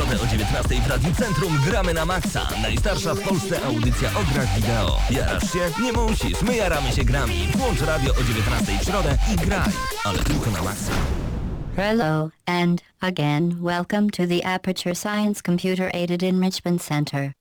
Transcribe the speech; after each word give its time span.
środę 0.00 0.22
o 0.22 0.26
19 0.26 0.80
w 0.80 0.86
Radiu 0.86 1.14
Centrum 1.14 1.58
gramy 1.66 1.94
na 1.94 2.06
maksa. 2.06 2.48
Najstarsza 2.62 3.14
w 3.14 3.20
Polsce 3.20 3.62
audycja 3.64 4.08
o 4.08 4.34
grach 4.34 4.54
wideo. 4.56 4.98
Jarasz 5.10 5.52
się? 5.52 5.82
Nie 5.82 5.92
musisz. 5.92 6.42
My 6.42 6.56
jaramy 6.56 6.92
się 6.92 7.04
grami. 7.04 7.48
Włącz 7.56 7.80
radio 7.80 8.12
o 8.12 8.22
19 8.24 8.78
w 8.78 8.84
środę 8.84 9.18
i 9.34 9.36
graj. 9.36 9.72
Ale 10.04 10.18
tylko 10.18 10.50
na 10.50 10.62
maksa. 10.62 10.92
Hello, 11.76 12.30
and 12.46 12.82
again, 13.00 13.56
welcome 13.62 14.10
to 14.10 14.26
the 14.26 14.46
Aperture 14.46 14.94
Science 14.94 15.42
Computer 15.42 15.90
Aided 15.94 16.22
Enrichment 16.22 16.82
Center. 16.82 17.32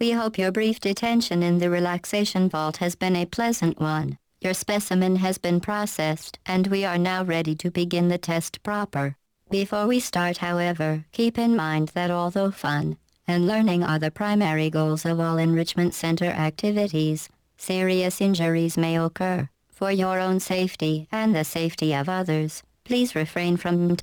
We 0.00 0.12
hope 0.12 0.42
your 0.42 0.52
brief 0.52 0.80
detention 0.80 1.42
in 1.42 1.58
the 1.58 1.70
relaxation 1.70 2.48
vault 2.48 2.76
has 2.76 2.96
been 2.96 3.16
a 3.16 3.26
pleasant 3.26 3.80
one. 3.80 4.16
Your 4.40 4.54
specimen 4.54 5.16
has 5.16 5.38
been 5.38 5.60
processed, 5.60 6.38
and 6.46 6.66
we 6.66 6.86
are 6.86 6.98
now 6.98 7.24
ready 7.24 7.54
to 7.56 7.70
begin 7.70 8.08
the 8.08 8.18
test 8.18 8.62
proper. 8.62 9.16
Before 9.50 9.86
we 9.86 9.98
start 9.98 10.38
however, 10.38 11.06
keep 11.10 11.38
in 11.38 11.56
mind 11.56 11.88
that 11.94 12.10
although 12.10 12.50
fun 12.50 12.98
and 13.26 13.46
learning 13.46 13.82
are 13.82 13.98
the 13.98 14.10
primary 14.10 14.68
goals 14.68 15.06
of 15.06 15.18
all 15.18 15.38
enrichment 15.38 15.94
center 15.94 16.26
activities, 16.26 17.30
serious 17.56 18.20
injuries 18.20 18.76
may 18.76 18.98
occur. 18.98 19.48
For 19.70 19.90
your 19.90 20.20
own 20.20 20.38
safety 20.40 21.08
and 21.10 21.34
the 21.34 21.44
safety 21.44 21.94
of 21.94 22.10
others, 22.10 22.62
please 22.84 23.14
refrain 23.14 23.56
from 23.56 23.96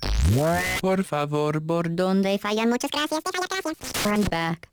Por 0.82 1.04
favor, 1.04 1.60
por 1.60 1.84
donde 1.84 2.40
falla 2.40 2.66
muchas 2.66 2.90
gracias, 2.90 3.22
falla 3.22 3.46
gracias. 3.48 4.06
Run 4.06 4.24
back. 4.24 4.68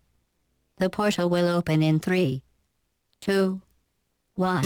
The 0.78 0.88
portal 0.88 1.28
will 1.28 1.48
open 1.48 1.82
in 1.82 2.00
3, 2.00 2.40
2, 3.20 3.60
1. 4.36 4.62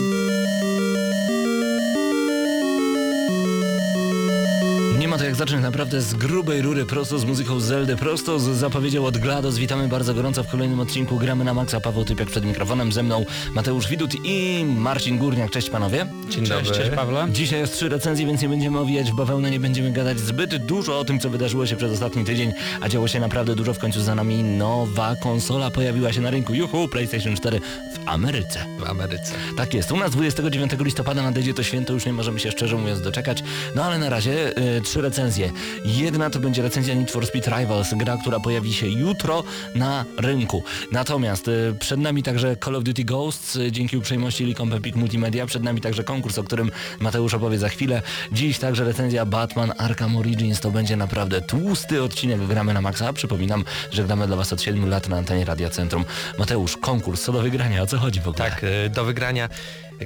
zaczyna 5.36 5.60
naprawdę 5.60 6.00
z 6.00 6.14
grubej 6.14 6.62
rury 6.62 6.86
prosto, 6.86 7.18
z 7.18 7.24
muzyką 7.24 7.60
Zeldy 7.60 7.96
prosto, 7.96 8.38
z 8.38 8.42
zapowiedzią 8.42 9.06
od 9.06 9.18
GLaDOS. 9.18 9.58
Witamy 9.58 9.88
bardzo 9.88 10.14
gorąco 10.14 10.42
w 10.42 10.48
kolejnym 10.48 10.80
odcinku 10.80 11.16
Gramy 11.16 11.44
na 11.44 11.54
Maxa. 11.54 11.80
Paweł 11.80 12.04
Typiak 12.04 12.28
przed 12.28 12.44
mikrofonem, 12.44 12.92
ze 12.92 13.02
mną 13.02 13.24
Mateusz 13.54 13.88
Widut 13.88 14.10
i 14.24 14.64
Marcin 14.64 15.18
Górniak. 15.18 15.50
Cześć 15.50 15.70
panowie. 15.70 16.06
Dzień 16.28 16.46
dobry. 16.46 16.64
Cześć, 16.64 16.80
cześć 16.80 16.90
Pawle. 16.90 17.26
Dzisiaj 17.30 17.60
jest 17.60 17.74
trzy 17.74 17.88
recenzje, 17.88 18.26
więc 18.26 18.42
nie 18.42 18.48
będziemy 18.48 18.78
owijać 18.78 19.12
w 19.12 19.14
bawełnę, 19.14 19.50
nie 19.50 19.60
będziemy 19.60 19.92
gadać 19.92 20.20
zbyt 20.20 20.66
dużo 20.66 20.98
o 20.98 21.04
tym, 21.04 21.20
co 21.20 21.30
wydarzyło 21.30 21.66
się 21.66 21.76
przez 21.76 21.92
ostatni 21.92 22.24
tydzień, 22.24 22.52
a 22.80 22.88
działo 22.88 23.08
się 23.08 23.20
naprawdę 23.20 23.54
dużo. 23.54 23.74
W 23.74 23.78
końcu 23.78 24.00
za 24.00 24.14
nami 24.14 24.42
nowa 24.42 25.16
konsola 25.16 25.70
pojawiła 25.70 26.12
się 26.12 26.20
na 26.20 26.30
rynku. 26.30 26.54
Juhu, 26.54 26.88
PlayStation 26.88 27.36
4 27.36 27.60
w 27.60 28.08
Ameryce. 28.08 28.66
W 28.78 28.84
Ameryce. 28.84 29.32
Tak 29.56 29.74
jest. 29.74 29.92
U 29.92 29.96
nas 29.96 30.10
29 30.10 30.72
listopada 30.80 31.22
nadejdzie 31.22 31.54
to 31.54 31.62
święto, 31.62 31.92
już 31.92 32.06
nie 32.06 32.12
możemy 32.12 32.40
się 32.40 32.50
szczerze 32.50 32.76
mówiąc 32.76 33.00
doczekać. 33.00 33.42
No 33.74 33.84
ale 33.84 33.98
na 33.98 34.08
razie 34.08 34.58
y, 34.76 34.80
trzy 34.80 35.00
recenzje 35.00 35.25
Jedna 35.84 36.30
to 36.30 36.40
będzie 36.40 36.62
recenzja 36.62 36.94
Need 36.94 37.10
for 37.10 37.26
Speed 37.26 37.58
Rivals, 37.58 37.94
gra, 37.94 38.16
która 38.16 38.40
pojawi 38.40 38.72
się 38.72 38.88
jutro 38.88 39.44
na 39.74 40.04
rynku. 40.18 40.62
Natomiast 40.92 41.48
y, 41.48 41.74
przed 41.80 42.00
nami 42.00 42.22
także 42.22 42.56
Call 42.64 42.76
of 42.76 42.84
Duty 42.84 43.04
Ghosts, 43.04 43.56
y, 43.56 43.72
dzięki 43.72 43.96
uprzejmości 43.96 44.44
Licom 44.44 44.72
Epic 44.72 44.96
Multimedia. 44.96 45.46
Przed 45.46 45.62
nami 45.62 45.80
także 45.80 46.04
konkurs, 46.04 46.38
o 46.38 46.44
którym 46.44 46.70
Mateusz 47.00 47.34
opowie 47.34 47.58
za 47.58 47.68
chwilę. 47.68 48.02
Dziś 48.32 48.58
także 48.58 48.84
recenzja 48.84 49.26
Batman 49.26 49.72
Arkham 49.78 50.16
Origins. 50.16 50.60
To 50.60 50.70
będzie 50.70 50.96
naprawdę 50.96 51.40
tłusty 51.40 52.02
odcinek 52.02 52.46
Gramy 52.46 52.74
na 52.74 52.80
Maxa. 52.80 53.12
Przypominam, 53.12 53.64
że 53.90 54.04
gramy 54.04 54.26
dla 54.26 54.36
Was 54.36 54.52
od 54.52 54.62
7 54.62 54.88
lat 54.88 55.08
na 55.08 55.16
antenie 55.16 55.44
Radia 55.44 55.70
Centrum. 55.70 56.04
Mateusz, 56.38 56.76
konkurs, 56.76 57.22
co 57.22 57.32
do 57.32 57.42
wygrania, 57.42 57.82
o 57.82 57.86
co 57.86 57.98
chodzi 57.98 58.20
w 58.20 58.28
ogóle? 58.28 58.50
Tak, 58.50 58.64
y, 58.64 58.90
do 58.90 59.04
wygrania 59.04 59.48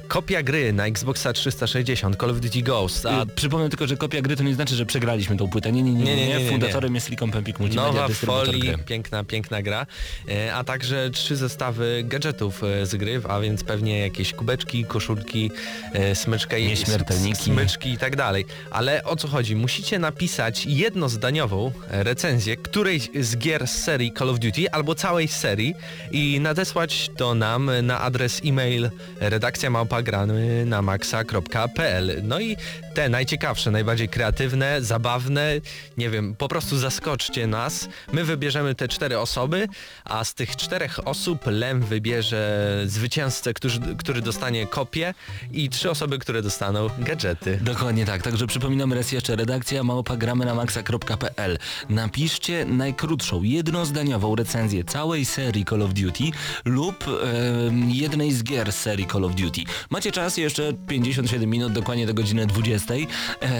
kopia 0.07 0.43
gry 0.43 0.73
na 0.73 0.85
Xboxa 0.87 1.33
360 1.33 2.15
Call 2.17 2.29
of 2.29 2.39
Duty 2.39 2.61
Ghost, 2.61 3.05
a 3.05 3.21
A 3.21 3.25
przypomnę 3.25 3.69
tylko, 3.69 3.87
że 3.87 3.97
kopia 3.97 4.21
gry 4.21 4.35
to 4.35 4.43
nie 4.43 4.53
znaczy, 4.53 4.75
że 4.75 4.85
przegraliśmy 4.85 5.37
tą 5.37 5.49
płytę. 5.49 5.71
Nie, 5.71 5.83
nie, 5.83 5.93
nie. 5.93 6.03
nie, 6.03 6.15
nie, 6.15 6.27
Nie, 6.27 6.43
nie. 6.43 6.49
Fundatorem 6.49 6.95
jest 6.95 7.09
Licom 7.09 7.31
Pempik 7.31 7.59
Multimedia, 7.59 7.91
nowa 7.91 8.07
folii, 8.07 8.59
gry. 8.59 8.77
piękna, 8.77 9.23
piękna 9.23 9.61
gra, 9.61 9.85
e, 10.29 10.53
a 10.55 10.63
także 10.63 11.09
trzy 11.09 11.35
zestawy 11.35 12.03
gadżetów 12.05 12.63
e, 12.63 12.85
z 12.85 12.95
gry, 12.95 13.21
a 13.29 13.39
więc 13.39 13.63
pewnie 13.63 13.99
jakieś 13.99 14.33
kubeczki, 14.33 14.85
koszulki, 14.85 15.51
e, 15.93 16.15
smyczka 16.15 16.57
i 16.57 16.75
smyczki 17.35 17.89
i 17.89 17.97
tak 17.97 18.15
dalej. 18.15 18.45
Ale 18.71 19.03
o 19.03 19.15
co 19.15 19.27
chodzi? 19.27 19.55
Musicie 19.55 19.99
napisać 19.99 20.65
jednozdaniową 20.65 21.71
recenzję 21.89 22.57
którejś 22.57 23.09
z 23.19 23.37
gier 23.37 23.67
z 23.67 23.71
serii 23.71 24.13
Call 24.17 24.29
of 24.29 24.39
Duty 24.39 24.71
albo 24.71 24.95
całej 24.95 25.27
serii 25.27 25.73
i 26.11 26.39
nadesłać 26.39 27.09
to 27.17 27.35
nam 27.35 27.71
na 27.83 28.01
adres 28.01 28.41
e-mail 28.45 28.89
redakcja 29.19 29.69
małpagramy 29.81 30.63
na 30.65 30.81
maxa.pl. 30.81 32.21
No 32.23 32.39
i 32.39 32.57
te 32.93 33.09
najciekawsze, 33.09 33.71
najbardziej 33.71 34.09
kreatywne, 34.09 34.81
zabawne, 34.81 35.51
nie 35.97 36.09
wiem, 36.09 36.35
po 36.35 36.47
prostu 36.47 36.77
zaskoczcie 36.77 37.47
nas. 37.47 37.89
My 38.13 38.23
wybierzemy 38.23 38.75
te 38.75 38.87
cztery 38.87 39.19
osoby, 39.19 39.67
a 40.05 40.23
z 40.23 40.33
tych 40.33 40.55
czterech 40.55 41.07
osób 41.07 41.45
Lem 41.45 41.81
wybierze 41.81 42.81
zwycięzcę, 42.85 43.53
który, 43.53 43.73
który 43.97 44.21
dostanie 44.21 44.67
kopię 44.67 45.13
i 45.51 45.69
trzy 45.69 45.89
osoby, 45.89 46.19
które 46.19 46.41
dostaną 46.41 46.89
gadżety. 46.99 47.59
Dokładnie 47.61 48.05
tak, 48.05 48.21
także 48.21 48.47
przypominamy 48.47 48.95
raz 48.95 49.11
jeszcze 49.11 49.35
redakcja 49.35 49.83
małpagramy 49.83 50.45
na 50.45 50.55
maxa.pl. 50.55 51.57
Napiszcie 51.89 52.65
najkrótszą, 52.65 53.43
jednozdaniową 53.43 54.35
recenzję 54.35 54.83
całej 54.83 55.25
serii 55.25 55.65
Call 55.65 55.81
of 55.81 55.93
Duty 55.93 56.23
lub 56.65 57.05
jednej 57.87 58.31
z 58.31 58.43
gier 58.43 58.71
serii 58.71 59.07
Call 59.07 59.25
of 59.25 59.35
Duty. 59.35 59.61
Macie 59.89 60.11
czas 60.11 60.37
jeszcze 60.37 60.73
57 60.87 61.49
minut, 61.49 61.73
dokładnie 61.73 62.05
do 62.05 62.13
godziny 62.13 62.47
20. 62.47 62.80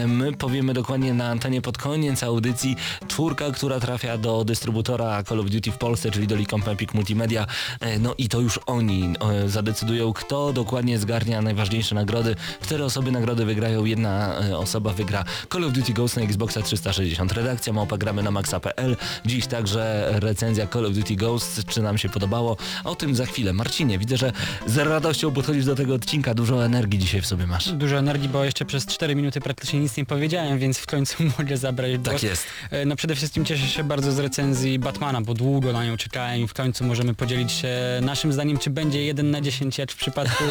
My 0.07 0.33
powiemy 0.33 0.73
dokładnie 0.73 1.13
na 1.13 1.27
antenie 1.29 1.61
pod 1.61 1.77
koniec 1.77 2.23
audycji 2.23 2.75
czwórka, 3.07 3.51
która 3.51 3.79
trafia 3.79 4.17
do 4.17 4.43
dystrybutora 4.45 5.23
Call 5.23 5.39
of 5.39 5.49
Duty 5.49 5.71
w 5.71 5.77
Polsce, 5.77 6.11
czyli 6.11 6.27
do 6.27 6.35
Licom 6.35 6.61
Epic 6.67 6.93
Multimedia. 6.93 7.45
E, 7.79 7.99
No 7.99 8.15
i 8.17 8.29
to 8.29 8.39
już 8.39 8.59
oni 8.65 9.13
e, 9.43 9.49
zadecydują, 9.49 10.13
kto 10.13 10.53
dokładnie 10.53 10.99
zgarnia 10.99 11.41
najważniejsze 11.41 11.95
nagrody. 11.95 12.35
Cztery 12.61 12.83
osoby 12.83 13.11
nagrody 13.11 13.45
wygrają, 13.45 13.85
jedna 13.85 14.39
e, 14.39 14.57
osoba 14.57 14.93
wygra 14.93 15.23
Call 15.53 15.63
of 15.63 15.73
Duty 15.73 15.93
Ghost 15.93 16.17
na 16.17 16.23
Xboxa 16.23 16.61
360. 16.61 17.31
Redakcja 17.31 17.73
małpa 17.73 17.97
gramy 17.97 18.23
na 18.23 18.31
maxa.pl. 18.31 18.97
Dziś 19.25 19.47
także 19.47 20.09
recenzja 20.13 20.67
Call 20.67 20.85
of 20.85 20.93
Duty 20.93 21.15
Ghost, 21.15 21.65
czy 21.67 21.81
nam 21.81 21.97
się 21.97 22.09
podobało. 22.09 22.57
O 22.83 22.95
tym 22.95 23.15
za 23.15 23.25
chwilę. 23.25 23.53
Marcinie, 23.53 23.99
widzę, 23.99 24.17
że 24.17 24.31
z 24.65 24.77
radością 24.77 25.31
podchodzisz 25.31 25.65
do 25.65 25.75
tego 25.75 25.93
odcinka, 25.93 26.33
dużo 26.33 26.65
energii 26.65 26.99
dzisiaj 26.99 27.21
w 27.21 27.25
sobie 27.25 27.47
masz. 27.47 27.71
Dużo 27.71 27.97
energii, 27.97 28.29
bo 28.29 28.43
jeszcze 28.43 28.65
przez 28.65 28.85
4 28.85 29.10
minuty 29.15 29.41
praktycznie 29.41 29.79
nic 29.79 29.97
nie 29.97 30.05
powiedziałem, 30.05 30.59
więc 30.59 30.77
w 30.77 30.85
końcu 30.85 31.23
mogę 31.39 31.57
zabrać 31.57 31.97
głos. 31.97 32.13
Tak 32.13 32.23
jest. 32.23 32.45
E, 32.71 32.85
No 32.85 32.95
przede 32.95 33.15
wszystkim 33.15 33.45
cieszę 33.45 33.67
się 33.67 33.83
bardzo 33.83 34.11
z 34.11 34.19
recenzji 34.19 34.79
Batmana, 34.79 35.21
bo 35.21 35.33
długo 35.33 35.73
na 35.73 35.85
nią 35.85 35.97
czekałem 35.97 36.41
i 36.41 36.47
w 36.47 36.53
końcu 36.53 36.83
możemy 36.83 37.13
podzielić 37.13 37.51
się 37.51 37.69
naszym 38.01 38.33
zdaniem, 38.33 38.57
czy 38.57 38.69
będzie 38.69 39.03
1 39.03 39.31
na 39.31 39.41
10, 39.41 39.77
jak 39.77 39.91
w 39.91 39.95
przypadku 39.95 40.43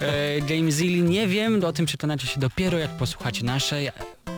e, 0.00 0.40
Game 0.48 0.72
Zilli. 0.72 1.02
Nie 1.02 1.26
wiem, 1.26 1.64
o 1.64 1.72
tym 1.72 1.86
przekonacie 1.86 2.26
się 2.26 2.40
dopiero 2.40 2.78
jak 2.78 2.90
posłuchacie 2.90 3.44
naszej 3.44 3.90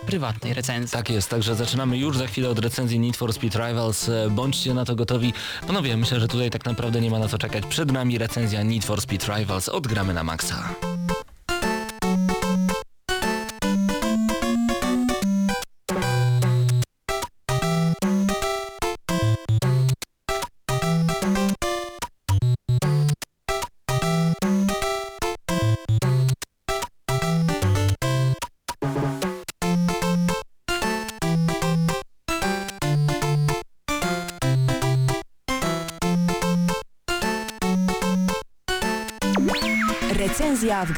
prywatnej 0.07 0.55
recenzji. 0.55 0.93
Tak 0.99 1.11
jest, 1.11 1.31
także 1.31 1.55
zaczynamy 1.55 1.99
już 1.99 2.19
za 2.19 2.27
chwilę 2.27 2.49
od 2.49 2.59
recenzji 2.59 2.99
Need 2.99 3.17
for 3.17 3.33
Speed 3.33 3.59
Rivals. 3.69 4.09
E, 4.09 4.31
Bądźcie 4.31 4.75
na 4.75 4.85
to 4.85 4.95
gotowi. 4.97 5.33
Panowie, 5.67 5.97
myślę, 5.97 6.21
że 6.21 6.29
tutaj 6.29 6.51
tak 6.51 6.65
naprawdę 6.65 7.01
nie 7.01 7.11
ma 7.11 7.19
na 7.19 7.29
co 7.29 7.39
czekać. 7.39 7.65
Przed 7.67 7.93
nami 7.93 8.19
recenzja 8.19 8.63
Need 8.63 8.85
for 8.85 9.01
Speed 9.01 9.37
Rivals. 9.39 9.69
Odgramy 9.69 10.15
na 10.15 10.25
maksa. 10.25 10.75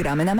Gramy 0.00 0.25
na 0.25 0.35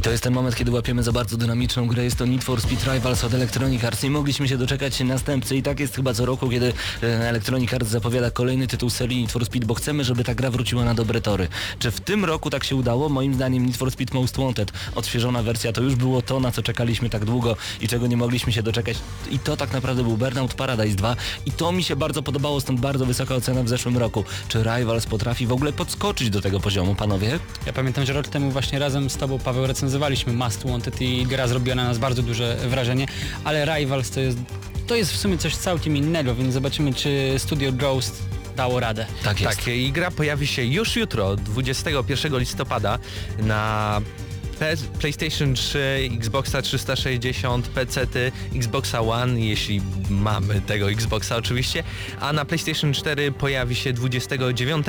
Maxa. 0.00 0.10
To 0.10 0.10
jest 0.10 0.22
ten 0.22 0.32
moment, 0.32 0.56
kiedy 0.56 0.70
łapiemy 0.70 1.02
za 1.02 1.12
bardzo 1.12 1.36
dynamiczną 1.36 1.86
grę. 1.86 2.04
Jest 2.04 2.16
to 2.16 2.26
Need 2.26 2.44
for 2.44 2.60
Speed 2.60 2.94
Rivals 2.94 3.24
od 3.24 3.34
Electronic 3.34 3.84
Arts 3.84 4.04
i 4.04 4.10
mogliśmy 4.10 4.48
się 4.48 4.58
doczekać 4.58 5.00
następcy. 5.00 5.56
I 5.56 5.62
tak 5.62 5.80
jest 5.80 5.96
chyba 5.96 6.14
co 6.14 6.26
roku, 6.26 6.50
kiedy 6.50 6.72
e, 7.02 7.28
Electronic 7.28 7.74
Arts 7.74 7.90
zapowiada 7.90 8.30
kolejny 8.30 8.66
tytuł 8.66 8.90
serii 8.90 9.20
Need 9.20 9.32
for 9.32 9.44
Speed, 9.44 9.66
bo 9.66 9.74
chcemy, 9.74 10.04
żeby 10.04 10.24
ta 10.24 10.34
gra 10.34 10.50
wróciła 10.50 10.84
na 10.84 10.94
dobre 10.94 11.20
tory. 11.20 11.48
Czy 11.78 11.90
w 11.90 12.00
tym 12.00 12.24
roku 12.24 12.50
tak 12.50 12.64
się 12.64 12.76
udało? 12.76 13.08
Moim 13.08 13.34
zdaniem 13.34 13.66
Need 13.66 13.76
for 13.76 13.90
Speed 13.90 14.14
Most 14.14 14.36
Wanted, 14.36 14.72
odświeżona 14.94 15.42
wersja, 15.42 15.72
to 15.72 15.82
już 15.82 15.94
było 15.94 16.22
to, 16.22 16.40
na 16.40 16.52
co 16.52 16.62
czekaliśmy 16.62 17.10
tak 17.10 17.24
długo 17.24 17.56
i 17.80 17.88
czego 17.88 18.06
nie 18.06 18.16
mogliśmy 18.16 18.52
się 18.52 18.62
doczekać. 18.62 18.96
I 19.30 19.38
to 19.38 19.56
tak 19.56 19.72
naprawdę 19.72 20.02
był 20.02 20.16
Burnout 20.16 20.54
Paradise 20.54 20.96
2 20.96 21.16
i 21.46 21.52
to 21.52 21.72
mi 21.72 21.84
się 21.84 21.96
bardzo 21.96 22.22
podobało, 22.22 22.60
stąd 22.60 22.80
bardzo 22.80 23.06
wysoka 23.06 23.34
ocena 23.34 23.62
w 23.62 23.68
zeszłym 23.68 23.98
roku. 23.98 24.24
Czy 24.48 24.62
Rivals 24.62 25.06
potrafi 25.06 25.46
w 25.46 25.52
ogóle 25.52 25.72
podskoczyć 25.72 26.30
do 26.30 26.40
tego 26.40 26.60
poziomu, 26.60 26.94
panowie? 26.94 27.38
Ja 27.66 27.72
pamiętam, 27.72 28.06
że 28.06 28.12
rok 28.12 28.28
temu 28.28 28.50
właśnie 28.50 28.78
razem 28.78 29.10
z 29.10 29.16
Tobą, 29.16 29.38
Paweł, 29.38 29.66
recenzowaliśmy 29.90 30.32
Must 30.32 30.66
Wanted 30.66 31.00
i 31.00 31.26
gra 31.26 31.48
zrobiła 31.48 31.76
na 31.76 31.84
nas 31.84 31.98
bardzo 31.98 32.22
duże 32.22 32.56
wrażenie, 32.56 33.06
ale 33.44 33.64
Rivals 33.64 34.10
to 34.10 34.20
jest, 34.20 34.38
to 34.86 34.96
jest 34.96 35.12
w 35.12 35.16
sumie 35.16 35.38
coś 35.38 35.56
całkiem 35.56 35.96
innego, 35.96 36.34
więc 36.34 36.54
zobaczymy, 36.54 36.94
czy 36.94 37.34
Studio 37.38 37.72
Ghost 37.72 38.22
dało 38.56 38.80
radę. 38.80 39.06
Tak 39.24 39.40
jest. 39.40 39.56
Tak, 39.56 39.68
i 39.68 39.92
gra 39.92 40.10
pojawi 40.10 40.46
się 40.46 40.64
już 40.64 40.96
jutro, 40.96 41.36
21 41.36 42.38
listopada 42.38 42.98
na 43.38 44.00
PlayStation 45.00 45.54
3, 45.54 46.08
Xboxa 46.18 46.62
360, 46.62 47.68
PC, 47.68 48.06
Xboxa 48.54 49.00
One, 49.00 49.40
jeśli 49.40 49.80
mamy 50.10 50.60
tego 50.60 50.90
Xboxa 50.90 51.36
oczywiście, 51.36 51.82
a 52.20 52.32
na 52.32 52.44
PlayStation 52.44 52.92
4 52.92 53.32
pojawi 53.32 53.74
się 53.74 53.92
29 53.92 54.86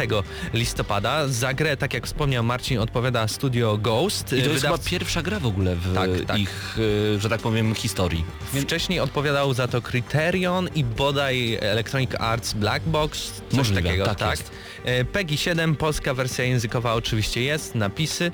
listopada. 0.54 1.28
Za 1.28 1.54
grę, 1.54 1.78
tak 1.78 1.94
jak 1.94 2.06
wspomniał 2.08 2.44
Marcin, 2.44 2.80
odpowiada 2.80 3.28
Studio 3.28 3.78
Ghost. 3.78 4.26
I 4.28 4.30
to 4.30 4.36
jest 4.36 4.50
Wydawc- 4.50 4.62
chyba 4.62 4.78
pierwsza 4.78 5.22
gra 5.22 5.40
w 5.40 5.46
ogóle 5.46 5.76
w 5.76 5.94
Tak, 5.96 6.10
tak. 6.28 6.40
ich, 6.40 6.78
e, 7.16 7.20
że 7.20 7.30
tak 7.30 7.42
powiem, 7.42 7.76
historii. 7.76 8.26
Wcześniej 8.62 9.00
odpowiadał 9.00 9.54
za 9.54 9.68
to 9.68 9.82
Criterion 9.82 10.70
i 10.76 10.84
bodaj 10.84 11.58
Electronic 11.62 12.12
Arts 12.20 12.54
Black 12.54 12.86
Box, 12.86 13.32
coś 13.50 13.58
Możliwe, 13.58 13.82
takiego, 13.84 14.06
tak 14.06 14.18
tak. 14.20 14.30
jest. 14.40 14.52
E, 14.86 15.06
PEGI 15.06 15.38
7, 15.38 15.76
polska 15.76 16.14
wersja 16.14 16.46
językowa 16.46 16.94
oczywiście 16.94 17.42
jest, 17.44 17.76
napisy. 17.76 18.32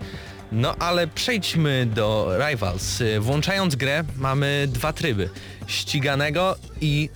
No 0.52 0.76
ale 0.80 1.08
przejdźmy 1.08 1.88
do 1.96 2.38
Rivals. 2.50 3.02
E, 3.02 3.20
Włączając 3.20 3.76
grę 3.76 4.04
mamy 4.18 4.68
dwa 4.72 4.94
tryby. 4.94 5.30
Ściganego 5.68 6.56
i 6.82 7.10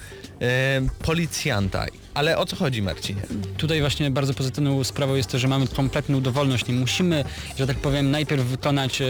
policjanta. 1.03 1.85
Ale 2.13 2.37
o 2.37 2.45
co 2.45 2.55
chodzi 2.55 2.81
Marcinie? 2.81 3.21
Tutaj 3.57 3.79
właśnie 3.79 4.11
bardzo 4.11 4.33
pozytywną 4.33 4.83
sprawą 4.83 5.15
jest 5.15 5.29
to, 5.29 5.39
że 5.39 5.47
mamy 5.47 5.67
kompletną 5.67 6.21
dowolność. 6.21 6.67
Nie 6.67 6.73
musimy, 6.73 7.23
że 7.59 7.67
tak 7.67 7.77
powiem, 7.77 8.11
najpierw 8.11 8.43
wykonać 8.43 9.01
e, 9.01 9.05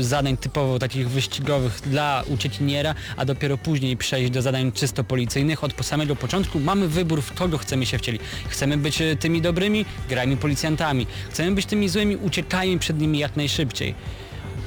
zadań 0.00 0.36
typowo 0.36 0.78
takich 0.78 1.10
wyścigowych 1.10 1.80
dla 1.86 2.24
uciekiniera, 2.28 2.94
a 3.16 3.24
dopiero 3.24 3.58
później 3.58 3.96
przejść 3.96 4.30
do 4.30 4.42
zadań 4.42 4.72
czysto 4.72 5.04
policyjnych. 5.04 5.64
Od 5.64 5.86
samego 5.86 6.16
początku 6.16 6.60
mamy 6.60 6.88
wybór, 6.88 7.22
w 7.22 7.32
kogo 7.32 7.58
chcemy 7.58 7.86
się 7.86 7.98
wcielić. 7.98 8.22
Chcemy 8.48 8.76
być 8.76 9.02
e, 9.02 9.16
tymi 9.16 9.42
dobrymi, 9.42 9.84
grajmy 10.08 10.36
policjantami. 10.36 11.06
Chcemy 11.30 11.52
być 11.52 11.66
tymi 11.66 11.88
złymi, 11.88 12.16
uciekajmy 12.16 12.78
przed 12.78 13.00
nimi 13.00 13.18
jak 13.18 13.36
najszybciej. 13.36 13.94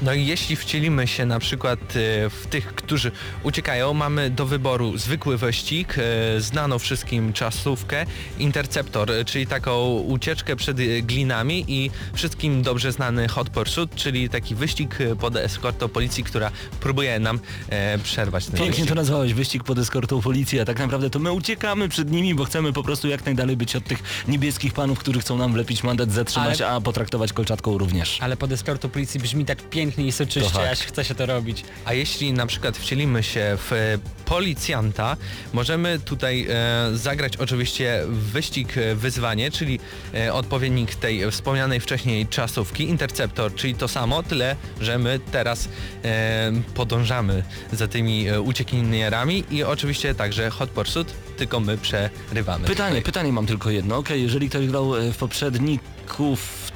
No 0.02 0.14
i 0.14 0.26
jeśli 0.26 0.56
wcielimy 0.56 1.08
się 1.08 1.26
na 1.26 1.40
przykład 1.40 1.80
e, 1.80 2.30
w 2.30 2.48
tych, 2.50 2.76
którzy 2.76 3.12
uciekają, 3.44 3.94
mamy 3.94 4.30
do 4.30 4.46
wyboru 4.46 4.98
zwykły 4.98 5.38
wyścig, 5.38 5.96
e, 5.98 6.42
znaną 6.42 6.80
wszystkim 6.80 7.34
czasówkę, 7.34 8.06
Interceptor, 8.40 9.12
e, 9.12 9.26
czyli 9.26 9.48
taką 9.48 9.94
ucieczkę 9.94 10.56
przed 10.56 10.78
glinami 11.02 11.66
i 11.68 11.92
wszystkim 12.14 12.62
dobrze 12.62 12.92
znany 12.92 13.28
Hot 13.28 13.50
Pursuit, 13.50 13.96
czyli 13.96 14.30
taki 14.30 14.56
wyścig 14.56 14.98
pod 15.20 15.36
eskortą 15.36 15.90
policji, 15.90 16.24
która 16.24 16.52
próbuje 16.80 17.20
nam 17.20 17.40
e, 17.70 17.98
przerwać 17.98 18.46
ten 18.46 18.54
Pięknie 18.54 18.70
wyścig. 18.72 18.90
to 18.90 18.96
nazwałeś, 18.96 19.34
wyścig 19.34 19.64
pod 19.64 19.78
eskortą 19.80 20.22
policji, 20.22 20.60
a 20.60 20.66
tak 20.66 20.80
naprawdę 20.80 21.10
to 21.10 21.20
my 21.20 21.32
uciekamy 21.32 21.90
przed 21.90 22.12
nimi, 22.12 22.36
bo 22.36 22.46
chcemy 22.46 22.74
po 22.74 22.84
prostu 22.84 23.08
jak 23.08 23.26
najdalej 23.26 23.58
być 23.58 23.76
od 23.76 23.84
tych 23.84 24.04
niebieskich 24.28 24.74
panów, 24.74 25.00
którzy 25.00 25.20
chcą 25.20 25.38
nam 25.38 25.54
wlepić 25.54 25.84
mandat, 25.84 26.12
zatrzymać, 26.12 26.62
Ale- 26.62 26.72
a 26.72 26.82
potraktować 26.82 27.34
kolczatką 27.34 27.78
również. 27.78 28.18
Ale 28.22 28.38
pod 28.38 28.52
eskortą 28.52 28.90
policji 28.90 29.20
brzmi 29.20 29.46
tak 29.46 29.70
pięknie 29.70 29.91
i 30.00 30.12
To 30.12 30.18
soczyście, 30.18 30.50
fakt. 30.50 30.72
aż 30.72 30.80
chce 30.80 31.06
się 31.06 31.16
to 31.16 31.26
robić. 31.26 31.64
A 31.86 31.94
jeśli 31.94 32.34
na 32.34 32.46
przykład 32.46 32.78
wcielimy 32.78 33.24
się 33.24 33.58
w 33.70 33.74
e, 33.74 33.98
policjanta, 34.26 35.18
możemy 35.54 36.00
tutaj 36.00 36.48
e, 36.50 36.98
zagrać 36.98 37.38
oczywiście 37.38 38.02
wyścig 38.08 38.78
e, 38.78 38.96
wyzwanie, 38.96 39.52
czyli 39.52 39.80
e, 40.14 40.34
odpowiednik 40.34 40.96
tej 40.96 41.32
wspomnianej 41.32 41.80
wcześniej 41.80 42.28
czasówki, 42.28 42.84
Interceptor, 42.84 43.56
czyli 43.56 43.76
to 43.76 43.88
samo, 43.88 44.24
tyle, 44.24 44.56
że 44.82 44.98
my 44.98 45.20
teraz 45.32 45.70
e, 46.04 46.52
podążamy 46.74 47.44
za 47.74 47.88
tymi 47.88 48.28
e, 48.28 48.42
uciekinierami 48.42 49.44
i 49.52 49.64
oczywiście 49.64 50.16
także 50.16 50.50
Hot 50.50 50.70
Pursuit, 50.70 51.14
tylko 51.38 51.60
my 51.60 51.78
przerywamy. 51.78 52.68
Pytanie, 52.68 52.90
Tutaj. 52.90 53.02
pytanie 53.04 53.32
mam 53.34 53.46
tylko 53.46 53.70
jedno. 53.70 53.98
Okej, 53.98 54.22
jeżeli 54.22 54.50
ktoś 54.50 54.68
grał 54.68 54.92
w 55.14 55.24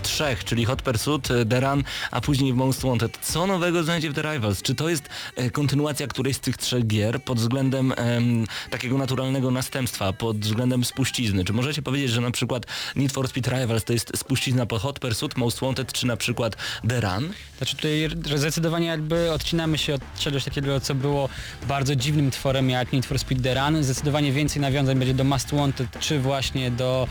trzech, 0.04 0.44
czyli 0.44 0.66
Hot 0.66 0.82
Pursuit, 0.82 1.32
e, 1.32 1.46
The 1.46 1.60
Run, 1.60 1.84
a 2.12 2.22
później 2.22 2.54
w 2.54 2.56
Most 2.56 2.82
Wanted, 2.82 3.18
co 3.22 3.48
nowego 3.48 3.84
znajdzie 3.84 4.10
w 4.10 4.14
The 4.14 4.22
Rivals? 4.22 4.62
Czy 4.62 4.76
to 4.76 4.90
jest 4.90 5.10
e, 5.36 5.50
kontynuacja 5.50 6.08
którejś 6.08 6.36
z 6.36 6.40
tych 6.40 6.58
trzech 6.58 6.88
gier 6.88 7.22
pod 7.22 7.40
względem 7.40 7.94
em, 7.98 8.46
takiego 8.70 8.98
naturalnego 8.98 9.52
następstwa, 9.52 10.14
pod 10.14 10.38
względem 10.38 10.86
spuścizny? 10.86 11.46
Czy 11.46 11.54
możecie 11.54 11.82
powiedzieć, 11.82 12.12
że 12.12 12.22
na 12.22 12.32
przykład 12.32 12.66
Need 12.96 13.12
for 13.12 13.28
Speed 13.28 13.60
Rivals 13.60 13.84
to 13.84 13.94
jest 13.94 14.18
spuścizna 14.18 14.66
po 14.66 14.80
Hot 14.80 15.00
Pursuit, 15.00 15.38
Most 15.38 15.60
Wanted, 15.60 15.94
czy 15.94 16.08
na 16.08 16.18
przykład 16.18 16.56
The 16.90 17.02
Run? 17.02 17.34
Znaczy 17.58 17.76
tutaj 17.76 18.10
zdecydowanie 18.36 18.88
jakby 18.88 19.32
odcinamy 19.32 19.78
się 19.78 19.94
od 19.94 20.02
czegoś 20.20 20.44
takiego, 20.44 20.80
co 20.80 20.96
było 20.96 21.30
bardzo 21.68 21.96
dziwnym 21.96 22.32
tworem 22.32 22.70
jak 22.70 22.94
Need 22.94 23.06
for 23.06 23.20
Speed 23.20 23.44
The 23.44 23.54
Run. 23.54 23.84
Zdecydowanie 23.84 24.32
więcej 24.32 24.62
nawiązań 24.62 25.00
będzie 25.00 25.14
do 25.14 25.24
Must 25.24 25.52
Wanted, 25.52 26.00
czy 26.00 26.20
właśnie 26.20 26.72
do 26.72 27.08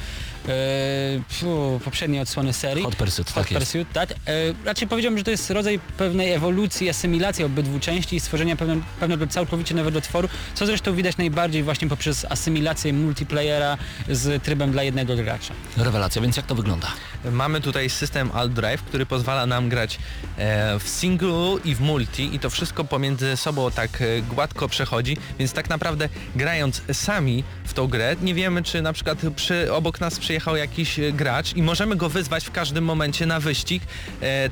e, 0.49 1.21
fu, 1.29 1.81
poprzedniej 2.15 2.23
odsłony 2.23 2.53
serii. 2.53 2.85
Hot 2.85 2.97
Pursuit, 2.97 3.31
Hot 3.31 3.35
tak 3.45 3.51
jest. 3.51 3.67
Pursuit, 3.67 3.93
tak. 3.93 4.11
E, 4.13 4.15
raczej 4.65 4.89
powiedziałbym, 4.89 5.19
że 5.19 5.25
to 5.25 5.31
jest 5.31 5.51
rodzaj 5.51 5.79
pewnej 5.79 6.33
ewolucji, 6.33 6.89
asymilacji 6.89 7.45
obydwu 7.45 7.81
części 7.81 8.17
i 8.17 8.21
stworzenia 8.21 8.57
pewne, 8.57 8.77
pewnego 9.01 9.27
całkowicie 9.27 9.75
nowego 9.75 10.01
tworu, 10.01 10.29
co 10.55 10.67
zresztą 10.67 10.95
widać 10.95 11.17
najbardziej 11.17 11.63
właśnie 11.63 11.89
poprzez 11.89 12.25
asymilację 12.25 12.93
multiplayera 12.93 13.79
z 14.09 14.43
trybem 14.43 14.73
dla 14.73 14.83
jednego 14.83 15.17
gracza. 15.17 15.55
Rewelacja, 15.77 16.23
więc 16.23 16.37
jak 16.37 16.47
to 16.47 16.55
wygląda? 16.55 16.89
Mamy 17.33 17.61
tutaj 17.61 17.91
system 17.91 18.31
Alt 18.35 18.53
Drive, 18.53 18.83
który 18.83 19.07
pozwala 19.07 19.47
nam 19.47 19.69
grać 19.69 19.99
e, 20.37 20.79
w 20.79 20.89
singlu 20.89 21.59
i 21.65 21.75
w 21.75 21.81
multi 21.81 22.35
i 22.35 22.39
to 22.39 22.51
wszystko 22.51 22.85
pomiędzy 22.85 23.37
sobą 23.37 23.71
tak 23.71 24.03
e, 24.03 24.23
gładko 24.23 24.69
przechodzi, 24.69 25.17
więc 25.39 25.53
tak 25.53 25.71
naprawdę 25.71 26.09
grając 26.37 26.83
sami 26.93 27.45
w 27.65 27.75
tą 27.75 27.87
grę 27.87 28.17
nie 28.23 28.35
wiemy 28.35 28.63
czy 28.63 28.83
na 28.83 28.93
przykład 28.93 29.19
przy, 29.37 29.73
obok 29.73 30.01
nas 30.01 30.19
przyjechał 30.19 30.57
jakiś 30.57 30.99
e, 30.99 31.13
gracz 31.13 31.57
i 31.57 31.63
możemy 31.63 31.97
go 31.97 32.09
wyzwać 32.09 32.45
w 32.45 32.51
każdym 32.51 32.85
momencie 32.85 33.27
na 33.27 33.41
wyścig 33.41 33.83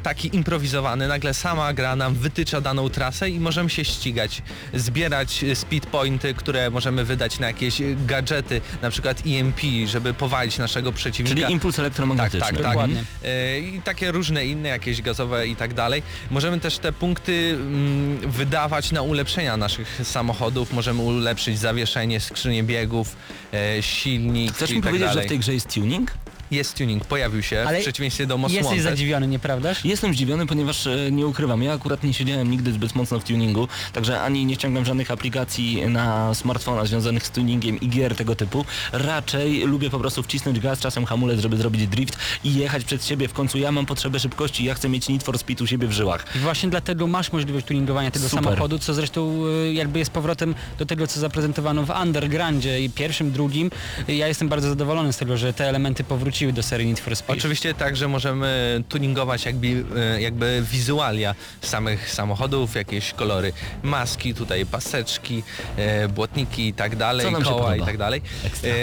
taki 0.03 0.37
improwizowany. 0.37 1.09
Nagle 1.09 1.35
sama 1.35 1.73
gra 1.73 1.97
nam 1.97 2.15
wytycza 2.15 2.61
daną 2.61 2.89
trasę 2.89 3.31
i 3.31 3.41
możemy 3.41 3.71
się 3.71 3.85
ścigać, 3.85 4.43
zbierać 4.75 5.45
speed 5.55 5.91
pointy, 5.91 6.35
które 6.35 6.71
możemy 6.71 7.05
wydać 7.05 7.39
na 7.39 7.47
jakieś 7.47 7.83
gadżety, 8.07 8.61
na 8.83 8.91
przykład 8.91 9.23
EMP, 9.27 9.61
żeby 9.87 10.15
powalić 10.15 10.59
naszego 10.59 10.93
przeciwnika. 10.93 11.41
Czyli 11.41 11.53
impuls 11.53 11.79
elektromagnetyczny. 11.79 12.41
Tak, 12.41 12.57
tak. 12.57 12.62
Dokładnie. 12.63 13.05
E, 13.25 13.61
I 13.61 13.83
takie 13.83 14.13
różne 14.13 14.47
inne, 14.47 14.69
jakieś 14.69 15.03
gazowe 15.03 15.49
i 15.49 15.57
tak 15.57 15.75
dalej. 15.75 16.03
Możemy 16.31 16.61
też 16.61 16.79
te 16.79 16.93
punkty 16.93 17.51
mm, 17.55 18.31
wydawać 18.31 18.93
na 18.93 19.03
ulepszenia 19.03 19.57
naszych 19.57 20.01
samochodów. 20.05 20.73
Możemy 20.73 21.03
ulepszyć 21.03 21.59
zawieszenie, 21.59 22.21
skrzynię 22.21 22.63
biegów, 22.63 23.17
e, 23.53 23.83
silnik 23.83 24.53
Chcesz 24.53 24.71
mi 24.71 24.77
tak 24.77 24.91
powiedzieć, 24.91 25.09
dalej. 25.09 25.23
że 25.23 25.27
w 25.27 25.29
tej 25.29 25.39
grze 25.39 25.55
jest 25.55 25.75
tuning? 25.75 26.13
Jest 26.53 26.77
tuning, 26.79 27.05
pojawił 27.05 27.43
się 27.43 27.65
Ale 27.67 27.79
w 27.79 27.83
przeciwieństwie 27.83 28.27
do 28.27 28.39
Most 28.39 28.55
Jesteś 28.55 28.69
Wanted. 28.77 28.85
zadziwiony, 28.85 29.27
nieprawdaż? 29.27 29.85
Jestem 29.85 30.15
zdziwiony, 30.15 30.47
ponieważ 30.47 30.87
e, 30.87 31.11
nie 31.13 31.27
ukrywam, 31.27 31.63
ja 31.63 31.73
akurat 31.73 32.03
nie 32.05 32.15
siedziałem 32.15 32.51
nigdy 32.51 32.73
zbyt 32.73 32.95
mocno 32.95 33.21
w 33.21 33.25
tuningu, 33.25 33.69
także 33.93 34.21
ani 34.23 34.47
nie 34.47 34.55
ściągam 34.55 34.85
żadnych 34.85 35.11
aplikacji 35.11 35.83
na 35.89 36.35
smartfona 36.35 36.85
związanych 36.85 37.27
z 37.27 37.31
tuningiem 37.31 37.81
i 37.81 37.89
gier 37.89 38.17
tego 38.17 38.35
typu. 38.37 38.65
Raczej 38.93 39.61
lubię 39.65 39.91
po 39.91 39.99
prostu 39.99 40.23
wcisnąć 40.23 40.61
gaz, 40.61 40.81
czasem 40.81 41.05
hamulec, 41.05 41.41
żeby 41.41 41.57
zrobić 41.57 41.87
drift 41.87 42.17
i 42.45 42.55
jechać 42.55 42.85
przed 42.85 43.05
siebie. 43.05 43.29
W 43.29 43.33
końcu 43.33 43.59
ja 43.59 43.73
mam 43.73 43.87
potrzebę 43.87 44.21
szybkości, 44.21 44.65
ja 44.65 44.75
chcę 44.75 44.89
mieć 44.89 45.09
Need 45.09 45.23
for 45.23 45.39
Speed 45.39 45.65
u 45.65 45.67
siebie 45.67 45.87
w 45.89 45.93
żyłach. 45.93 46.27
I 46.37 46.39
właśnie 46.39 46.69
dlatego 46.71 47.07
masz 47.07 47.33
możliwość 47.33 47.67
tuningowania 47.67 48.11
tego 48.11 48.29
Super. 48.29 48.45
samochodu, 48.45 48.79
co 48.79 48.95
zresztą 48.95 49.43
y, 49.67 49.73
jakby 49.73 49.99
jest 49.99 50.11
powrotem 50.11 50.55
do 50.79 50.87
tego, 50.87 51.07
co 51.07 51.21
zaprezentowano 51.21 51.83
w 51.87 51.91
Undergroundzie 52.03 52.81
i 52.81 52.91
pierwszym, 52.91 53.33
drugim. 53.33 53.71
Y, 54.09 54.15
Ja 54.15 54.29
jestem 54.29 54.49
bardzo 54.49 54.69
zadowolony 54.69 55.13
z 55.13 55.17
tego, 55.17 55.37
że 55.37 55.53
te 55.53 55.69
elementy 55.69 56.05
powróciły 56.05 56.42
do 56.51 56.63
serii 56.63 56.87
Need 56.87 57.01
for 57.01 57.17
Speed. 57.17 57.39
Oczywiście 57.39 57.75
także 57.75 58.09
możemy 58.09 58.83
tuningować 58.89 59.45
jakby, 59.45 59.85
e, 59.97 60.23
jakby 60.23 60.63
wizualia 60.71 61.35
samych 61.61 62.11
samochodów, 62.11 62.75
jakieś 62.75 63.13
kolory, 63.13 63.53
maski, 63.83 64.35
tutaj 64.35 64.67
paseczki, 64.67 65.43
e, 65.77 66.09
błotniki 66.09 66.69
i 66.69 66.73
tak 66.73 66.97
dalej, 66.97 67.27
koła 67.45 67.77
i 67.77 67.81
tak 67.81 67.99
dalej. 67.99 68.23
Ekstra. 68.45 68.71
E, 68.71 68.75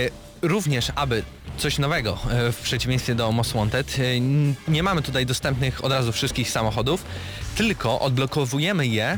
Również, 0.41 0.91
aby 0.95 1.23
coś 1.57 1.77
nowego 1.77 2.17
w 2.51 2.57
przeciwieństwie 2.63 3.15
do 3.15 3.31
Most 3.31 3.53
Wanted. 3.53 3.97
Nie 4.67 4.83
mamy 4.83 5.01
tutaj 5.01 5.25
dostępnych 5.25 5.85
od 5.85 5.91
razu 5.91 6.11
wszystkich 6.11 6.49
samochodów, 6.51 7.05
tylko 7.55 7.99
odblokowujemy 7.99 8.87
je 8.87 9.17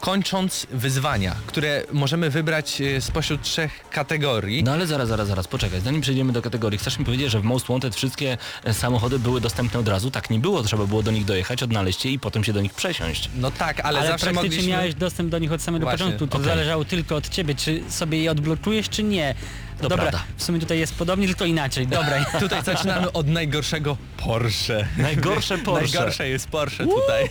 kończąc 0.00 0.66
wyzwania, 0.70 1.36
które 1.46 1.82
możemy 1.92 2.30
wybrać 2.30 2.80
e, 2.80 3.00
spośród 3.00 3.42
trzech 3.42 3.84
kategorii. 3.90 4.64
No 4.64 4.72
ale 4.72 4.86
zaraz, 4.86 5.08
zaraz, 5.08 5.28
zaraz, 5.28 5.48
poczekaj. 5.48 5.80
Zanim 5.80 6.00
przejdziemy 6.00 6.32
do 6.32 6.42
kategorii, 6.42 6.78
chcesz 6.78 6.98
mi 6.98 7.04
powiedzieć, 7.04 7.30
że 7.30 7.40
w 7.40 7.44
Most 7.44 7.66
Wanted 7.66 7.94
wszystkie 7.94 8.38
e, 8.64 8.74
samochody 8.74 9.18
były 9.18 9.40
dostępne 9.40 9.80
od 9.80 9.88
razu? 9.88 10.10
Tak 10.10 10.30
nie 10.30 10.38
było, 10.38 10.62
trzeba 10.62 10.86
było 10.86 11.02
do 11.02 11.10
nich 11.10 11.24
dojechać, 11.24 11.62
odnaleźć 11.62 12.04
je 12.04 12.12
i 12.12 12.18
potem 12.18 12.44
się 12.44 12.52
do 12.52 12.60
nich 12.60 12.74
przesiąść. 12.74 13.30
No 13.36 13.50
tak, 13.50 13.80
ale, 13.80 13.98
Ale, 13.98 14.08
zawsze 14.08 14.26
praktycznie 14.26 14.48
mogliśmy... 14.48 14.70
miałeś 14.72 14.94
dostęp 14.94 15.30
do 15.30 15.38
nich 15.38 15.52
od 15.52 15.62
samego 15.62 15.86
Właśnie, 15.86 15.98
początku. 15.98 16.26
To 16.26 16.36
okej. 16.38 16.48
zależało 16.48 16.84
tylko 16.84 17.16
od 17.16 17.28
ciebie, 17.28 17.54
czy 17.54 17.82
sobie 17.88 18.22
je 18.22 18.30
odblokujesz, 18.30 18.88
czy 18.88 19.02
nie. 19.02 19.34
To 19.80 19.88
Dobra, 19.88 19.96
prawda. 19.96 20.24
w 20.36 20.42
sumie 20.44 20.60
tutaj 20.60 20.78
jest 20.78 20.94
podobnie, 20.94 21.26
tylko 21.26 21.44
inaczej. 21.44 21.86
Dobra. 21.86 22.24
Tutaj 22.40 22.62
zaczynamy 22.62 23.12
od 23.12 23.28
najgorszego 23.28 23.96
Porsche. 24.16 24.86
Najgorsze 24.98 25.58
Porsche. 25.58 25.98
Najgorsze 25.98 26.28
jest 26.28 26.48
Porsche 26.48 26.84
tutaj. 26.86 27.28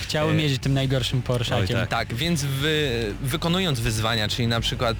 Chciałem 0.00 0.40
jeździć 0.40 0.62
tym 0.62 0.74
najgorszym 0.74 1.22
Porsche'akiem. 1.22 1.72
tak. 1.74 1.88
tak, 1.88 2.14
więc 2.14 2.44
wy, 2.44 2.90
wykonując 3.22 3.80
wyzwania, 3.80 4.28
czyli 4.28 4.48
na 4.48 4.60
przykład 4.60 4.96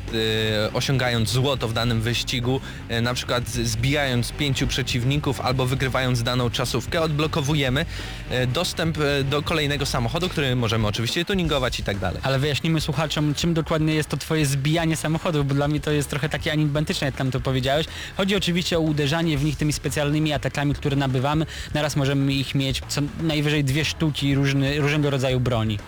e, 0.67 0.73
osiągając 0.73 1.29
złoto 1.31 1.69
w 1.69 1.73
danym 1.73 2.01
wyścigu, 2.01 2.61
e, 2.89 3.01
na 3.01 3.15
przykład 3.15 3.49
zbijając 3.49 4.33
pięciu 4.33 4.67
przeciwników 4.67 5.41
albo 5.41 5.67
wygrywając 5.67 6.23
daną 6.23 6.51
czasówkę, 6.51 7.01
odblokowujemy 7.01 7.87
e, 8.31 8.47
dostęp 8.47 8.99
e, 8.99 9.25
do 9.25 9.43
kolejnego 9.43 9.87
samochodu, 9.87 10.29
który 10.29 10.57
możemy 10.57 10.87
oczywiście 10.87 11.25
tuningować 11.25 11.81
i 11.81 11.83
tak 11.83 11.99
dalej. 11.99 12.21
Ale 12.23 12.39
wyjaśnijmy 12.39 12.81
słuchaczom, 12.81 13.35
czym 13.35 13.55
dokładnie 13.55 13.95
jest 13.95 14.09
to 14.09 14.17
twoje 14.17 14.47
zbijanie 14.47 14.97
samochodów, 14.97 15.47
bo 15.49 15.55
dla 15.55 15.69
mnie 15.69 15.81
to 15.81 15.91
jest 15.91 16.11
trochę 16.11 16.29
takie 16.45 16.53
enigmatyczne, 16.53 17.07
jak 17.07 17.17
tam 17.17 17.31
to 17.31 17.41
powiedziałeś. 17.41 17.87
Chodzi 18.17 18.37
oczywiście 18.37 18.79
o 18.79 18.81
uderzanie 18.81 19.39
w 19.39 19.45
nich 19.45 19.57
tymi 19.57 19.73
specjalnymi 19.73 20.33
atakami, 20.33 20.75
które 20.75 20.97
nabywamy. 20.97 21.47
Naraz 21.75 21.97
możemy 21.97 22.33
ich 22.33 22.55
mieć 22.55 22.83
co 22.89 23.01
najwyżej 23.23 23.65
dwie 23.65 23.85
sztuki 23.85 24.35
różny, 24.35 24.81
różnego 24.81 25.11
rodzaju 25.11 25.41
broni. 25.41 25.79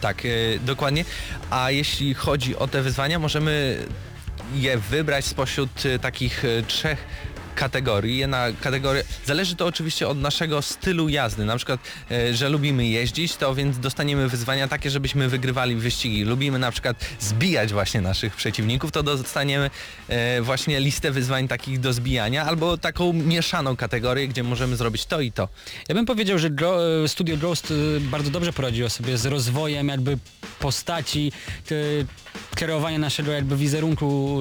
Tak, 0.00 0.22
e, 0.24 0.28
dokładnie. 0.58 1.04
A 1.50 1.70
jeśli 1.70 2.14
chodzi 2.14 2.56
o 2.56 2.66
te 2.66 2.82
wyzwania, 2.82 3.18
możemy 3.18 3.78
je 4.54 4.78
wybrać 4.78 5.24
spośród 5.24 5.86
e, 5.86 5.98
takich 5.98 6.44
e, 6.44 6.62
trzech 6.62 7.04
kategorii. 7.60 8.18
Jedna 8.18 8.46
kategoria, 8.60 9.02
zależy 9.26 9.56
to 9.56 9.66
oczywiście 9.66 10.08
od 10.08 10.18
naszego 10.18 10.62
stylu 10.62 11.08
jazdy. 11.08 11.44
Na 11.44 11.56
przykład, 11.56 11.80
e, 12.10 12.34
że 12.34 12.48
lubimy 12.48 12.86
jeździć, 12.86 13.36
to 13.36 13.54
więc 13.54 13.78
dostaniemy 13.78 14.28
wyzwania 14.28 14.68
takie, 14.68 14.90
żebyśmy 14.90 15.28
wygrywali 15.28 15.76
wyścigi. 15.76 16.24
Lubimy 16.24 16.58
na 16.58 16.70
przykład 16.70 16.96
zbijać 17.20 17.72
właśnie 17.72 18.00
naszych 18.00 18.36
przeciwników, 18.36 18.92
to 18.92 19.02
dostaniemy 19.02 19.70
e, 20.08 20.42
właśnie 20.42 20.80
listę 20.80 21.10
wyzwań 21.10 21.48
takich 21.48 21.80
do 21.80 21.92
zbijania, 21.92 22.44
albo 22.44 22.78
taką 22.78 23.12
mieszaną 23.12 23.76
kategorię, 23.76 24.28
gdzie 24.28 24.42
możemy 24.42 24.76
zrobić 24.76 25.06
to 25.06 25.20
i 25.20 25.32
to. 25.32 25.48
Ja 25.88 25.94
bym 25.94 26.06
powiedział, 26.06 26.38
że 26.38 26.48
e, 27.04 27.08
Studio 27.08 27.36
Ghost 27.36 27.72
bardzo 28.00 28.30
dobrze 28.30 28.52
poradziło 28.52 28.90
sobie 28.90 29.18
z 29.18 29.26
rozwojem 29.26 29.88
jakby 29.88 30.18
postaci, 30.58 31.32
e, 32.62 32.70
kierowania 32.70 32.98
naszego 32.98 33.32
jakby 33.32 33.56
wizerunku 33.56 34.38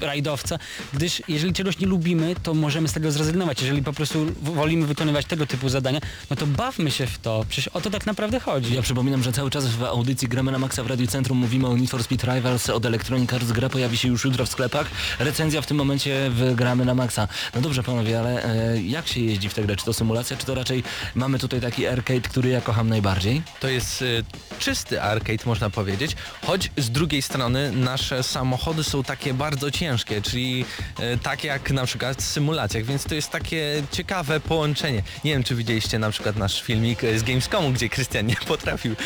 e, 0.00 0.06
rajdowca, 0.06 0.58
gdyż 0.92 1.22
jeżeli 1.28 1.52
czegoś 1.52 1.78
nie 1.78 1.86
lubimy, 1.86 2.34
to 2.42 2.54
możemy 2.54 2.88
z 2.88 2.92
tego 2.92 3.12
zrezygnować. 3.12 3.60
Jeżeli 3.60 3.82
po 3.82 3.92
prostu 3.92 4.26
wolimy 4.42 4.86
wykonywać 4.86 5.26
tego 5.26 5.46
typu 5.46 5.68
zadania, 5.68 6.00
no 6.30 6.36
to 6.36 6.46
bawmy 6.46 6.90
się 6.90 7.06
w 7.06 7.18
to. 7.18 7.44
Przecież 7.48 7.68
o 7.68 7.80
to 7.80 7.90
tak 7.90 8.06
naprawdę 8.06 8.40
chodzi. 8.40 8.74
Ja 8.74 8.82
przypominam, 8.82 9.22
że 9.22 9.32
cały 9.32 9.50
czas 9.50 9.66
w 9.66 9.84
audycji 9.84 10.28
Gramy 10.28 10.52
na 10.52 10.58
Maxa 10.58 10.82
w 10.82 10.86
Radiu 10.86 11.06
Centrum 11.06 11.38
mówimy 11.38 11.66
o 11.66 11.76
Need 11.76 11.90
for 11.90 12.02
Speed 12.02 12.34
Rivals 12.34 12.70
od 12.70 12.86
Electronic 12.86 13.32
Arts. 13.32 13.52
Gra 13.52 13.68
pojawi 13.68 13.96
się 13.96 14.08
już 14.08 14.24
jutro 14.24 14.46
w 14.46 14.48
sklepach. 14.48 14.86
Recenzja 15.18 15.62
w 15.62 15.66
tym 15.66 15.76
momencie 15.76 16.30
w 16.30 16.54
Gramy 16.54 16.84
na 16.84 16.94
Maxa. 16.94 17.28
No 17.54 17.60
dobrze 17.60 17.82
panowie, 17.82 18.18
ale 18.18 18.44
e, 18.44 18.82
jak 18.82 19.08
się 19.08 19.20
jeździ 19.20 19.48
w 19.48 19.54
tę 19.54 19.62
grę? 19.62 19.76
Czy 19.76 19.84
to 19.84 19.92
symulacja, 19.92 20.36
czy 20.36 20.46
to 20.46 20.54
raczej 20.54 20.82
mamy 21.14 21.38
tutaj 21.38 21.60
taki 21.60 21.86
arcade, 21.86 22.20
który 22.20 22.48
ja 22.48 22.60
kocham 22.60 22.88
najbardziej? 22.88 23.42
To 23.60 23.68
jest 23.68 24.02
y, 24.02 24.24
czysty 24.58 25.02
arcade, 25.02 25.44
można 25.46 25.70
powiedzieć, 25.70 26.16
choć 26.46 26.70
z 26.76 26.90
drugiej 26.90 27.22
strony 27.28 27.72
nasze 27.72 28.22
samochody 28.22 28.84
są 28.84 29.02
takie 29.02 29.34
bardzo 29.34 29.70
ciężkie, 29.70 30.22
czyli 30.22 30.64
y, 31.00 31.18
tak 31.22 31.44
jak 31.44 31.70
na 31.70 31.86
przykład 31.86 32.16
w 32.18 32.24
symulacjach, 32.24 32.84
więc 32.84 33.04
to 33.04 33.14
jest 33.14 33.30
takie 33.30 33.82
ciekawe 33.92 34.40
połączenie. 34.40 35.02
Nie 35.24 35.32
wiem, 35.32 35.44
czy 35.44 35.54
widzieliście 35.54 35.98
na 35.98 36.10
przykład 36.10 36.36
nasz 36.36 36.62
filmik 36.62 37.04
y, 37.04 37.18
z 37.18 37.22
Gamescomu, 37.22 37.70
gdzie 37.70 37.88
Krystian 37.88 38.26
nie 38.26 38.36
potrafił 38.36 38.92
y, 38.92 38.96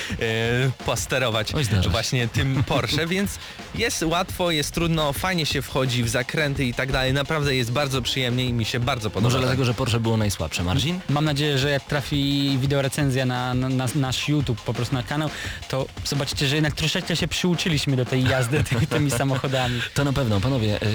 posterować 0.87 1.53
właśnie 1.91 2.29
tym 2.29 2.63
Porsche, 2.73 3.07
więc 3.07 3.39
jest 3.75 4.03
łatwo, 4.03 4.51
jest 4.51 4.75
trudno, 4.75 5.13
fajnie 5.13 5.47
się 5.47 5.63
wchodzi 5.63 6.05
w 6.05 6.09
zakręty 6.09 6.65
i 6.65 6.75
tak 6.75 6.93
dalej. 6.93 7.13
Naprawdę 7.13 7.55
jest 7.55 7.73
bardzo 7.73 8.03
przyjemnie 8.03 8.45
i 8.45 8.53
mi 8.53 8.65
się 8.65 8.81
bardzo 8.81 9.11
podoba. 9.11 9.27
Może 9.27 9.39
dlatego, 9.39 9.65
że 9.65 9.75
Porsche 9.75 10.01
było 10.01 10.17
najsłabsze. 10.17 10.63
Marcin? 10.65 11.01
Mam 11.09 11.25
nadzieję, 11.25 11.59
że 11.59 11.71
jak 11.71 11.85
trafi 11.85 12.59
wideorecenzja 12.61 13.27
na, 13.27 13.55
na, 13.55 13.69
na 13.69 13.87
nasz 13.95 14.29
YouTube, 14.29 14.63
po 14.63 14.75
prostu 14.75 14.95
na 14.95 15.03
kanał, 15.03 15.31
to 15.69 15.87
zobaczycie, 16.05 16.47
że 16.47 16.55
jednak 16.55 16.75
troszeczkę 16.75 17.17
się 17.17 17.29
przyuczyliśmy 17.29 17.97
do 17.97 18.05
tej 18.13 18.25
jazdy 18.25 18.65
ty, 18.65 18.87
tymi 18.87 19.11
samochodami. 19.11 19.81
To 19.95 20.05
na 20.05 20.13
pewno, 20.13 20.41
panowie. 20.41 20.77
e, 20.83 20.87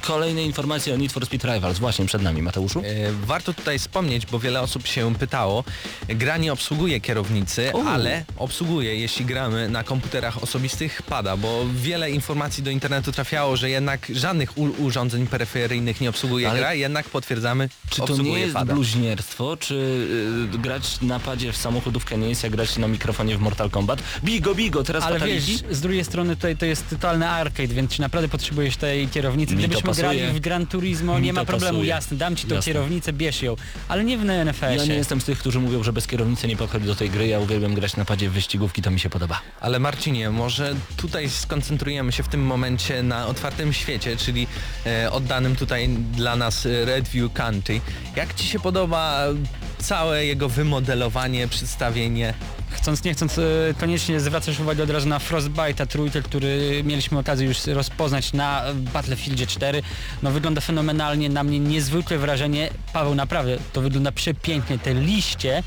kolejne 0.00 0.42
informacje 0.42 0.94
o 0.94 0.96
Need 0.96 1.12
for 1.12 1.26
Speed 1.26 1.44
Rivals 1.54 1.78
właśnie 1.78 2.06
przed 2.06 2.22
nami, 2.22 2.42
Mateuszu. 2.42 2.80
E, 2.80 2.84
Warto 3.26 3.54
tutaj 3.54 3.78
wspomnieć, 3.78 4.26
bo 4.26 4.38
wiele 4.38 4.60
osób 4.60 4.86
się 4.86 5.14
pytało, 5.14 5.64
gra 6.08 6.36
nie 6.36 6.52
obsługuje 6.52 7.00
kierownicy, 7.00 7.70
U. 7.74 7.88
ale 7.88 8.24
obsługuje, 8.36 8.96
jeśli 8.96 9.24
gramy 9.24 9.68
na 9.68 9.84
komputerach 9.84 10.42
osobistych, 10.42 11.02
pada, 11.02 11.36
bo 11.36 11.64
wiele 11.74 12.10
informacji 12.10 12.62
do 12.62 12.70
internetu 12.70 13.12
trafiało, 13.12 13.56
że 13.56 13.70
jednak 13.70 14.06
żadnych 14.14 14.58
u- 14.58 14.82
urządzeń 14.84 15.26
peryferyjnych 15.26 16.00
nie 16.00 16.10
obsługuje 16.10 16.50
Ale 16.50 16.58
gra, 16.58 16.74
jednak 16.74 17.08
potwierdzamy, 17.08 17.68
Czy 17.90 18.00
to 18.02 18.16
nie 18.16 18.38
jest 18.38 18.54
pada. 18.54 18.74
bluźnierstwo? 18.74 19.56
Czy 19.56 19.74
y, 20.54 20.58
grać 20.58 21.00
na 21.02 21.20
padzie 21.20 21.52
w 21.52 21.56
samochodówkę 21.56 22.18
nie 22.18 22.28
jest 22.28 22.42
jak 22.42 22.52
grać 22.52 22.76
na 22.78 22.88
mikrofonie 22.88 23.36
w 23.36 23.40
Mortal 23.40 23.70
Kombat? 23.70 24.02
Bigo, 24.24 24.54
bigo, 24.54 24.84
teraz 24.84 25.04
Ale 25.04 25.20
wiesz, 25.20 25.44
z 25.70 25.80
drugiej 25.80 26.04
strony 26.04 26.36
tutaj 26.36 26.55
to 26.56 26.66
jest 26.66 26.90
totalny 26.90 27.28
arcade, 27.28 27.74
więc 27.74 27.90
czy 27.92 28.00
naprawdę 28.00 28.28
potrzebujesz 28.28 28.76
tej 28.76 29.08
kierownicy? 29.08 29.56
Mi 29.56 29.64
Gdybyśmy 29.64 29.94
grali 29.94 30.20
w 30.26 30.40
Gran 30.40 30.66
Turismo, 30.66 31.18
Mi 31.18 31.22
nie 31.22 31.32
ma 31.32 31.44
problemu, 31.44 31.72
pasuje. 31.78 31.88
jasne, 31.88 32.16
dam 32.16 32.36
ci 32.36 32.46
tą 32.46 32.54
Jasne. 32.54 32.72
kierownicę, 32.72 33.12
bierz 33.12 33.42
ją, 33.42 33.56
ale 33.88 34.04
nie 34.04 34.18
w 34.18 34.24
NFS-ie. 34.24 34.76
Ja 34.76 34.84
nie 34.84 34.94
jestem 34.94 35.20
z 35.20 35.24
tych, 35.24 35.38
którzy 35.38 35.60
mówią, 35.60 35.82
że 35.82 35.92
bez 35.92 36.06
kierownicy 36.06 36.48
nie 36.48 36.56
podchodzi 36.56 36.86
do 36.86 36.94
tej 36.94 37.10
gry. 37.10 37.26
Ja 37.26 37.40
uwielbiam 37.40 37.74
grać 37.74 37.96
na 37.96 38.04
padzie 38.04 38.30
w 38.30 38.32
wyścigówki, 38.32 38.82
to 38.82 38.90
mi 38.90 39.00
się 39.00 39.10
podoba. 39.10 39.40
Ale 39.60 39.78
Marcinie, 39.78 40.30
może 40.30 40.74
tutaj 40.96 41.30
skoncentrujemy 41.30 42.12
się 42.12 42.22
w 42.22 42.28
tym 42.28 42.42
momencie 42.46 43.02
na 43.02 43.26
otwartym 43.26 43.72
świecie, 43.72 44.16
czyli 44.16 44.46
e, 44.86 45.12
oddanym 45.12 45.56
tutaj 45.56 45.88
dla 45.88 46.36
nas 46.36 46.66
e, 46.66 46.84
Redview 46.84 47.32
Country. 47.32 47.80
Jak 48.16 48.34
Ci 48.34 48.46
się 48.46 48.60
podoba 48.60 49.24
całe 49.78 50.26
jego 50.26 50.48
wymodelowanie, 50.48 51.48
przedstawienie? 51.48 52.34
Chcąc 52.70 53.04
nie 53.04 53.14
chcąc, 53.14 53.38
e, 53.38 53.42
koniecznie 53.80 54.20
zwracasz 54.20 54.60
uwagę 54.60 54.82
od 54.82 54.90
razu 54.90 55.08
na 55.08 55.18
Frostbite'a 55.18 55.86
trójkę, 55.86 56.22
który 56.22 56.82
mieliśmy 56.84 57.18
okazję 57.18 57.46
już 57.46 57.66
rozpoznać 57.66 58.32
na 58.32 58.62
Battlefieldzie 58.74 59.46
4. 59.46 59.82
No 60.22 60.30
wygląda 60.30 60.60
fenomenalnie, 60.60 61.28
na 61.28 61.44
mnie 61.44 61.60
niezwykłe 61.60 62.18
wrażenie. 62.18 62.70
Paweł, 62.92 63.14
naprawdę, 63.14 63.58
to 63.72 63.80
wygląda 63.80 64.12
przepięknie. 64.12 64.78
Te 64.78 64.94
liście, 64.94 65.62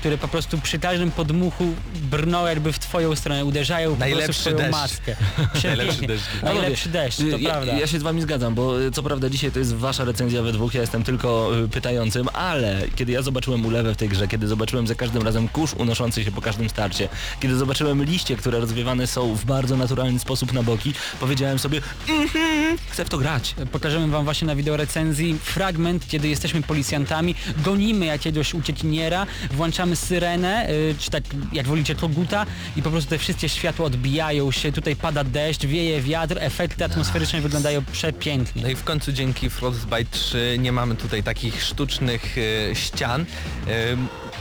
które 0.00 0.18
po 0.18 0.28
prostu 0.28 0.58
przy 0.58 0.78
każdym 0.78 1.10
podmuchu 1.10 1.64
brną 1.94 2.46
jakby 2.46 2.72
w 2.72 2.78
twoją 2.78 3.16
stronę, 3.16 3.44
uderzają 3.44 3.92
po 3.92 3.98
Najlepszy 3.98 4.26
prostu 4.26 4.42
w 4.42 4.52
twoją 4.54 4.56
deszcz. 4.56 4.72
maskę. 4.72 5.16
Najlepszy 5.68 6.06
deszcz. 6.06 6.24
Najlepszy 6.42 6.88
deszcz, 6.88 7.18
to 7.18 7.38
ja, 7.38 7.50
prawda. 7.50 7.72
ja 7.72 7.86
się 7.86 7.98
z 7.98 8.02
wami 8.02 8.22
zgadzam, 8.22 8.54
bo 8.54 8.80
y, 8.82 8.90
co 8.90 9.02
prawda 9.02 9.30
dzisiaj 9.30 9.52
to 9.52 9.58
jest 9.58 9.74
wasza 9.74 10.04
recenzja 10.04 10.42
we 10.42 10.52
dwóch, 10.52 10.74
ja 10.74 10.80
jestem 10.80 11.04
tylko 11.04 11.58
y, 11.64 11.68
pytającym, 11.68 12.28
ale 12.32 12.82
kiedy 12.96 13.12
ja 13.12 13.22
zobaczyłem 13.22 13.66
ulewę 13.66 13.94
w 13.94 13.96
tej 13.96 14.08
grze, 14.08 14.28
kiedy 14.28 14.48
zobaczyłem 14.48 14.86
za 14.86 14.94
każdym 14.94 15.22
razem 15.22 15.48
kurz 15.48 15.74
unoszący 15.74 16.24
się 16.24 16.32
po 16.32 16.40
każdym 16.40 16.68
starcie, 16.68 17.08
kiedy 17.40 17.56
zobaczyłem 17.56 18.04
liście, 18.04 18.36
które 18.36 18.60
rozwiewane 18.60 19.06
są 19.06 19.34
w 19.34 19.44
bardzo 19.44 19.76
naturalny 19.76 20.18
sposób 20.18 20.52
na 20.52 20.62
boki, 20.62 20.94
powiedziałem 21.20 21.58
sobie, 21.58 21.80
mhm, 22.08 22.78
chcę 22.90 23.04
w 23.04 23.08
to 23.08 23.18
grać. 23.18 23.54
Pokażemy 23.72 24.08
wam 24.08 24.24
właśnie 24.24 24.46
na 24.46 24.56
wideo 24.56 24.76
recenzji 24.76 25.38
fragment, 25.38 26.08
kiedy 26.08 26.28
jesteśmy 26.28 26.62
policjantami, 26.62 27.34
gonimy 27.58 28.06
jakiegoś 28.06 28.54
uciekiniera, 28.54 29.26
włączamy 29.50 29.89
syrenę, 29.96 30.70
y, 30.70 30.94
czy 30.98 31.10
tak 31.10 31.24
jak 31.52 31.66
wolicie 31.66 31.94
koguta 31.94 32.46
i 32.76 32.82
po 32.82 32.90
prostu 32.90 33.10
te 33.10 33.18
wszystkie 33.18 33.48
światła 33.48 33.86
odbijają 33.86 34.50
się, 34.50 34.72
tutaj 34.72 34.96
pada 34.96 35.24
deszcz, 35.24 35.66
wieje 35.66 36.00
wiatr, 36.00 36.36
efekty 36.40 36.84
atmosferyczne 36.84 37.40
wyglądają 37.40 37.84
przepięknie. 37.92 38.62
No 38.62 38.68
i 38.68 38.74
w 38.74 38.84
końcu 38.84 39.12
dzięki 39.12 39.50
Frostbite 39.50 40.10
3 40.10 40.56
nie 40.58 40.72
mamy 40.72 40.96
tutaj 40.96 41.22
takich 41.22 41.62
sztucznych 41.62 42.36
e, 42.38 42.74
ścian. 42.74 43.24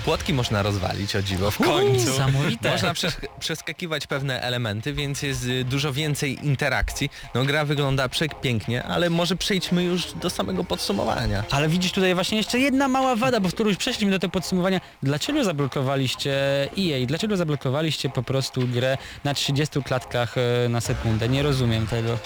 Płotki 0.06 0.34
można 0.34 0.62
rozwalić, 0.64 1.16
o 1.16 1.22
dziwo, 1.22 1.52
w 1.52 1.58
końcu. 1.58 2.10
Niesamowite. 2.12 2.72
Można 2.72 2.94
przes- 2.94 3.28
przeskakiwać 3.40 4.08
pewne 4.08 4.42
elementy, 4.42 4.94
więc 4.94 5.22
jest 5.22 5.46
y, 5.46 5.64
dużo 5.64 5.94
więcej 5.94 6.46
interakcji. 6.46 7.10
No 7.36 7.46
gra 7.46 7.66
wygląda 7.66 8.10
przepięknie, 8.10 8.84
ale 8.84 9.10
może 9.10 9.36
przejdźmy 9.36 9.84
już 9.84 10.14
do 10.14 10.30
samego 10.30 10.64
podsumowania. 10.64 11.44
Ale 11.52 11.70
widzisz 11.70 11.92
tutaj 11.92 12.16
właśnie 12.16 12.38
jeszcze 12.38 12.60
jedna 12.60 12.88
mała 12.88 13.16
wada, 13.16 13.40
bo 13.40 13.50
już 13.66 13.78
przeszliśmy 13.78 14.12
do 14.12 14.20
tego 14.20 14.32
podsumowania, 14.32 14.82
dlaczego 15.04 15.44
zablokowaliście 15.44 16.34
EA? 16.80 17.06
Dlaczego 17.06 17.38
zablokowaliście 17.38 18.10
po 18.10 18.24
prostu 18.24 18.68
grę 18.68 18.98
na 19.24 19.34
30 19.34 19.84
klatkach 19.84 20.36
e, 20.66 20.70
na 20.70 20.82
sekundę? 20.82 21.30
Nie 21.30 21.44
rozumiem 21.44 21.88
tego. 21.88 22.18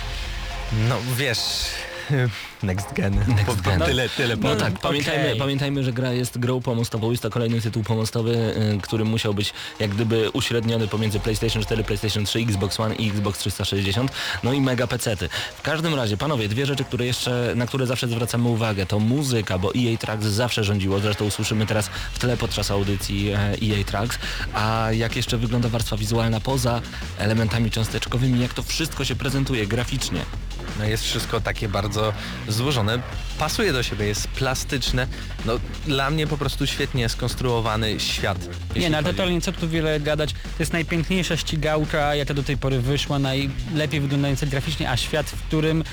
No 0.90 0.96
wiesz, 1.18 1.40
Next 2.64 2.94
Gen. 2.94 3.16
Next 3.28 3.62
Gen. 3.62 3.80
Tyle, 3.80 4.10
tyle. 4.10 4.36
No 4.36 4.56
tak, 4.56 4.80
pamiętajmy, 4.80 5.36
pamiętajmy, 5.36 5.84
że 5.84 5.94
gra 5.94 6.12
jest 6.12 6.38
grą 6.38 6.62
pomostową, 6.62 7.12
jest 7.12 7.24
to 7.24 7.30
kolejny 7.30 7.62
tytuł 7.62 7.84
pomostowy, 7.84 8.56
y, 8.76 8.82
który 8.82 9.06
musiał 9.06 9.34
być 9.34 9.54
jak 9.80 9.92
gdyby 9.92 10.30
uśredniony 10.30 10.88
pomiędzy 10.88 11.20
PlayStation 11.20 11.64
4, 11.64 11.84
PlayStation 11.84 12.26
3, 12.26 12.40
Xbox 12.40 12.80
One 12.80 12.96
i 12.96 13.10
Xbox 13.10 13.40
360, 13.40 14.12
no 14.44 14.54
i 14.54 14.62
mega 14.62 14.88
pecety. 14.88 15.30
W 15.58 15.62
każdym 15.62 15.96
razie, 15.96 16.18
panowie, 16.18 16.50
dwie 16.50 16.66
rzeczy, 16.66 16.84
które 16.84 17.06
jeszcze, 17.06 17.54
na 17.56 17.68
które 17.68 17.88
zawsze 17.88 18.08
zwracamy 18.08 18.50
uwagę, 18.50 18.86
to 18.86 19.00
muzyka, 19.00 19.60
bo 19.60 19.72
EA 19.76 19.98
Tracks 19.98 20.26
zawsze 20.26 20.64
rządziło, 20.64 21.00
zresztą 21.00 21.26
usłyszymy 21.26 21.66
teraz 21.66 21.90
w 22.14 22.20
tle 22.20 22.38
podczas 22.38 22.72
audycji 22.72 23.30
e, 23.30 23.38
EA 23.38 23.84
Tracks, 23.86 24.20
a 24.54 24.88
jak 24.92 25.16
jeszcze 25.16 25.38
wygląda 25.38 25.70
warstwa 25.70 25.98
wizualna 25.98 26.40
poza 26.40 26.82
elementami 27.18 27.72
cząsteczkowymi, 27.72 28.40
jak 28.40 28.54
to 28.54 28.64
wszystko 28.64 29.06
się 29.06 29.16
prezentuje 29.16 29.68
graficznie. 29.68 30.26
No 30.80 30.86
jest 30.86 31.04
wszystko 31.04 31.42
takie 31.42 31.70
bardzo 31.70 32.14
złożone, 32.54 33.00
pasuje 33.40 33.74
do 33.74 33.84
siebie, 33.84 34.06
jest 34.06 34.28
plastyczne. 34.28 35.08
No 35.46 35.54
dla 35.88 36.10
mnie 36.10 36.28
po 36.28 36.38
prostu 36.38 36.68
świetnie 36.68 37.10
skonstruowany 37.10 38.00
świat. 38.00 38.38
Nie, 38.76 38.92
chodzi- 38.92 39.04
totalnie 39.04 39.42
co 39.42 39.52
tu 39.52 39.70
wiele 39.70 40.00
gadać. 40.00 40.34
To 40.34 40.40
jest 40.60 40.74
najpiękniejsza 40.74 41.38
ścigałka, 41.38 42.16
jaka 42.16 42.34
do 42.34 42.44
tej 42.44 42.58
pory 42.58 42.80
wyszła, 42.82 43.20
najlepiej 43.20 44.02
wyglądająca 44.02 44.46
graficznie, 44.46 44.90
a 44.92 44.98
świat, 44.98 45.30
w 45.30 45.42
którym 45.48 45.84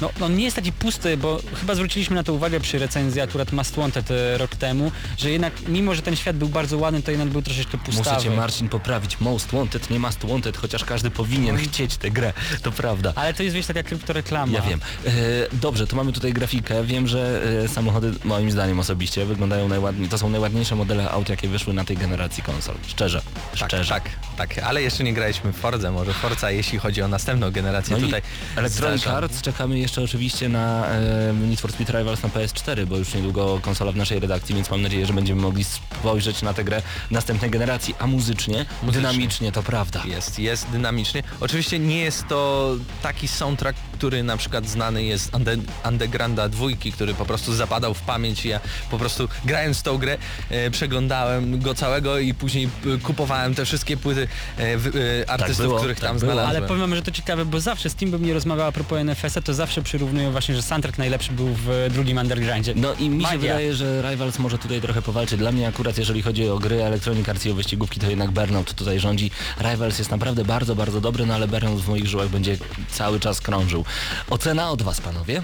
no, 0.00 0.10
on 0.20 0.36
nie 0.36 0.44
jest 0.44 0.56
taki 0.56 0.72
pusty, 0.72 1.16
bo 1.16 1.40
chyba 1.60 1.74
zwróciliśmy 1.74 2.16
na 2.16 2.22
to 2.22 2.32
uwagę 2.32 2.60
przy 2.60 2.78
recenzji 2.78 3.20
akurat 3.20 3.52
Must 3.52 3.76
Wanted 3.76 4.10
e, 4.10 4.38
rok 4.38 4.56
temu, 4.56 4.92
że 5.18 5.30
jednak 5.30 5.52
mimo, 5.68 5.94
że 5.94 6.02
ten 6.02 6.16
świat 6.16 6.36
był 6.36 6.48
bardzo 6.48 6.78
ładny, 6.78 7.02
to 7.02 7.10
jednak 7.10 7.28
był 7.28 7.42
troszeczkę 7.42 7.78
pustawy. 7.78 8.10
Muszę 8.10 8.22
cię 8.30 8.30
Marcin 8.36 8.68
poprawić. 8.68 9.20
Most 9.20 9.52
Wanted, 9.52 9.90
nie 9.90 9.98
Must 9.98 10.26
Wanted, 10.26 10.56
chociaż 10.56 10.84
każdy 10.84 11.10
powinien 11.10 11.56
chcieć 11.58 11.96
tę 11.96 12.10
grę, 12.10 12.32
to 12.62 12.72
prawda. 12.72 13.12
Ale 13.16 13.34
to 13.34 13.42
jest 13.42 13.56
wiesz 13.56 13.66
taka 13.66 13.82
kryptoreklama. 13.82 14.52
Ja 14.52 14.60
wiem. 14.62 14.80
E, 15.06 15.10
dobrze, 15.52 15.86
to 15.86 15.96
mamy 15.96 16.12
tutaj 16.12 16.32
grafikę. 16.32 16.84
Wiem, 16.84 17.06
że 17.06 17.42
e, 17.64 17.68
samochody 17.68 18.12
moim 18.24 18.50
zdaniem 18.50 18.80
osobiście 18.80 19.26
wyglądają 19.26 19.68
najładniej. 19.68 20.08
To 20.08 20.18
są 20.18 20.28
najładniejsze 20.30 20.76
modele 20.76 21.10
aut, 21.10 21.28
jakie 21.28 21.48
wyszły 21.48 21.74
na 21.74 21.84
tej 21.84 21.96
generacji 21.96 22.42
konsol. 22.42 22.74
Szczerze. 22.86 23.22
Tak, 23.58 23.68
Szczerze. 23.68 23.94
tak, 23.94 24.10
tak, 24.36 24.58
ale 24.58 24.82
jeszcze 24.82 25.04
nie 25.04 25.14
graliśmy 25.14 25.52
w 25.52 25.56
Forza, 25.56 25.92
może 25.92 26.12
Forza 26.12 26.50
jeśli 26.50 26.78
chodzi 26.78 27.02
o 27.02 27.08
następną 27.08 27.50
generację 27.50 27.96
No 27.96 28.06
tutaj. 28.06 28.22
i 28.56 28.58
Electronic 28.58 29.06
Arts 29.06 29.42
czekamy 29.42 29.78
jeszcze 29.84 30.02
oczywiście 30.02 30.48
na 30.48 30.86
e, 30.86 31.32
Need 31.32 31.60
for 31.60 31.72
Speed 31.72 31.98
Rivals 31.98 32.22
na 32.22 32.28
PS4, 32.28 32.86
bo 32.86 32.96
już 32.96 33.14
niedługo 33.14 33.60
konsola 33.62 33.92
w 33.92 33.96
naszej 33.96 34.20
redakcji, 34.20 34.54
więc 34.54 34.70
mam 34.70 34.82
nadzieję, 34.82 35.06
że 35.06 35.12
będziemy 35.12 35.42
mogli 35.42 35.64
spojrzeć 35.64 36.42
na 36.42 36.54
tę 36.54 36.64
grę 36.64 36.82
następnej 37.10 37.50
generacji. 37.50 37.94
A 37.98 38.06
muzycznie, 38.06 38.66
dynamicznie, 38.82 39.52
to 39.52 39.62
prawda. 39.62 40.02
Jest, 40.04 40.38
jest 40.38 40.70
dynamicznie. 40.70 41.22
Oczywiście 41.40 41.78
nie 41.78 41.98
jest 41.98 42.28
to 42.28 42.70
taki 43.02 43.28
soundtrack, 43.28 43.78
który 43.92 44.22
na 44.22 44.36
przykład 44.36 44.68
znany 44.68 45.04
jest 45.04 45.32
Unde- 45.32 45.88
Undergrounda 45.88 46.48
dwójki, 46.48 46.92
który 46.92 47.14
po 47.14 47.24
prostu 47.24 47.54
zapadał 47.54 47.94
w 47.94 48.00
pamięć 48.00 48.44
i 48.44 48.48
ja 48.48 48.60
po 48.90 48.98
prostu 48.98 49.28
grając 49.44 49.82
tą 49.82 49.98
grę 49.98 50.18
e, 50.50 50.70
przeglądałem 50.70 51.60
go 51.60 51.74
całego 51.74 52.18
i 52.18 52.34
później 52.34 52.68
kupowałem 53.02 53.54
te 53.54 53.64
wszystkie 53.64 53.96
płyty 53.96 54.28
e, 54.58 54.62
e, 54.62 55.30
artystów, 55.30 55.66
było, 55.66 55.78
których 55.78 56.00
tak 56.00 56.08
tam 56.08 56.18
było. 56.18 56.32
znalazłem. 56.32 56.56
Ale 56.56 56.68
powiem 56.68 56.94
że 56.94 57.02
to 57.02 57.10
ciekawe, 57.10 57.44
bo 57.44 57.60
zawsze 57.60 57.90
z 57.90 57.94
bym 57.94 58.24
nie 58.26 58.34
rozmawiał 58.34 58.66
a 58.66 58.72
propos 58.72 58.98
NFS-a, 59.04 59.40
to 59.40 59.54
zawsze 59.54 59.73
przyrównują 59.82 60.32
właśnie, 60.32 60.54
że 60.54 60.62
soundtrack 60.62 60.98
najlepszy 60.98 61.32
był 61.32 61.48
w 61.48 61.86
drugim 61.90 62.18
Undergroundzie. 62.18 62.72
No 62.76 62.94
i 62.94 63.08
mi 63.10 63.22
się 63.22 63.22
Magia. 63.22 63.38
wydaje, 63.38 63.74
że 63.74 64.02
Rivals 64.10 64.38
może 64.38 64.58
tutaj 64.58 64.80
trochę 64.80 65.02
powalczyć. 65.02 65.38
Dla 65.38 65.52
mnie 65.52 65.68
akurat, 65.68 65.98
jeżeli 65.98 66.22
chodzi 66.22 66.48
o 66.48 66.58
gry 66.58 66.84
Electronic 66.84 67.28
Arts 67.28 67.46
i 67.46 67.50
o 67.50 67.54
wyścigówki, 67.54 68.00
to 68.00 68.10
jednak 68.10 68.30
Burnout 68.30 68.74
tutaj 68.74 69.00
rządzi. 69.00 69.30
Rivals 69.60 69.98
jest 69.98 70.10
naprawdę 70.10 70.44
bardzo, 70.44 70.74
bardzo 70.74 71.00
dobry, 71.00 71.26
no 71.26 71.34
ale 71.34 71.48
Burnout 71.48 71.80
w 71.80 71.88
moich 71.88 72.06
żyłach 72.06 72.28
będzie 72.28 72.56
cały 72.90 73.20
czas 73.20 73.40
krążył. 73.40 73.84
Ocena 74.30 74.70
od 74.70 74.82
was, 74.82 75.00
panowie? 75.00 75.42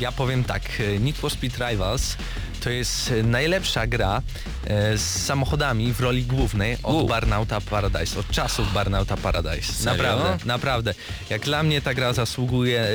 Ja 0.00 0.12
powiem 0.12 0.44
tak, 0.44 0.62
Need 1.00 1.16
for 1.16 1.30
Speed 1.30 1.70
Rivals 1.70 2.16
to 2.64 2.70
jest 2.70 3.12
najlepsza 3.24 3.86
gra 3.86 4.22
e, 4.66 4.98
z 4.98 5.24
samochodami 5.24 5.92
w 5.92 6.00
roli 6.00 6.22
głównej 6.22 6.76
od 6.82 7.04
U. 7.04 7.06
Burnouta 7.06 7.60
Paradise, 7.60 8.20
od 8.20 8.30
czasów 8.30 8.72
Burnouta 8.72 9.16
Paradise. 9.16 9.72
Serio? 9.72 10.02
Naprawdę, 10.02 10.46
naprawdę. 10.46 10.94
Jak 11.30 11.42
dla 11.42 11.62
mnie 11.62 11.80
ta 11.80 11.94
gra 11.94 12.12
zasługuje 12.12 12.86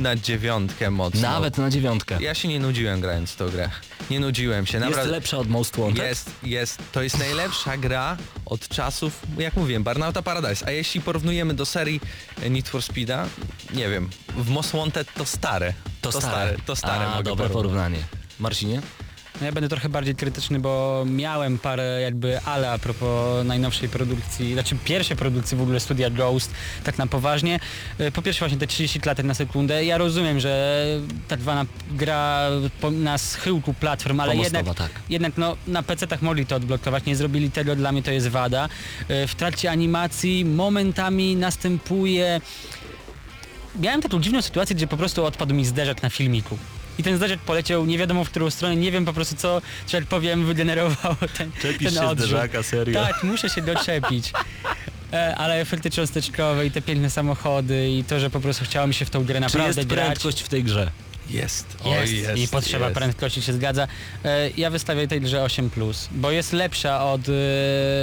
na 0.00 0.16
dziewiątkę 0.16 0.90
mocno. 0.90 1.20
Nawet 1.20 1.58
na 1.58 1.70
dziewiątkę. 1.70 2.16
Ja 2.20 2.34
się 2.34 2.48
nie 2.48 2.60
nudziłem 2.60 3.00
grając 3.00 3.30
w 3.30 3.36
tą 3.36 3.48
grę. 3.50 3.70
Nie 4.10 4.20
nudziłem 4.20 4.66
się, 4.66 4.78
Jest 4.78 4.88
naprawdę. 4.88 5.12
lepsza 5.12 5.38
od 5.38 5.48
Most 5.48 5.76
Wanted? 5.76 6.04
Jest, 6.04 6.30
jest. 6.42 6.78
To 6.92 7.02
jest 7.02 7.18
najlepsza 7.18 7.76
gra 7.76 8.16
od 8.46 8.68
czasów, 8.68 9.20
jak 9.38 9.56
mówiłem, 9.56 9.84
Burnouta 9.84 10.22
Paradise. 10.22 10.66
A 10.66 10.70
jeśli 10.70 11.00
porównujemy 11.00 11.54
do 11.54 11.66
serii 11.66 12.00
Need 12.50 12.68
for 12.68 12.82
Speeda, 12.82 13.26
nie 13.74 13.88
wiem, 13.88 14.10
w 14.36 14.48
Most 14.50 14.72
Wanted 14.72 15.14
to 15.14 15.24
stare. 15.26 15.74
To, 16.00 16.12
stare. 16.12 16.56
To 16.66 16.76
stare 16.76 17.06
A, 17.06 17.22
dobre 17.22 17.50
porównanie. 17.50 17.98
Marcinie? 18.38 18.82
No 19.40 19.46
ja 19.46 19.52
będę 19.52 19.68
trochę 19.68 19.88
bardziej 19.88 20.14
krytyczny, 20.14 20.58
bo 20.60 21.04
miałem 21.06 21.58
parę 21.58 22.00
jakby 22.02 22.40
ale 22.40 22.70
a 22.70 22.78
propos 22.78 23.46
najnowszej 23.46 23.88
produkcji, 23.88 24.52
znaczy 24.52 24.76
pierwszej 24.84 25.16
produkcji 25.16 25.56
w 25.56 25.62
ogóle 25.62 25.80
studia 25.80 26.10
Ghost, 26.10 26.50
tak 26.84 26.98
na 26.98 27.06
poważnie. 27.06 27.60
E, 27.98 28.10
Po 28.10 28.22
pierwsze 28.22 28.38
właśnie 28.40 28.58
te 28.58 28.66
30 28.66 29.00
klatek 29.00 29.26
na 29.26 29.34
sekundę. 29.34 29.84
Ja 29.84 29.98
rozumiem, 29.98 30.40
że 30.40 30.84
tak 31.28 31.40
zwana 31.40 31.66
gra 31.90 32.48
na 32.92 33.18
schyłku 33.18 33.74
platform, 33.74 34.20
ale 34.20 34.32
Pomostowa, 34.32 34.58
jednak, 34.58 34.76
tak. 34.76 34.90
jednak 35.10 35.32
no, 35.36 35.56
na 35.66 35.82
PC-tach 35.82 36.22
mogli 36.22 36.46
to 36.46 36.56
odblokować, 36.56 37.04
nie 37.04 37.16
zrobili 37.16 37.50
tego, 37.50 37.76
dla 37.76 37.92
mnie 37.92 38.02
to 38.02 38.10
jest 38.10 38.28
wada. 38.28 38.68
E, 39.08 39.26
W 39.26 39.34
trakcie 39.34 39.70
animacji 39.70 40.44
momentami 40.44 41.36
następuje 41.36 42.40
miałem 43.80 44.02
taką 44.02 44.20
dziwną 44.20 44.42
sytuację, 44.42 44.76
gdzie 44.76 44.86
po 44.86 44.96
prostu 44.96 45.24
odpadł 45.24 45.54
mi 45.54 45.64
zderzak 45.64 46.02
na 46.02 46.10
filmiku. 46.10 46.58
I 47.00 47.02
ten 47.02 47.16
zderzak 47.16 47.38
poleciał 47.38 47.86
nie 47.86 47.98
wiadomo 47.98 48.24
w 48.24 48.30
którą 48.30 48.50
stronę, 48.50 48.76
nie 48.76 48.92
wiem 48.92 49.04
po 49.04 49.12
prostu 49.12 49.36
co, 49.36 49.62
że 49.88 49.96
jak 49.98 50.06
powiem, 50.06 50.46
wygenerowało 50.46 51.16
ten, 51.38 51.52
ten 51.62 51.98
odrzut. 51.98 52.66
serio? 52.66 53.04
Tak, 53.06 53.22
muszę 53.22 53.50
się 53.50 53.62
doczepić. 53.62 54.32
E, 55.12 55.34
Ale 55.36 55.54
efekty 55.60 55.90
cząsteczkowe 55.90 56.66
i 56.66 56.70
te 56.70 56.82
piękne 56.82 57.10
samochody 57.10 57.90
i 57.90 58.04
to, 58.04 58.20
że 58.20 58.30
po 58.30 58.40
prostu 58.40 58.64
chciało 58.64 58.86
mi 58.86 58.94
się 58.94 59.04
w 59.04 59.10
tą 59.10 59.24
grę 59.24 59.34
Czy 59.34 59.40
naprawdę 59.40 59.80
jest 59.80 59.88
grać. 59.88 60.04
prędkość 60.06 60.42
w 60.42 60.48
tej 60.48 60.64
grze? 60.64 60.90
Jest. 61.30 61.66
Jest, 61.84 62.12
Oj, 62.12 62.16
jest 62.16 62.42
i 62.42 62.48
potrzeba 62.48 62.84
jest. 62.86 62.98
prędkości 62.98 63.42
się 63.42 63.52
zgadza. 63.52 63.88
E, 64.24 64.50
Ja 64.56 64.70
wystawię 64.70 65.08
tej 65.08 65.20
grze 65.20 65.44
8+, 65.44 66.08
bo 66.12 66.30
jest 66.30 66.52
lepsza 66.52 67.04
od 67.04 67.20
e, 67.28 67.32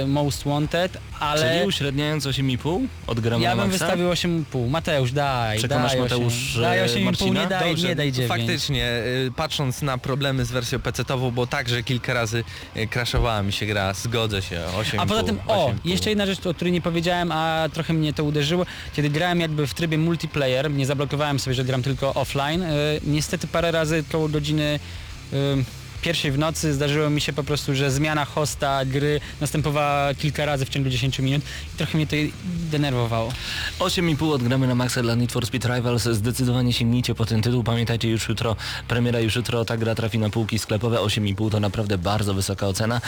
Most 0.06 0.44
Wanted, 0.44 0.98
ale 1.20 1.54
Czyli 1.54 1.68
uśredniając 1.68 2.26
8,5 2.26 2.86
od 3.06 3.20
gramy 3.20 3.44
ja 3.44 3.56
bym 3.56 3.70
wystawił 3.70 4.08
8,5. 4.08 4.68
Mateusz, 4.70 5.12
daj, 5.12 5.58
Przekonasz 5.58 5.92
daj 5.92 6.00
Mateusz, 6.00 6.34
8. 6.50 6.62
Daj 6.62 6.78
e, 6.78 6.86
8,5, 6.86 7.04
Marcina? 7.04 7.42
nie 7.42 7.48
daj, 7.48 7.70
Dobrze, 7.70 7.88
nie 7.88 7.96
daj 7.96 8.06
no 8.08 8.12
9. 8.12 8.28
faktycznie, 8.28 8.88
patrząc 9.36 9.82
na 9.82 9.98
problemy 9.98 10.44
z 10.44 10.50
wersją 10.52 10.78
PC-tową, 10.78 11.30
bo 11.30 11.46
także 11.46 11.82
kilka 11.82 12.14
razy 12.14 12.44
crashowała 12.90 13.42
mi 13.42 13.52
się 13.52 13.66
gra, 13.66 13.94
zgodzę 13.94 14.42
się, 14.42 14.60
8,5. 14.78 14.94
A 14.98 15.06
poza 15.06 15.22
tym, 15.22 15.38
o, 15.46 15.68
8,5. 15.68 15.74
jeszcze 15.84 16.08
jedna 16.10 16.26
rzecz, 16.26 16.46
o 16.46 16.54
której 16.54 16.72
nie 16.72 16.80
powiedziałem, 16.80 17.32
a 17.32 17.68
trochę 17.72 17.92
mnie 17.94 18.12
to 18.12 18.24
uderzyło. 18.24 18.66
Kiedy 18.96 19.10
grałem 19.10 19.40
jakby 19.40 19.66
w 19.66 19.74
trybie 19.74 19.98
multiplayer, 19.98 20.70
nie 20.70 20.86
zablokowałem 20.86 21.38
sobie, 21.38 21.54
że 21.54 21.64
gram 21.64 21.82
tylko 21.82 22.14
offline. 22.14 22.62
E, 22.62 22.68
niestety 23.18 23.46
parę 23.46 23.70
razy 23.70 24.04
koło 24.12 24.28
godziny 24.28 24.80
pierwszej 26.02 26.32
w 26.32 26.38
nocy 26.38 26.74
zdarzyło 26.74 27.10
mi 27.10 27.20
się 27.20 27.32
po 27.32 27.44
prostu, 27.44 27.74
że 27.74 27.90
zmiana 27.90 28.24
hosta 28.24 28.84
gry 28.84 29.20
następowała 29.40 30.14
kilka 30.14 30.46
razy 30.46 30.64
w 30.64 30.68
ciągu 30.68 30.90
10 30.90 31.18
minut 31.18 31.42
i 31.74 31.76
trochę 31.76 31.98
mnie 31.98 32.06
to 32.06 32.16
denerwowało. 32.44 33.32
8,5 33.78 34.32
odgramy 34.32 34.66
na 34.66 34.74
maksa 34.74 35.02
dla 35.02 35.14
Need 35.14 35.32
for 35.32 35.46
Speed 35.46 35.74
Rivals. 35.74 36.02
Zdecydowanie 36.02 36.72
sięgnijcie 36.72 37.14
po 37.14 37.26
ten 37.26 37.42
tytuł. 37.42 37.64
Pamiętajcie 37.64 38.08
już 38.08 38.28
jutro, 38.28 38.56
premiera 38.88 39.20
już 39.20 39.36
jutro, 39.36 39.64
ta 39.64 39.76
gra 39.76 39.94
trafi 39.94 40.18
na 40.18 40.30
półki 40.30 40.58
sklepowe. 40.58 40.98
8,5 40.98 41.50
to 41.50 41.60
naprawdę 41.60 41.98
bardzo 41.98 42.34
wysoka 42.34 42.66
ocena. 42.66 43.00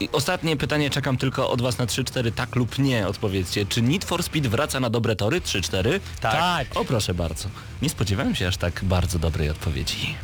I 0.00 0.08
ostatnie 0.12 0.56
pytanie, 0.56 0.90
czekam 0.90 1.16
tylko 1.16 1.50
od 1.50 1.62
Was 1.62 1.78
na 1.78 1.86
3-4, 1.86 2.32
tak 2.32 2.56
lub 2.56 2.78
nie 2.78 3.06
odpowiedzcie. 3.06 3.66
Czy 3.66 3.82
Need 3.82 4.04
for 4.04 4.22
Speed 4.22 4.48
wraca 4.48 4.80
na 4.80 4.90
dobre 4.90 5.16
tory? 5.16 5.40
3-4? 5.40 6.00
Tak. 6.20 6.32
Tak. 6.32 6.66
O 6.74 6.84
proszę 6.84 7.14
bardzo. 7.14 7.48
Nie 7.82 7.88
spodziewałem 7.90 8.34
się 8.34 8.48
aż 8.48 8.56
tak 8.56 8.84
bardzo 8.84 9.18
dobrej 9.18 9.50
odpowiedzi. 9.50 10.14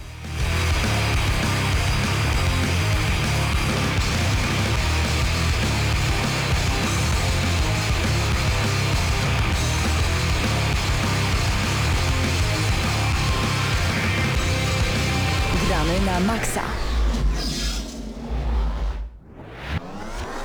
Gramy 15.68 16.00
na 16.06 16.20
maksa. 16.20 16.62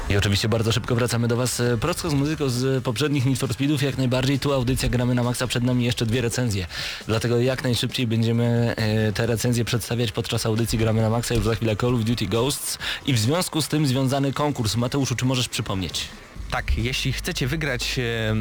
I 0.10 0.17
oczywiście 0.17 0.50
bardzo 0.50 0.72
szybko 0.72 0.95
wracamy 0.95 1.28
do 1.28 1.36
Was 1.36 1.60
e, 1.60 1.78
prosto 1.78 2.10
z 2.10 2.13
muzyką 2.13 2.50
z 2.50 2.84
poprzednich 2.84 3.26
Need 3.26 3.39
for 3.39 3.54
Speedów. 3.54 3.82
Jak 3.82 3.98
najbardziej 3.98 4.39
tu 4.39 4.54
audycja 4.54 4.89
gramy 4.89 5.15
na 5.15 5.24
maksa, 5.24 5.48
przed 5.48 5.63
nami 5.63 5.86
jeszcze 5.86 6.06
dwie 6.06 6.22
recenzje. 6.22 6.67
Dlatego 7.08 7.39
jak 7.39 7.63
najszybciej 7.63 8.08
będziemy 8.08 8.74
e, 8.78 9.12
te 9.12 9.26
recenzje 9.26 9.65
przedstawiać 9.65 10.12
podczas 10.12 10.45
audycji 10.45 10.80
gramy 10.80 11.02
na 11.02 11.10
maksa 11.10 11.36
już 11.36 11.43
za 11.43 11.56
chwilę 11.56 11.76
Call 11.76 11.95
of 11.95 12.04
Duty 12.04 12.26
Ghosts 12.26 12.78
i 13.06 13.13
w 13.13 13.19
związku 13.19 13.62
z 13.62 13.67
tym 13.67 13.88
związany 13.88 14.34
konkurs. 14.34 14.76
Mateuszu, 14.76 15.15
czy 15.15 15.26
możesz 15.26 15.50
przypomnieć? 15.50 16.08
Tak, 16.52 16.78
jeśli 16.78 17.13
chcecie 17.13 17.48
wygrać 17.48 18.00
e, 18.00 18.36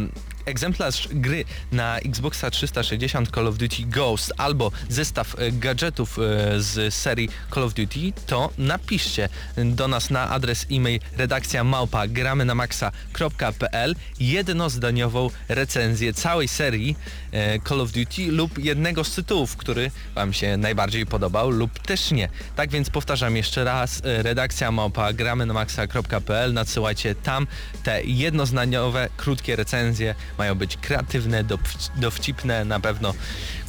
egzemplarz 0.49 1.09
gry 1.11 1.45
na 1.73 1.99
Xboxa 1.99 2.51
360 2.51 3.31
Call 3.31 3.47
of 3.47 3.57
Duty 3.59 3.83
Ghost 3.87 4.33
albo 4.37 4.73
zestaw 4.89 5.35
e, 5.39 5.53
gadżetów 5.53 6.19
e, 6.19 6.23
z 6.61 6.95
serii 6.95 7.29
Call 7.55 7.65
of 7.65 7.75
Duty, 7.75 8.13
to 8.27 8.51
napiszcie 8.59 9.29
do 9.57 9.89
nas 9.89 10.11
na 10.11 10.31
adres 10.31 10.67
e-mail 10.71 11.01
redakcja 11.17 11.65
małpa 11.65 12.07
gramy 12.07 12.45
na 12.45 12.55
maxa.pl 12.55 13.95
jednozdaniową 14.21 15.31
recenzję 15.49 16.15
całej 16.15 16.49
serii 16.49 16.97
e, 17.33 17.61
Call 17.61 17.81
of 17.81 17.93
Duty 17.93 18.33
lub 18.33 18.59
jednego 18.59 19.05
z 19.05 19.15
tytułów, 19.15 19.57
który 19.57 19.91
Wam 20.15 20.33
się 20.33 20.57
najbardziej 20.57 21.07
podobał 21.07 21.51
lub 21.51 21.79
też 21.79 22.11
nie. 22.11 22.29
Tak 22.57 22.71
więc 22.71 22.91
powtarzam 22.91 23.37
jeszcze 23.37 23.65
raz, 23.65 24.01
redakcja 24.05 24.73
małpa 24.73 25.13
gramy 25.13 25.47
na 25.47 25.55
maxa.pl, 25.55 26.53
nadsyłajcie 26.53 27.15
tam 27.15 27.47
te 27.83 28.03
jednozdaniowe, 28.05 29.09
krótkie 29.17 29.57
recenzje, 29.57 30.15
mają 30.39 30.55
być 30.55 30.77
kreatywne, 30.77 31.45
dowci- 31.45 31.91
dowcipne, 31.97 32.65
na 32.65 32.81
pewno 32.81 33.15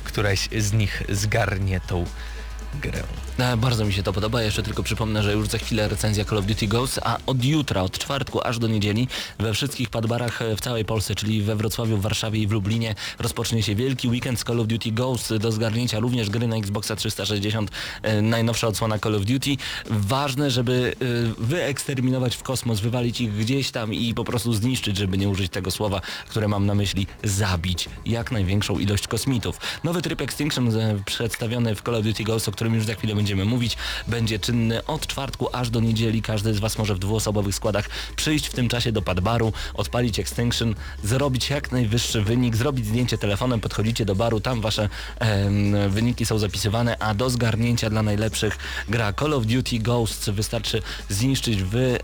któreś 0.04 0.50
z 0.58 0.74
nich 0.74 1.04
zgarnie 1.10 1.80
tą 1.80 2.06
grę. 2.82 3.04
Bardzo 3.58 3.86
mi 3.86 3.94
się 3.94 4.04
to 4.04 4.14
podoba. 4.14 4.44
Jeszcze 4.44 4.64
tylko 4.64 4.84
przypomnę, 4.84 5.24
że 5.24 5.34
już 5.34 5.48
za 5.48 5.58
chwilę 5.58 5.88
recenzja 5.88 6.26
Call 6.26 6.38
of 6.38 6.46
Duty 6.46 6.68
Ghosts, 6.68 7.00
a 7.04 7.18
od 7.26 7.46
jutra, 7.46 7.82
od 7.82 8.00
czwartku 8.00 8.42
aż 8.44 8.60
do 8.60 8.68
niedzieli 8.68 9.08
we 9.40 9.54
wszystkich 9.54 9.90
padbarach 9.90 10.42
e, 10.42 10.56
w 10.56 10.62
całej 10.62 10.86
Polsce, 10.86 11.16
czyli 11.16 11.42
we 11.42 11.56
Wrocławiu, 11.56 11.98
w 11.98 12.02
Warszawie 12.02 12.40
i 12.40 12.48
w 12.48 12.52
Lublinie 12.52 12.96
rozpocznie 13.20 13.64
się 13.64 13.76
wielki 13.76 14.08
weekend 14.08 14.40
z 14.40 14.44
Call 14.44 14.60
of 14.60 14.68
Duty 14.68 14.92
Ghosts 14.92 15.34
do 15.34 15.52
zgarnięcia 15.52 16.00
również 16.00 16.30
gry 16.30 16.48
na 16.48 16.56
Xboxa 16.56 16.96
360, 16.96 17.72
e, 18.02 18.22
najnowsza 18.22 18.68
odsłona 18.68 19.00
Call 19.00 19.16
of 19.16 19.26
Duty. 19.26 19.50
Ważne, 19.90 20.52
żeby 20.52 20.96
e, 21.02 21.44
wyeksterminować 21.44 22.36
w 22.36 22.44
kosmos, 22.44 22.80
wywalić 22.80 23.22
ich 23.22 23.34
gdzieś 23.34 23.72
tam 23.72 23.94
i 23.94 24.14
po 24.14 24.24
prostu 24.24 24.54
zniszczyć, 24.54 24.98
żeby 24.98 25.18
nie 25.18 25.30
użyć 25.30 25.52
tego 25.52 25.72
słowa, 25.72 26.02
które 26.30 26.48
mam 26.48 26.66
na 26.66 26.76
myśli, 26.76 27.08
zabić 27.24 27.90
jak 28.06 28.32
największą 28.32 28.80
ilość 28.80 29.08
kosmitów. 29.08 29.60
Nowy 29.84 30.02
tryb 30.02 30.22
Extinction 30.22 30.72
przedstawiony 31.06 31.76
w 31.76 31.82
Call 31.82 31.96
of 31.96 32.04
Duty 32.04 32.24
Ghosts, 32.24 32.50
o 32.50 32.52
którym 32.52 32.76
już 32.76 32.86
za 32.86 32.96
chwilę 32.96 33.16
będziemy 33.30 33.50
mówić, 33.50 33.78
będzie 34.08 34.40
czynny 34.40 34.86
od 34.86 35.08
czwartku 35.08 35.48
aż 35.54 35.70
do 35.70 35.80
niedzieli. 35.80 36.22
Każdy 36.22 36.54
z 36.54 36.60
Was 36.60 36.78
może 36.78 36.96
w 36.96 37.00
dwuosobowych 37.00 37.56
składach 37.56 37.90
przyjść 38.16 38.48
w 38.48 38.54
tym 38.54 38.70
czasie 38.70 38.92
do 38.92 39.02
padbaru, 39.02 39.54
odpalić 39.74 40.20
Extinction, 40.20 40.76
zrobić 41.04 41.50
jak 41.50 41.72
najwyższy 41.72 42.22
wynik, 42.22 42.56
zrobić 42.56 42.86
zdjęcie 42.86 43.18
telefonem, 43.18 43.60
podchodzicie 43.60 44.06
do 44.06 44.16
baru, 44.16 44.40
tam 44.40 44.62
Wasze 44.62 44.90
wyniki 45.90 46.26
są 46.26 46.40
zapisywane, 46.40 46.98
a 47.00 47.14
do 47.14 47.30
zgarnięcia 47.30 47.90
dla 47.90 48.04
najlepszych 48.04 48.58
gra 48.90 49.14
Call 49.14 49.34
of 49.34 49.46
Duty 49.46 49.80
Ghosts 49.80 50.30
wystarczy 50.30 50.82
zniszczyć 51.10 51.64
wy 51.64 52.00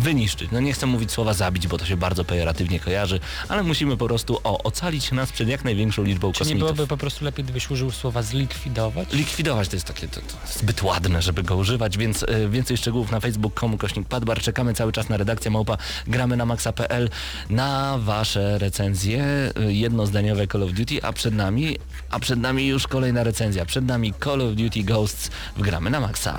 wyniszczyć. 0.00 0.50
No 0.52 0.60
nie 0.60 0.72
chcę 0.72 0.86
mówić 0.86 1.12
słowa 1.12 1.34
zabić, 1.34 1.66
bo 1.68 1.78
to 1.78 1.86
się 1.86 1.96
bardzo 1.96 2.24
pejoratywnie 2.24 2.80
kojarzy, 2.80 3.20
ale 3.48 3.62
musimy 3.62 3.96
po 3.96 4.06
prostu 4.06 4.40
o, 4.44 4.62
ocalić 4.62 5.12
nas 5.12 5.32
przed 5.32 5.48
jak 5.48 5.64
największą 5.64 6.02
liczbą 6.02 6.32
Czy 6.32 6.38
nie 6.38 6.38
kosmitów. 6.38 6.60
byłoby 6.60 6.86
po 6.86 6.96
prostu 6.96 7.24
lepiej, 7.24 7.44
gdybyś 7.44 7.70
użył 7.70 7.90
słowa 7.90 8.22
zlikwidować? 8.22 9.12
Likwidować 9.12 9.68
to 9.68 9.76
jest 9.76 9.86
takie 9.86 10.08
to, 10.08 10.20
to 10.20 10.58
zbyt 10.58 10.82
ładne, 10.82 11.22
żeby 11.22 11.42
go 11.42 11.56
używać, 11.56 11.98
więc 11.98 12.22
e, 12.22 12.48
więcej 12.48 12.76
szczegółów 12.76 13.10
na 13.10 13.20
facebook.com 13.20 13.78
kośnik 13.78 14.08
padbar. 14.08 14.40
Czekamy 14.40 14.74
cały 14.74 14.92
czas 14.92 15.08
na 15.08 15.16
redakcję 15.16 15.50
małpa 15.50 15.76
gramy 16.06 16.36
na 16.36 16.46
maxa.pl 16.46 17.08
na 17.50 17.98
wasze 17.98 18.58
recenzje 18.58 19.24
e, 19.24 19.72
jednozdaniowe 19.72 20.46
Call 20.46 20.62
of 20.62 20.72
Duty, 20.72 21.02
a 21.02 21.12
przed 21.12 21.34
nami 21.34 21.76
a 22.10 22.18
przed 22.18 22.38
nami 22.40 22.66
już 22.66 22.86
kolejna 22.86 23.24
recenzja. 23.24 23.64
Przed 23.66 23.84
nami 23.86 24.14
Call 24.24 24.40
of 24.42 24.54
Duty 24.54 24.82
Ghosts 24.82 25.30
w 25.56 25.60
gramy 25.62 25.90
na 25.90 26.00
maxa. 26.00 26.38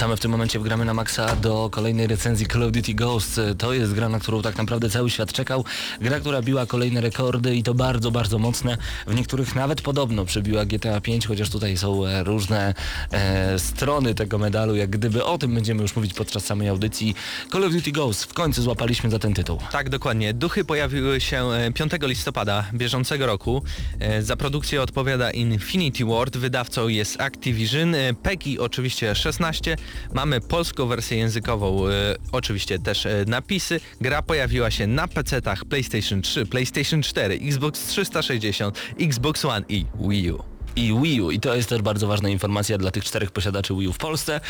Wracamy 0.00 0.16
w 0.16 0.20
tym 0.20 0.30
momencie 0.30 0.58
w 0.58 0.62
gramy 0.62 0.84
na 0.84 0.94
maksa 0.94 1.36
do 1.36 1.70
kolejnej 1.70 2.06
recenzji 2.06 2.46
Call 2.46 2.62
of 2.62 2.72
Duty 2.72 2.94
Ghosts. 2.94 3.40
To 3.58 3.72
jest 3.72 3.92
gra, 3.94 4.08
na 4.08 4.20
którą 4.20 4.42
tak 4.42 4.56
naprawdę 4.56 4.90
cały 4.90 5.10
świat 5.10 5.32
czekał. 5.32 5.64
Gra, 6.00 6.20
która 6.20 6.42
biła 6.42 6.66
kolejne 6.66 7.00
rekordy 7.00 7.56
i 7.56 7.62
to 7.62 7.74
bardzo, 7.74 8.10
bardzo 8.10 8.38
mocne. 8.38 8.78
W 9.06 9.14
niektórych 9.14 9.54
nawet 9.54 9.82
podobno 9.82 10.24
przebiła 10.24 10.64
GTA 10.64 11.00
5, 11.00 11.26
chociaż 11.26 11.50
tutaj 11.50 11.76
są 11.76 12.06
e, 12.06 12.24
różne 12.24 12.74
e, 13.12 13.58
strony 13.58 14.14
tego 14.14 14.38
medalu. 14.38 14.76
Jak 14.76 14.90
gdyby 14.90 15.24
o 15.24 15.38
tym 15.38 15.54
będziemy 15.54 15.82
już 15.82 15.96
mówić 15.96 16.14
podczas 16.14 16.44
samej 16.44 16.68
audycji. 16.68 17.14
Call 17.52 17.64
of 17.64 17.72
Duty 17.72 17.92
Ghosts 17.92 18.24
w 18.24 18.34
końcu 18.34 18.62
złapaliśmy 18.62 19.10
za 19.10 19.18
ten 19.18 19.34
tytuł. 19.34 19.58
Tak, 19.72 19.88
dokładnie. 19.88 20.34
Duchy 20.34 20.64
pojawiły 20.64 21.20
się 21.20 21.44
e, 21.50 21.72
5 21.72 21.92
listopada 22.02 22.64
bieżącego 22.74 23.26
roku. 23.26 23.62
E, 23.98 24.22
Za 24.22 24.36
produkcję 24.36 24.82
odpowiada 24.82 25.30
Infinity 25.30 26.04
Ward, 26.04 26.36
wydawcą 26.36 26.88
jest 26.88 27.20
Activision, 27.20 27.94
e, 27.94 28.14
PEGI 28.14 28.58
oczywiście 28.58 29.14
16, 29.14 29.76
mamy 30.14 30.40
polską 30.40 30.86
wersję 30.86 31.18
językową, 31.18 31.88
e, 31.88 32.16
oczywiście 32.32 32.78
też 32.78 33.06
e, 33.06 33.24
napisy. 33.26 33.80
Gra 34.00 34.22
pojawiła 34.22 34.70
się 34.70 34.86
na 34.86 35.06
PC-tach 35.06 35.64
PlayStation 35.64 36.22
3, 36.22 36.46
PlayStation 36.46 37.02
4, 37.02 37.34
Xbox 37.42 37.86
360, 37.86 38.78
Xbox 39.00 39.44
One 39.44 39.64
i 39.68 39.86
Wii 40.08 40.32
U. 40.32 40.42
i 40.76 40.94
Wii 41.02 41.20
U. 41.20 41.30
I 41.30 41.40
to 41.40 41.54
jest 41.54 41.68
też 41.68 41.82
bardzo 41.82 42.06
ważna 42.06 42.28
informacja 42.28 42.78
dla 42.78 42.90
tych 42.90 43.04
czterech 43.04 43.30
posiadaczy 43.30 43.74
Wii 43.74 43.88
U 43.88 43.92
w 43.92 43.98
Polsce. 43.98 44.34
E, 44.34 44.40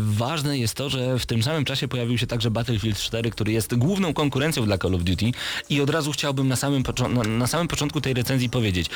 ważne 0.00 0.58
jest 0.58 0.74
to, 0.74 0.88
że 0.90 1.18
w 1.18 1.26
tym 1.26 1.42
samym 1.42 1.64
czasie 1.64 1.88
pojawił 1.88 2.18
się 2.18 2.26
także 2.26 2.50
Battlefield 2.50 2.98
4, 2.98 3.30
który 3.30 3.52
jest 3.52 3.74
główną 3.74 4.14
konkurencją 4.14 4.64
dla 4.64 4.78
Call 4.78 4.94
of 4.94 5.02
Duty 5.02 5.32
i 5.70 5.80
od 5.80 5.90
razu 5.90 6.12
chciałbym 6.12 6.48
na 6.48 6.56
samym, 6.56 6.82
na, 7.14 7.22
na 7.22 7.46
samym 7.46 7.68
początku 7.68 8.00
tej 8.00 8.14
recenzji 8.14 8.50
powiedzieć 8.50 8.90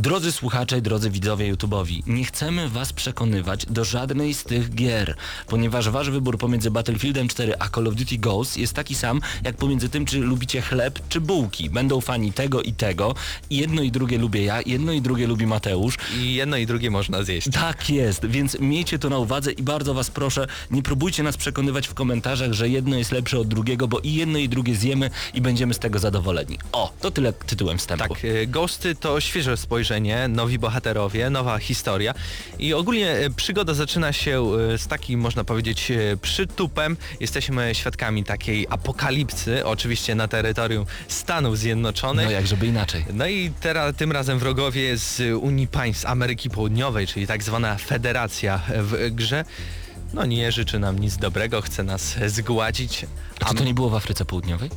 Drodzy 0.00 0.32
słuchacze, 0.32 0.80
drodzy 0.80 1.10
widzowie 1.10 1.54
YouTube'owi, 1.54 2.02
nie 2.06 2.24
chcemy 2.24 2.68
was 2.68 2.92
przekonywać 2.92 3.66
do 3.66 3.84
żadnej 3.84 4.34
z 4.34 4.44
tych 4.44 4.74
gier, 4.74 5.14
ponieważ 5.46 5.90
wasz 5.90 6.10
wybór 6.10 6.38
pomiędzy 6.38 6.70
Battlefieldem 6.70 7.28
4 7.28 7.54
a 7.58 7.68
Call 7.68 7.86
of 7.88 7.94
Duty 7.94 8.18
Ghosts 8.18 8.56
jest 8.56 8.72
taki 8.72 8.94
sam, 8.94 9.20
jak 9.44 9.56
pomiędzy 9.56 9.88
tym, 9.88 10.06
czy 10.06 10.18
lubicie 10.18 10.62
chleb, 10.62 10.98
czy 11.08 11.20
bułki. 11.20 11.70
Będą 11.70 12.00
fani 12.00 12.32
tego 12.32 12.62
i 12.62 12.72
tego. 12.72 13.14
I 13.50 13.56
jedno 13.56 13.82
i 13.82 13.90
drugie 13.90 14.18
lubię 14.18 14.44
ja, 14.44 14.60
jedno 14.66 14.92
i 14.92 15.02
drugie 15.02 15.26
lubi 15.26 15.46
Mateusz. 15.46 15.94
I 16.20 16.34
jedno 16.34 16.56
i 16.56 16.66
drugie 16.66 16.90
można 16.90 17.22
zjeść. 17.22 17.48
Tak 17.52 17.90
jest, 17.90 18.26
więc 18.26 18.60
miejcie 18.60 18.98
to 18.98 19.08
na 19.08 19.18
uwadze 19.18 19.52
i 19.52 19.62
bardzo 19.62 19.94
was 19.94 20.10
proszę, 20.10 20.46
nie 20.70 20.82
próbujcie 20.82 21.22
nas 21.22 21.36
przekonywać 21.36 21.88
w 21.88 21.94
komentarzach, 21.94 22.52
że 22.52 22.68
jedno 22.68 22.96
jest 22.96 23.12
lepsze 23.12 23.38
od 23.38 23.48
drugiego, 23.48 23.88
bo 23.88 23.98
i 23.98 24.14
jedno 24.14 24.38
i 24.38 24.48
drugie 24.48 24.74
zjemy 24.74 25.10
i 25.34 25.40
będziemy 25.40 25.74
z 25.74 25.78
tego 25.78 25.98
zadowoleni. 25.98 26.58
O, 26.72 26.92
to 27.00 27.10
tyle 27.10 27.32
tytułem 27.32 27.78
wstępu. 27.78 28.14
Tak, 28.14 28.24
e, 28.24 28.46
Ghosty 28.46 28.94
to 28.94 29.20
świeże 29.20 29.56
spojrzenie, 29.56 29.89
nowi 30.28 30.58
bohaterowie, 30.58 31.30
nowa 31.30 31.58
historia 31.58 32.14
i 32.58 32.74
ogólnie 32.74 33.10
e, 33.10 33.30
przygoda 33.30 33.74
zaczyna 33.74 34.12
się 34.12 34.42
e, 34.74 34.78
z 34.78 34.86
takim, 34.86 35.20
można 35.20 35.44
powiedzieć, 35.44 35.90
e, 35.90 36.16
przytupem. 36.16 36.96
Jesteśmy 37.20 37.74
świadkami 37.74 38.24
takiej 38.24 38.66
apokalipsy, 38.70 39.66
oczywiście 39.66 40.14
na 40.14 40.28
terytorium 40.28 40.86
Stanów 41.08 41.58
Zjednoczonych. 41.58 42.26
No 42.26 42.32
jak 42.32 42.46
żeby 42.46 42.66
inaczej. 42.66 43.04
No 43.12 43.26
i 43.26 43.52
teraz 43.60 43.96
tym 43.96 44.12
razem 44.12 44.38
wrogowie 44.38 44.96
z 44.96 45.22
Unii 45.42 45.66
Państw 45.66 46.06
Ameryki 46.06 46.50
Południowej, 46.50 47.06
czyli 47.06 47.26
tak 47.26 47.42
zwana 47.42 47.76
federacja 47.76 48.60
w 48.68 49.10
grze. 49.10 49.44
No 50.14 50.26
nie 50.26 50.52
życzy 50.52 50.78
nam 50.78 50.98
nic 50.98 51.16
dobrego, 51.16 51.62
chce 51.62 51.82
nas 51.82 52.16
zgładzić. 52.26 53.06
A 53.40 53.48
czy 53.48 53.54
to 53.54 53.64
nie 53.64 53.74
było 53.74 53.90
w 53.90 53.94
Afryce 53.94 54.24
Południowej? 54.24 54.70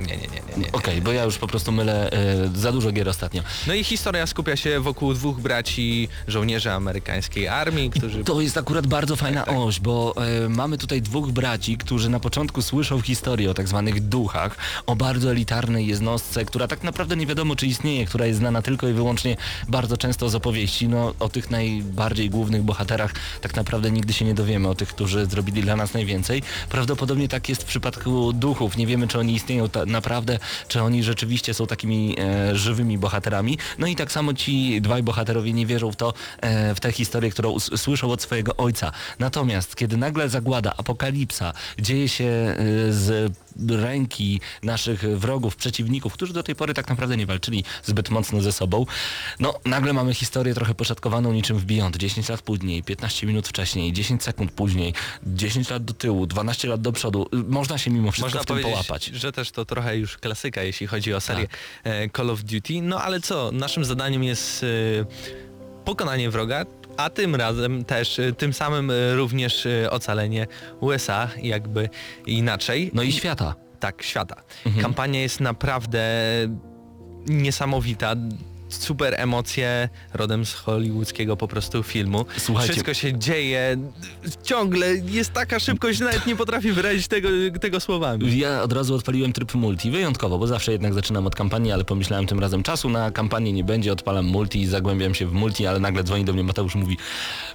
Nie, 0.00 0.16
nie, 0.16 0.22
nie, 0.22 0.56
nie. 0.56 0.62
nie. 0.62 0.72
Okej, 0.72 1.02
bo 1.02 1.12
ja 1.12 1.24
już 1.24 1.38
po 1.38 1.46
prostu 1.46 1.72
mylę 1.72 2.10
e, 2.10 2.50
za 2.54 2.72
dużo 2.72 2.92
gier 2.92 3.08
ostatnio. 3.08 3.42
No 3.66 3.74
i 3.74 3.84
historia 3.84 4.26
skupia 4.26 4.56
się 4.56 4.80
wokół 4.80 5.14
dwóch 5.14 5.40
braci 5.40 6.08
żołnierzy 6.28 6.72
amerykańskiej 6.72 7.48
armii, 7.48 7.90
którzy... 7.90 8.24
To 8.24 8.40
jest 8.40 8.56
akurat 8.56 8.86
bardzo 8.86 9.16
fajna 9.16 9.46
oś, 9.46 9.80
bo 9.80 10.14
e, 10.44 10.48
mamy 10.48 10.78
tutaj 10.78 11.02
dwóch 11.02 11.30
braci, 11.30 11.76
którzy 11.76 12.08
na 12.10 12.20
początku 12.20 12.62
słyszą 12.62 13.00
historię 13.00 13.50
o 13.50 13.54
tak 13.54 13.68
zwanych 13.68 14.08
duchach, 14.08 14.56
o 14.86 14.96
bardzo 14.96 15.30
elitarnej 15.30 15.86
jednostce, 15.86 16.44
która 16.44 16.68
tak 16.68 16.82
naprawdę 16.82 17.16
nie 17.16 17.26
wiadomo 17.26 17.56
czy 17.56 17.66
istnieje, 17.66 18.06
która 18.06 18.26
jest 18.26 18.38
znana 18.38 18.62
tylko 18.62 18.88
i 18.88 18.92
wyłącznie 18.92 19.36
bardzo 19.68 19.96
często 19.96 20.28
z 20.28 20.34
opowieści. 20.34 20.88
No 20.88 21.14
o 21.20 21.28
tych 21.28 21.50
najbardziej 21.50 22.30
głównych 22.30 22.62
bohaterach 22.62 23.14
tak 23.40 23.56
naprawdę 23.56 23.90
nigdy 23.90 24.12
się 24.12 24.24
nie 24.24 24.34
dowiemy, 24.34 24.68
o 24.68 24.74
tych, 24.74 24.88
którzy 24.88 25.26
zrobili 25.26 25.62
dla 25.62 25.76
nas 25.76 25.94
najwięcej. 25.94 26.42
Prawdopodobnie 26.68 27.28
tak 27.28 27.48
jest 27.48 27.62
w 27.62 27.66
przypadku 27.66 28.32
duchów. 28.32 28.76
Nie 28.76 28.86
wiemy, 28.86 29.08
czy 29.08 29.18
oni 29.18 29.34
istnieją 29.34 29.68
ta, 29.68 29.86
naprawdę, 29.90 30.38
czy 30.68 30.82
oni 30.82 31.02
rzeczywiście 31.02 31.54
są 31.54 31.66
takimi 31.66 32.16
e, 32.18 32.56
żywymi 32.56 32.98
bohaterami. 32.98 33.58
No 33.78 33.86
i 33.86 33.96
tak 33.96 34.12
samo 34.12 34.34
ci 34.34 34.80
dwaj 34.80 35.02
bohaterowie 35.02 35.52
nie 35.52 35.66
wierzą 35.66 35.92
w 35.92 35.96
to, 35.96 36.14
e, 36.40 36.74
w 36.74 36.80
tę 36.80 36.92
historię, 36.92 37.30
którą 37.30 37.60
słyszą 37.60 38.10
od 38.10 38.22
swojego 38.22 38.56
ojca. 38.56 38.92
Natomiast 39.18 39.76
kiedy 39.76 39.96
nagle 39.96 40.28
zagłada, 40.28 40.74
apokalipsa 40.76 41.52
dzieje 41.78 42.08
się 42.08 42.24
e, 42.24 42.56
z 42.92 43.32
ręki 43.68 44.40
naszych 44.62 45.00
wrogów, 45.18 45.56
przeciwników, 45.56 46.12
którzy 46.12 46.32
do 46.32 46.42
tej 46.42 46.54
pory 46.54 46.74
tak 46.74 46.88
naprawdę 46.88 47.16
nie 47.16 47.26
walczyli 47.26 47.64
zbyt 47.84 48.10
mocno 48.10 48.40
ze 48.40 48.52
sobą. 48.52 48.86
No, 49.40 49.54
nagle 49.64 49.92
mamy 49.92 50.14
historię 50.14 50.54
trochę 50.54 50.74
poszatkowaną 50.74 51.32
niczym 51.32 51.58
w 51.58 51.64
Beyond. 51.64 51.96
10 51.96 52.28
lat 52.28 52.42
później, 52.42 52.82
15 52.82 53.26
minut 53.26 53.48
wcześniej, 53.48 53.92
10 53.92 54.22
sekund 54.22 54.52
później, 54.52 54.94
10 55.26 55.70
lat 55.70 55.84
do 55.84 55.94
tyłu, 55.94 56.26
12 56.26 56.68
lat 56.68 56.80
do 56.80 56.92
przodu. 56.92 57.26
Można 57.48 57.78
się 57.78 57.90
mimo 57.90 58.10
wszystko 58.12 58.26
Można 58.38 58.42
w 58.42 58.46
tym 58.46 58.70
połapać. 58.72 59.04
że 59.04 59.32
też 59.32 59.50
to 59.50 59.64
trochę 59.64 59.96
już 59.96 60.18
klasyka, 60.18 60.62
jeśli 60.62 60.86
chodzi 60.86 61.14
o 61.14 61.20
serię 61.20 61.46
Tak. 61.48 61.56
e, 61.84 62.10
Call 62.16 62.30
of 62.30 62.42
Duty. 62.44 62.82
No 62.82 63.00
ale 63.02 63.20
co, 63.20 63.50
naszym 63.52 63.84
zadaniem 63.84 64.24
jest 64.24 64.62
e, 64.62 64.66
pokonanie 65.84 66.30
wroga, 66.30 66.64
a 67.02 67.10
tym 67.10 67.34
razem 67.34 67.84
też, 67.84 68.18
e, 68.18 68.32
tym 68.32 68.52
samym 68.52 68.90
e, 68.90 69.14
również 69.14 69.66
e, 69.66 69.90
ocalenie 69.90 70.46
USA, 70.80 71.28
jakby 71.42 71.88
inaczej. 72.26 72.90
No 72.94 73.02
i 73.02 73.12
świata. 73.12 73.54
Tak, 73.80 74.02
świata. 74.02 74.36
Mhm. 74.66 74.82
Kampania 74.82 75.20
jest 75.20 75.40
naprawdę 75.40 76.00
niesamowita. 77.26 78.14
Super 78.70 79.14
emocje 79.18 79.88
rodem 80.14 80.46
z 80.46 80.54
hollywoodzkiego 80.54 81.36
po 81.36 81.48
prostu 81.48 81.82
filmu. 81.82 82.24
Słuchajcie- 82.38 82.72
Wszystko 82.72 82.94
się 82.94 83.18
dzieje 83.18 83.76
ciągle, 84.42 84.86
jest 84.96 85.32
taka 85.32 85.58
szybkość, 85.60 85.98
że 85.98 86.04
nawet 86.04 86.26
nie 86.26 86.36
potrafię 86.36 86.72
wyrazić 86.72 87.08
tego, 87.08 87.28
tego 87.60 87.80
słowami. 87.80 88.38
Ja 88.38 88.62
od 88.62 88.72
razu 88.72 88.94
odpaliłem 88.94 89.32
tryb 89.32 89.54
multi, 89.54 89.90
wyjątkowo, 89.90 90.38
bo 90.38 90.46
zawsze 90.46 90.72
jednak 90.72 90.94
zaczynam 90.94 91.26
od 91.26 91.34
kampanii, 91.34 91.72
ale 91.72 91.84
pomyślałem 91.84 92.26
tym 92.26 92.40
razem 92.40 92.62
czasu 92.62 92.88
na 92.88 93.10
kampanię 93.10 93.52
nie 93.52 93.64
będzie, 93.64 93.92
odpalam 93.92 94.26
multi 94.26 94.60
i 94.60 94.66
zagłębiam 94.66 95.14
się 95.14 95.26
w 95.26 95.32
multi, 95.32 95.66
ale 95.66 95.80
nagle 95.80 96.04
dzwoni 96.04 96.24
do 96.24 96.32
mnie 96.32 96.42
Mateusz 96.44 96.74
i 96.74 96.78
mówi 96.78 96.96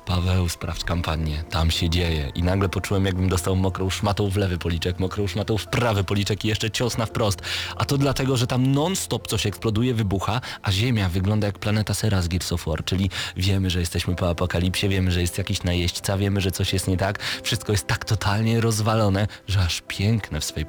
Paweł, 0.05 0.49
sprawdź 0.49 0.83
kampanię, 0.83 1.43
tam 1.49 1.71
się 1.71 1.89
dzieje. 1.89 2.31
I 2.35 2.43
nagle 2.43 2.69
poczułem 2.69 3.05
jakbym 3.05 3.29
dostał 3.29 3.55
mokrą 3.55 3.89
szmatą 3.89 4.29
w 4.29 4.37
lewy 4.37 4.57
policzek, 4.57 4.99
mokrą 4.99 5.27
szmatą 5.27 5.57
w 5.57 5.67
prawy 5.67 6.03
policzek 6.03 6.45
i 6.45 6.47
jeszcze 6.47 6.71
cios 6.71 6.97
na 6.97 7.05
wprost. 7.05 7.41
A 7.75 7.85
to 7.85 7.97
dlatego, 7.97 8.37
że 8.37 8.47
tam 8.47 8.71
non-stop 8.71 9.27
coś 9.27 9.45
eksploduje, 9.45 9.93
wybucha, 9.93 10.41
a 10.61 10.71
Ziemia 10.71 11.04
wygląda 11.09 11.47
jak 11.47 11.59
planeta 11.59 11.93
Sera 11.93 12.21
z 12.21 12.27
Gears 12.27 12.51
of 12.51 12.65
War, 12.65 12.85
czyli 12.85 13.09
wiemy, 13.37 13.69
że 13.69 13.79
jesteśmy 13.79 14.15
po 14.15 14.29
apokalipsie, 14.29 14.89
wiemy, 14.89 15.11
że 15.11 15.21
jest 15.21 15.37
jakiś 15.37 15.63
najeźdźca, 15.63 16.17
wiemy, 16.17 16.41
że 16.41 16.51
coś 16.51 16.73
jest 16.73 16.87
nie 16.87 16.97
tak, 16.97 17.19
wszystko 17.43 17.71
jest 17.71 17.87
tak 17.87 18.05
totalnie 18.05 18.61
rozwalone, 18.61 19.27
że 19.47 19.59
aż 19.59 19.81
piękne 19.87 20.41
w 20.41 20.45
swej 20.45 20.65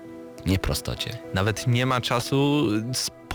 nieprostocie. 0.46 1.18
Nawet 1.34 1.66
nie 1.66 1.86
ma 1.86 2.00
czasu 2.00 2.68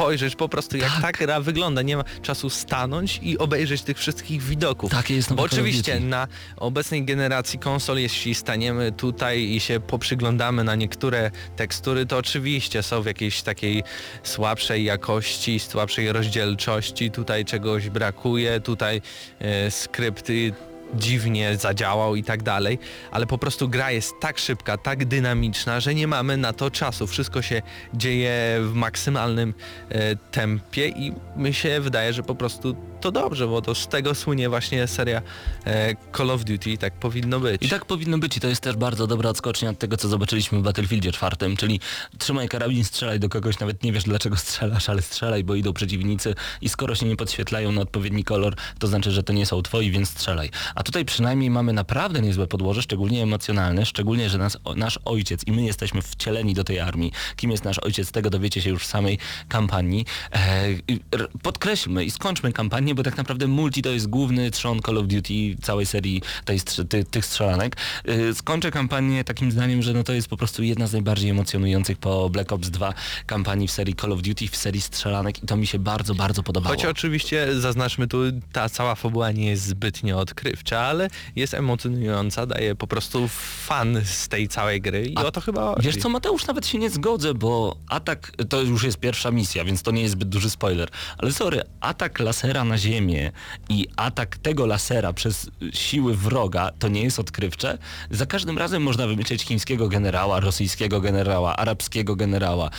spojrzeć 0.02 0.36
po 0.36 0.50
prostu 0.50 0.78
jak 0.78 0.92
Tak. 0.92 1.02
ta 1.02 1.12
gra 1.12 1.40
wygląda. 1.40 1.82
Nie 1.82 1.98
ma 1.98 2.04
czasu 2.22 2.50
stanąć 2.50 3.20
i 3.24 3.38
obejrzeć 3.38 3.82
tych 3.82 3.98
wszystkich 3.98 4.44
widoków. 4.44 4.92
Takie 4.92 5.16
jest 5.16 5.30
Bo 5.30 5.36
Call 5.36 5.46
of 5.46 5.52
oczywiście 5.54 6.00
na 6.00 6.28
obecnej 6.58 7.06
generacji 7.06 7.60
konsol, 7.60 7.98
jeśli 7.98 8.36
staniemy 8.36 8.92
tutaj 8.92 9.44
i 9.44 9.60
się 9.60 9.80
poprzyglądamy 9.80 10.64
na 10.64 10.76
niektóre 10.76 11.32
tekstury, 11.56 12.06
to 12.06 12.18
oczywiście 12.18 12.84
są 12.84 13.02
w 13.02 13.06
jakiejś 13.06 13.42
takiej 13.42 13.84
słabszej 14.24 14.84
jakości, 14.84 15.60
słabszej 15.60 16.12
rozdzielczości, 16.12 17.12
tutaj 17.12 17.46
czegoś 17.46 17.90
brakuje, 17.90 18.60
tutaj 18.60 19.02
e, 19.40 19.72
skrypty 19.72 20.54
dziwnie 20.96 21.58
zadziałał 21.58 22.16
i 22.16 22.24
tak 22.24 22.44
dalej, 22.44 22.80
ale 23.12 23.28
po 23.28 23.38
prostu 23.38 23.70
gra 23.70 23.92
jest 23.92 24.14
tak 24.20 24.38
szybka, 24.38 24.78
tak 24.78 25.06
dynamiczna, 25.06 25.80
że 25.80 25.96
nie 25.96 26.08
mamy 26.08 26.38
na 26.38 26.54
to 26.54 26.72
czasu. 26.72 27.08
Wszystko 27.08 27.42
się 27.42 27.62
dzieje 27.94 28.58
w 28.62 28.74
maksymalnym 28.74 29.54
e, 29.90 30.16
tempie 30.16 30.88
i 30.88 31.14
mi 31.36 31.54
się 31.54 31.82
wydaje, 31.82 32.14
że 32.14 32.24
po 32.24 32.36
prostu 32.36 32.76
to 33.02 33.12
dobrze, 33.12 33.48
bo 33.48 33.62
to 33.62 33.76
z 33.76 33.88
tego 33.88 34.16
słynie 34.16 34.50
właśnie 34.50 34.88
seria 34.88 35.22
e, 35.66 35.96
Call 36.18 36.30
of 36.30 36.44
Duty 36.44 36.70
i 36.72 36.78
tak 36.78 36.94
powinno 36.94 37.40
być. 37.40 37.64
I 37.64 37.70
tak 37.70 37.86
powinno 37.86 38.18
być 38.18 38.38
i 38.38 38.40
to 38.40 38.48
jest 38.48 38.62
też 38.62 38.76
bardzo 38.76 39.08
dobra 39.08 39.30
odskocznia 39.30 39.70
od 39.70 39.80
tego, 39.80 39.98
co 39.98 40.08
zobaczyliśmy 40.08 40.60
w 40.60 40.62
Battlefieldzie 40.62 41.12
czwartym, 41.12 41.58
czyli 41.58 41.80
trzymaj 42.18 42.50
karabin, 42.50 42.84
strzelaj 42.84 43.20
do 43.20 43.30
kogoś, 43.30 43.60
nawet 43.60 43.84
nie 43.84 43.92
wiesz 43.92 44.04
dlaczego 44.04 44.36
strzelasz, 44.36 44.90
ale 44.90 45.02
strzelaj, 45.02 45.44
bo 45.44 45.56
idą 45.56 45.74
przeciwnicy 45.74 46.36
i 46.62 46.70
skoro 46.70 46.96
się 46.96 47.06
nie 47.06 47.16
podświetlają 47.16 47.72
na 47.72 47.82
odpowiedni 47.82 48.24
kolor, 48.24 48.56
to 48.80 48.88
znaczy, 48.88 49.12
że 49.12 49.24
to 49.24 49.34
nie 49.34 49.46
są 49.46 49.62
twoi, 49.62 49.92
więc 49.92 50.10
strzelaj. 50.10 50.50
A 50.76 50.84
tutaj 50.84 51.06
przynajmniej 51.06 51.50
mamy 51.50 51.74
naprawdę 51.74 52.22
niezłe 52.22 52.48
podłoże, 52.48 52.82
szczególnie 52.82 53.24
emocjonalne, 53.24 53.86
szczególnie, 53.86 54.30
że 54.30 54.38
nas, 54.38 54.58
nasz 54.76 55.00
ojciec 55.06 55.48
i 55.48 55.52
my 55.52 55.64
jesteśmy 55.64 56.02
wcieleni 56.02 56.54
do 56.54 56.64
tej 56.64 56.80
armii. 56.80 57.12
Kim 57.36 57.52
jest 57.52 57.64
nasz 57.64 57.80
ojciec, 57.80 58.12
tego 58.12 58.30
dowiecie 58.30 58.62
się 58.62 58.70
już 58.70 58.84
w 58.84 58.86
samej 58.88 59.18
kampanii. 59.50 60.06
E, 60.34 60.66
r- 61.12 61.30
podkreślmy 61.44 62.06
i 62.06 62.12
skończmy 62.12 62.54
kampanię, 62.54 62.91
bo 62.96 63.04
tak 63.04 63.18
naprawdę 63.18 63.48
multi 63.48 63.82
to 63.82 63.90
jest 63.90 64.08
główny 64.08 64.52
trzon 64.52 64.80
Call 64.80 64.98
of 64.98 65.08
Duty 65.08 65.34
całej 65.62 65.86
serii 65.86 66.22
tej, 66.46 66.60
ty, 66.90 67.06
tych 67.06 67.26
strzelanek. 67.26 67.76
E, 68.06 68.34
skończę 68.34 68.72
kampanię 68.72 69.24
takim 69.24 69.52
zdaniem, 69.52 69.82
że 69.82 69.94
no 69.94 70.04
to 70.04 70.14
jest 70.14 70.28
po 70.28 70.38
prostu 70.38 70.64
jedna 70.64 70.88
z 70.88 70.94
najbardziej 70.94 71.30
emocjonujących 71.30 71.98
po 71.98 72.30
Black 72.30 72.52
Ops 72.52 72.70
2 72.70 72.94
kampanii 73.26 73.68
w 73.68 73.72
serii 73.72 73.96
Call 73.96 74.12
of 74.12 74.22
Duty, 74.22 74.48
w 74.48 74.56
serii 74.56 74.82
strzelanek 74.82 75.44
i 75.44 75.48
to 75.48 75.58
mi 75.58 75.68
się 75.68 75.80
bardzo, 75.80 76.16
bardzo 76.16 76.44
podobało. 76.44 76.76
Choć 76.76 76.86
oczywiście 76.86 77.60
zaznaczmy 77.60 78.08
tu, 78.08 78.18
ta 78.52 78.70
cała 78.70 78.96
fabuła 78.96 79.32
nie 79.32 79.50
jest 79.50 79.64
zbytnio 79.64 80.20
odkrywcza, 80.20 80.80
ale 80.80 81.10
jest 81.36 81.54
emocjonująca, 81.54 82.46
daje 82.46 82.76
po 82.76 82.88
prostu 82.88 83.28
fan 83.66 84.02
z 84.06 84.28
tej 84.28 84.48
całej 84.48 84.82
gry 84.82 85.06
i 85.06 85.18
A 85.18 85.26
o 85.26 85.32
to 85.32 85.42
chyba. 85.42 85.76
Wiesz 85.80 85.98
co, 85.98 86.10
Mateusz, 86.10 86.48
nawet 86.48 86.68
się 86.68 86.78
nie 86.78 86.90
zgodzę, 86.90 87.34
bo 87.34 87.76
atak, 87.88 88.32
to 88.50 88.62
już 88.62 88.84
jest 88.84 88.98
pierwsza 88.98 89.32
misja, 89.32 89.66
więc 89.66 89.84
to 89.84 89.92
nie 89.92 90.02
jest 90.02 90.12
zbyt 90.12 90.30
duży 90.30 90.50
spoiler, 90.50 90.90
ale 91.18 91.32
sorry, 91.32 91.62
atak 91.82 92.20
lasera 92.20 92.64
na 92.64 92.78
ziemię 92.82 93.32
i 93.70 93.88
atak 93.96 94.38
tego 94.38 94.66
lasera 94.66 95.14
przez 95.14 95.50
siły 95.74 96.16
wroga, 96.16 96.72
to 96.80 96.88
nie 96.88 97.04
jest 97.04 97.20
odkrywcze. 97.20 97.78
Za 98.12 98.26
każdym 98.26 98.58
razem 98.58 98.84
można 98.84 99.08
wymyśleć 99.08 99.44
chińskiego 99.44 99.88
generała, 99.88 100.40
rosyjskiego 100.40 101.02
generała, 101.02 101.56
arabskiego 101.56 102.16
generała, 102.16 102.70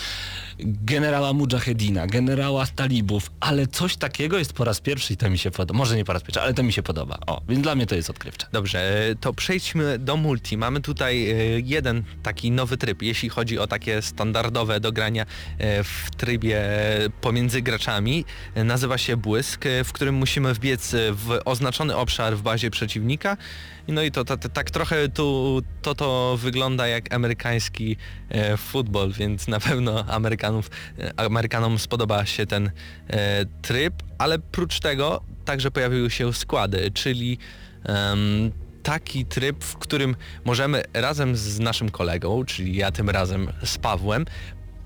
generała 0.58 1.32
Mujahedina, 1.32 2.06
generała 2.06 2.66
talibów, 2.66 3.30
ale 3.40 3.66
coś 3.66 3.96
takiego 3.96 4.38
jest 4.38 4.52
po 4.52 4.64
raz 4.64 4.80
pierwszy 4.80 5.12
i 5.12 5.16
to 5.16 5.30
mi 5.30 5.38
się 5.38 5.50
podoba. 5.50 5.78
Może 5.78 5.96
nie 5.96 6.04
po 6.04 6.12
raz 6.12 6.22
pierwszy, 6.22 6.40
ale 6.40 6.54
to 6.54 6.62
mi 6.62 6.72
się 6.72 6.82
podoba. 6.82 7.18
O, 7.26 7.40
więc 7.48 7.62
dla 7.62 7.74
mnie 7.74 7.86
to 7.86 7.94
jest 7.94 8.10
odkrywcze. 8.10 8.46
Dobrze, 8.52 9.08
e, 9.10 9.14
to 9.14 9.32
przejdźmy 9.32 9.98
do 9.98 10.16
multi. 10.16 10.56
Mamy 10.56 10.80
tutaj 10.80 11.30
e, 11.30 11.34
jeden 11.60 12.02
taki 12.22 12.50
nowy 12.50 12.76
tryb, 12.76 13.02
jeśli 13.02 13.28
chodzi 13.28 13.58
o 13.58 13.66
takie 13.66 14.02
standardowe 14.02 14.80
dogrania 14.80 15.26
e, 15.58 15.84
w 15.84 16.10
trybie 16.16 16.62
pomiędzy 17.20 17.62
graczami. 17.62 18.24
Nazywa 18.56 18.98
się 18.98 19.16
Błysk, 19.16 19.64
w 19.84 19.92
którym 19.92 20.14
musimy 20.14 20.54
wbiec 20.54 20.94
w 21.12 21.38
oznaczony 21.44 21.96
obszar 21.96 22.36
w 22.36 22.42
bazie 22.42 22.70
przeciwnika. 22.70 23.36
No 23.88 24.02
i 24.02 24.10
to, 24.10 24.24
to, 24.24 24.36
to 24.36 24.48
tak 24.48 24.70
trochę 24.70 25.08
tu 25.08 25.60
to, 25.82 25.94
to 25.94 26.36
wygląda 26.40 26.86
jak 26.86 27.14
amerykański 27.14 27.96
e, 28.28 28.56
futbol, 28.56 29.12
więc 29.12 29.48
na 29.48 29.60
pewno 29.60 30.04
Amerykanów, 30.04 30.70
e, 30.98 31.20
Amerykanom 31.20 31.78
spodoba 31.78 32.26
się 32.26 32.46
ten 32.46 32.70
e, 33.08 33.44
tryb, 33.62 33.94
ale 34.18 34.38
prócz 34.38 34.80
tego 34.80 35.22
także 35.44 35.70
pojawiły 35.70 36.10
się 36.10 36.32
składy, 36.32 36.90
czyli 36.94 37.38
em, 37.84 38.52
taki 38.82 39.26
tryb, 39.26 39.64
w 39.64 39.76
którym 39.76 40.16
możemy 40.44 40.82
razem 40.94 41.36
z 41.36 41.60
naszym 41.60 41.90
kolegą, 41.90 42.44
czyli 42.44 42.76
ja 42.76 42.92
tym 42.92 43.10
razem 43.10 43.48
z 43.64 43.78
Pawłem, 43.78 44.24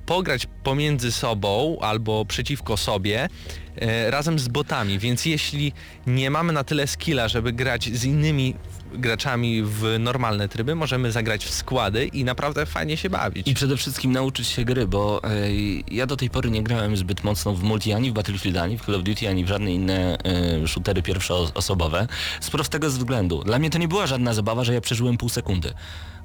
pograć 0.06 0.46
pomiędzy 0.62 1.12
sobą 1.12 1.78
albo 1.80 2.24
przeciwko 2.24 2.76
sobie 2.76 3.28
e, 3.76 4.10
razem 4.10 4.38
z 4.38 4.48
botami, 4.48 4.98
więc 4.98 5.26
jeśli 5.26 5.72
nie 6.06 6.30
mamy 6.30 6.52
na 6.52 6.64
tyle 6.64 6.86
skilla, 6.86 7.28
żeby 7.28 7.52
grać 7.52 7.84
z 7.84 8.04
innymi 8.04 8.54
graczami 8.94 9.62
w 9.62 9.96
normalne 9.98 10.48
tryby, 10.48 10.74
możemy 10.74 11.12
zagrać 11.12 11.44
w 11.44 11.50
składy 11.50 12.06
i 12.06 12.24
naprawdę 12.24 12.66
fajnie 12.66 12.96
się 12.96 13.10
bawić. 13.10 13.48
I 13.48 13.54
przede 13.54 13.76
wszystkim 13.76 14.12
nauczyć 14.12 14.48
się 14.48 14.64
gry, 14.64 14.86
bo 14.86 15.20
ej, 15.24 15.84
ja 15.90 16.06
do 16.06 16.16
tej 16.16 16.30
pory 16.30 16.50
nie 16.50 16.62
grałem 16.62 16.96
zbyt 16.96 17.24
mocno 17.24 17.54
w 17.54 17.62
multi, 17.62 17.92
ani 17.92 18.10
w 18.10 18.14
Battlefield, 18.14 18.56
ani 18.56 18.78
w 18.78 18.84
Call 18.84 18.94
of 18.94 19.02
Duty, 19.02 19.28
ani 19.28 19.44
w 19.44 19.48
żadne 19.48 19.72
inne 19.72 20.18
e, 20.62 20.68
shootery 20.68 21.02
pierwszoosobowe. 21.02 22.06
Z 22.40 22.50
prostego 22.50 22.88
względu. 22.88 23.44
Dla 23.44 23.58
mnie 23.58 23.70
to 23.70 23.78
nie 23.78 23.88
była 23.88 24.06
żadna 24.06 24.34
zabawa, 24.34 24.64
że 24.64 24.74
ja 24.74 24.80
przeżyłem 24.80 25.16
pół 25.16 25.28
sekundy. 25.28 25.72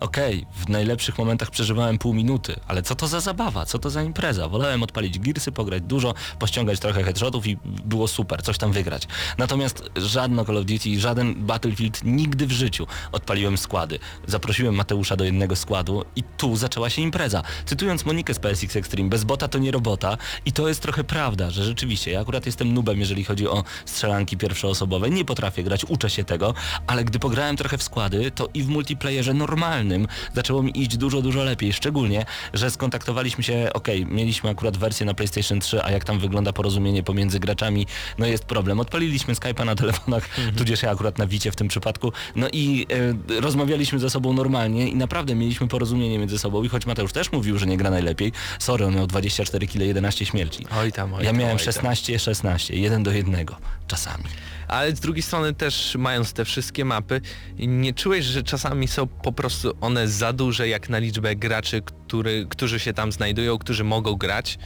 Okej, 0.01 0.45
w 0.53 0.69
najlepszych 0.69 1.17
momentach 1.17 1.49
przeżywałem 1.49 1.97
pół 1.97 2.13
minuty, 2.13 2.55
ale 2.67 2.81
co 2.81 2.95
to 2.95 3.07
za 3.07 3.19
zabawa, 3.19 3.65
co 3.65 3.79
to 3.79 3.89
za 3.89 4.03
impreza? 4.03 4.47
Wolałem 4.47 4.83
odpalić 4.83 5.19
girsy, 5.19 5.51
pograć 5.51 5.83
dużo, 5.83 6.13
pościągać 6.39 6.79
trochę 6.79 7.03
headshotów 7.03 7.47
i 7.47 7.57
było 7.85 8.07
super, 8.07 8.43
coś 8.43 8.57
tam 8.57 8.71
wygrać. 8.71 9.07
Natomiast 9.37 9.83
żadno 9.95 10.45
Call 10.45 10.57
of 10.57 10.65
Duty, 10.65 10.99
żaden 10.99 11.45
Battlefield 11.45 12.03
nigdy 12.03 12.47
w 12.47 12.51
życiu 12.51 12.87
odpaliłem 13.11 13.57
składy. 13.57 13.99
Zaprosiłem 14.27 14.75
Mateusza 14.75 15.15
do 15.15 15.23
jednego 15.23 15.55
składu 15.55 16.05
i 16.15 16.23
tu 16.37 16.55
zaczęła 16.55 16.89
się 16.89 17.01
impreza. 17.01 17.43
Cytując 17.65 18.05
Monikę 18.05 18.33
z 18.33 18.39
PSX 18.39 18.75
Extreme, 18.75 19.09
bez 19.09 19.23
bota 19.23 19.47
to 19.47 19.57
nie 19.59 19.71
robota 19.71 20.17
i 20.45 20.51
to 20.51 20.67
jest 20.67 20.81
trochę 20.81 21.03
prawda, 21.03 21.49
że 21.49 21.63
rzeczywiście, 21.63 22.11
ja 22.11 22.21
akurat 22.21 22.45
jestem 22.45 22.73
nubem, 22.73 22.99
jeżeli 22.99 23.23
chodzi 23.23 23.47
o 23.47 23.63
strzelanki 23.85 24.37
pierwszoosobowe, 24.37 25.09
nie 25.09 25.25
potrafię 25.25 25.63
grać, 25.63 25.85
uczę 25.85 26.09
się 26.09 26.23
tego, 26.23 26.53
ale 26.87 27.03
gdy 27.03 27.19
pograłem 27.19 27.57
trochę 27.57 27.77
w 27.77 27.83
składy, 27.83 28.31
to 28.31 28.49
i 28.53 28.63
w 28.63 28.67
multiplayerze 28.67 29.33
normalnym 29.33 29.90
zaczęło 30.34 30.63
mi 30.63 30.82
iść 30.82 30.97
dużo, 30.97 31.21
dużo 31.21 31.43
lepiej, 31.43 31.73
szczególnie, 31.73 32.25
że 32.54 32.71
skontaktowaliśmy 32.71 33.43
się, 33.43 33.69
okej, 33.73 34.06
mieliśmy 34.06 34.49
akurat 34.49 34.77
wersję 34.77 35.06
na 35.06 35.13
PlayStation 35.13 35.60
3, 35.60 35.84
a 35.84 35.91
jak 35.91 36.04
tam 36.04 36.19
wygląda 36.19 36.54
porozumienie 36.54 37.04
pomiędzy 37.04 37.21
między 37.21 37.39
graczami, 37.39 37.88
no 38.17 38.25
jest 38.25 38.45
problem. 38.45 38.80
Odpaliliśmy 38.80 39.34
Skype'a 39.34 39.65
na 39.65 39.75
telefonach, 39.75 40.30
tudzież 40.58 40.84
ja 40.84 40.91
akurat 40.91 41.17
na 41.17 41.27
Wicie 41.27 41.51
w 41.51 41.56
tym 41.56 41.67
przypadku, 41.67 42.12
no 42.36 42.47
i 42.54 42.88
e, 43.38 43.41
rozmawialiśmy 43.41 43.99
ze 43.99 44.10
sobą 44.10 44.34
normalnie 44.34 44.89
i 44.89 44.95
naprawdę 44.95 45.36
mieliśmy 45.36 45.67
porozumienie 45.67 46.19
między 46.19 46.39
sobą 46.39 46.63
i 46.63 46.69
choć 46.69 46.86
Mateusz 46.86 47.13
też 47.13 47.32
mówił, 47.32 47.58
że 47.58 47.65
nie 47.65 47.77
gra 47.77 47.89
najlepiej, 47.89 48.32
sorry, 48.60 48.86
on 48.86 48.95
miał 48.95 49.08
24 49.08 49.67
kg 49.67 49.86
11 49.86 50.25
śmierci. 50.25 50.65
Oj 50.80 50.91
tam, 50.91 51.13
oj 51.13 51.23
Ja 51.23 51.30
tam, 51.30 51.39
miałem 51.39 51.58
oj 51.58 51.73
tam. 51.73 51.93
16-16, 51.93 52.73
jeden 52.73 53.04
do 53.04 53.12
jednego, 53.12 53.56
czasami. 53.88 54.23
Ale 54.71 54.95
z 54.95 54.99
drugiej 54.99 55.23
strony 55.23 55.53
też 55.53 55.95
mając 55.99 56.34
te 56.34 56.45
wszystkie 56.45 56.86
mapy, 56.86 57.21
nie 57.57 57.93
czułeś, 57.93 58.25
że 58.25 58.43
czasami 58.43 58.88
są 58.88 59.07
po 59.07 59.31
prostu 59.31 59.77
one 59.81 60.07
za 60.07 60.34
duże 60.34 60.67
jak 60.67 60.89
na 60.89 60.97
liczbę 60.97 61.36
graczy, 61.36 61.81
który, 61.81 62.45
którzy 62.49 62.79
się 62.79 62.93
tam 62.93 63.12
znajdują, 63.12 63.57
którzy 63.57 63.84
mogą 63.84 64.15
grać? 64.15 64.60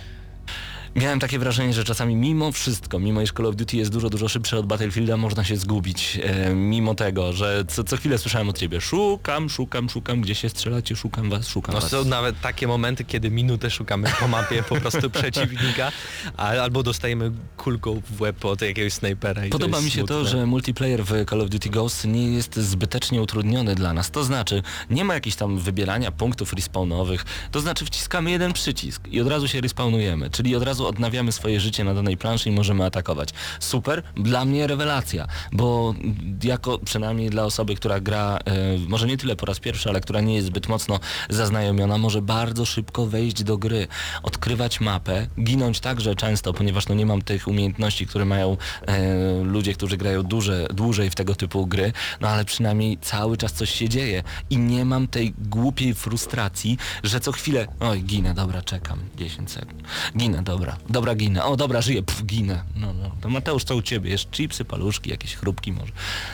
Miałem 0.96 1.20
takie 1.20 1.40
wrażenie, 1.40 1.74
że 1.74 1.84
czasami 1.84 2.16
mimo 2.16 2.52
wszystko, 2.52 3.00
mimo 3.00 3.22
iż 3.22 3.32
Call 3.32 3.46
of 3.46 3.56
Duty 3.56 3.78
jest 3.78 3.92
dużo, 3.92 4.10
dużo 4.10 4.28
szybsze 4.30 4.58
od 4.60 4.66
Battlefielda, 4.66 5.18
można 5.18 5.44
się 5.44 5.58
zgubić. 5.58 6.20
E, 6.24 6.56
mimo 6.56 6.96
tego, 6.96 7.34
że 7.34 7.66
co, 7.68 7.84
co 7.84 7.98
chwilę 7.98 8.18
słyszałem 8.18 8.50
od 8.50 8.58
ciebie, 8.58 8.82
szukam, 8.82 9.50
szukam, 9.50 9.90
szukam, 9.90 10.22
gdzie 10.22 10.36
się 10.36 10.50
strzelacie, 10.50 10.96
szukam 10.96 11.30
was, 11.30 11.48
szukam 11.48 11.76
No 11.76 11.82
was. 11.82 11.92
są 11.92 12.06
nawet 12.06 12.42
takie 12.42 12.68
momenty, 12.68 13.06
kiedy 13.06 13.30
minutę 13.32 13.70
szukamy 13.70 14.08
po 14.20 14.28
mapie 14.28 14.64
po 14.64 14.76
prostu 14.76 15.10
przeciwnika, 15.20 15.92
a, 16.38 16.48
albo 16.48 16.84
dostajemy 16.84 17.32
kulką 17.58 18.02
w 18.10 18.22
łeb 18.22 18.46
od 18.46 18.62
jakiegoś 18.62 18.94
snajpera. 18.94 19.46
I 19.46 19.50
Podoba 19.50 19.78
to 19.78 19.84
mi 19.84 19.92
się 19.92 20.06
to, 20.06 20.14
smutne. 20.22 20.30
że 20.40 20.46
multiplayer 20.46 21.04
w 21.06 21.26
Call 21.30 21.42
of 21.42 21.50
Duty 21.50 21.70
Ghost 21.70 22.06
nie 22.06 22.28
jest 22.32 22.56
zbytecznie 22.56 23.22
utrudniony 23.22 23.76
dla 23.76 23.94
nas. 23.94 24.12
To 24.12 24.24
znaczy, 24.24 24.64
nie 24.90 25.04
ma 25.06 25.14
jakichś 25.14 25.36
tam 25.36 25.58
wybierania 25.60 26.12
punktów 26.12 26.54
respawnowych. 26.54 27.26
To 27.52 27.60
znaczy, 27.62 27.86
wciskamy 27.86 28.32
jeden 28.32 28.54
przycisk 28.54 29.08
i 29.08 29.22
od 29.22 29.28
razu 29.28 29.48
się 29.48 29.62
respawnujemy, 29.62 30.30
czyli 30.30 30.56
od 30.56 30.64
razu 30.64 30.85
odnawiamy 30.88 31.32
swoje 31.32 31.60
życie 31.60 31.84
na 31.84 31.94
danej 31.94 32.18
planszy 32.18 32.50
i 32.50 32.52
możemy 32.52 32.86
atakować. 32.86 33.30
Super, 33.60 34.04
dla 34.16 34.46
mnie 34.46 34.68
rewelacja, 34.68 35.28
bo 35.52 35.96
jako 36.44 36.80
przynajmniej 36.80 37.30
dla 37.30 37.44
osoby, 37.44 37.76
która 37.76 38.00
gra, 38.00 38.40
e, 38.46 38.78
może 38.88 39.08
nie 39.08 39.18
tyle 39.18 39.36
po 39.36 39.46
raz 39.46 39.60
pierwszy, 39.60 39.90
ale 39.90 40.02
która 40.02 40.22
nie 40.22 40.36
jest 40.36 40.48
zbyt 40.48 40.68
mocno 40.68 41.00
zaznajomiona, 41.30 41.98
może 41.98 42.22
bardzo 42.22 42.66
szybko 42.66 43.06
wejść 43.06 43.44
do 43.44 43.58
gry, 43.58 43.88
odkrywać 44.24 44.82
mapę, 44.82 45.28
ginąć 45.44 45.80
także 45.80 46.16
często, 46.16 46.54
ponieważ 46.54 46.88
no 46.88 46.96
nie 46.96 47.06
mam 47.06 47.22
tych 47.22 47.48
umiejętności, 47.48 48.08
które 48.08 48.26
mają 48.26 48.58
e, 48.88 49.44
ludzie, 49.44 49.74
którzy 49.74 49.98
grają 49.98 50.24
duże, 50.24 50.68
dłużej 50.74 51.10
w 51.10 51.16
tego 51.16 51.36
typu 51.36 51.68
gry, 51.68 51.94
no 52.22 52.28
ale 52.28 52.46
przynajmniej 52.46 52.98
cały 52.98 53.38
czas 53.38 53.54
coś 53.54 53.70
się 53.70 53.90
dzieje 53.90 54.24
i 54.50 54.58
nie 54.58 54.86
mam 54.86 55.08
tej 55.08 55.34
głupiej 55.38 55.94
frustracji, 55.94 56.78
że 57.04 57.20
co 57.20 57.32
chwilę, 57.32 57.68
oj 57.80 58.04
ginę, 58.04 58.34
dobra, 58.34 58.62
czekam, 58.62 59.00
10 59.18 59.52
sekund, 59.52 59.84
ginę, 60.18 60.44
dobra, 60.44 60.75
dobra, 60.90 61.16
ginę, 61.16 61.44
o 61.44 61.56
dobra, 61.56 61.82
żyję, 61.82 62.04
pff, 62.04 62.26
ginę, 62.26 62.64
no, 62.76 62.94
no, 62.94 63.12
to 63.22 63.30
Mateusz, 63.30 63.64
co 63.64 63.76
u 63.76 63.82
ciebie, 63.82 64.10
jest 64.10 64.32
chipsy, 64.32 64.66
paluszki, 64.66 65.10
jakieś 65.10 65.36
chrupki 65.36 65.72
może, 65.72 65.92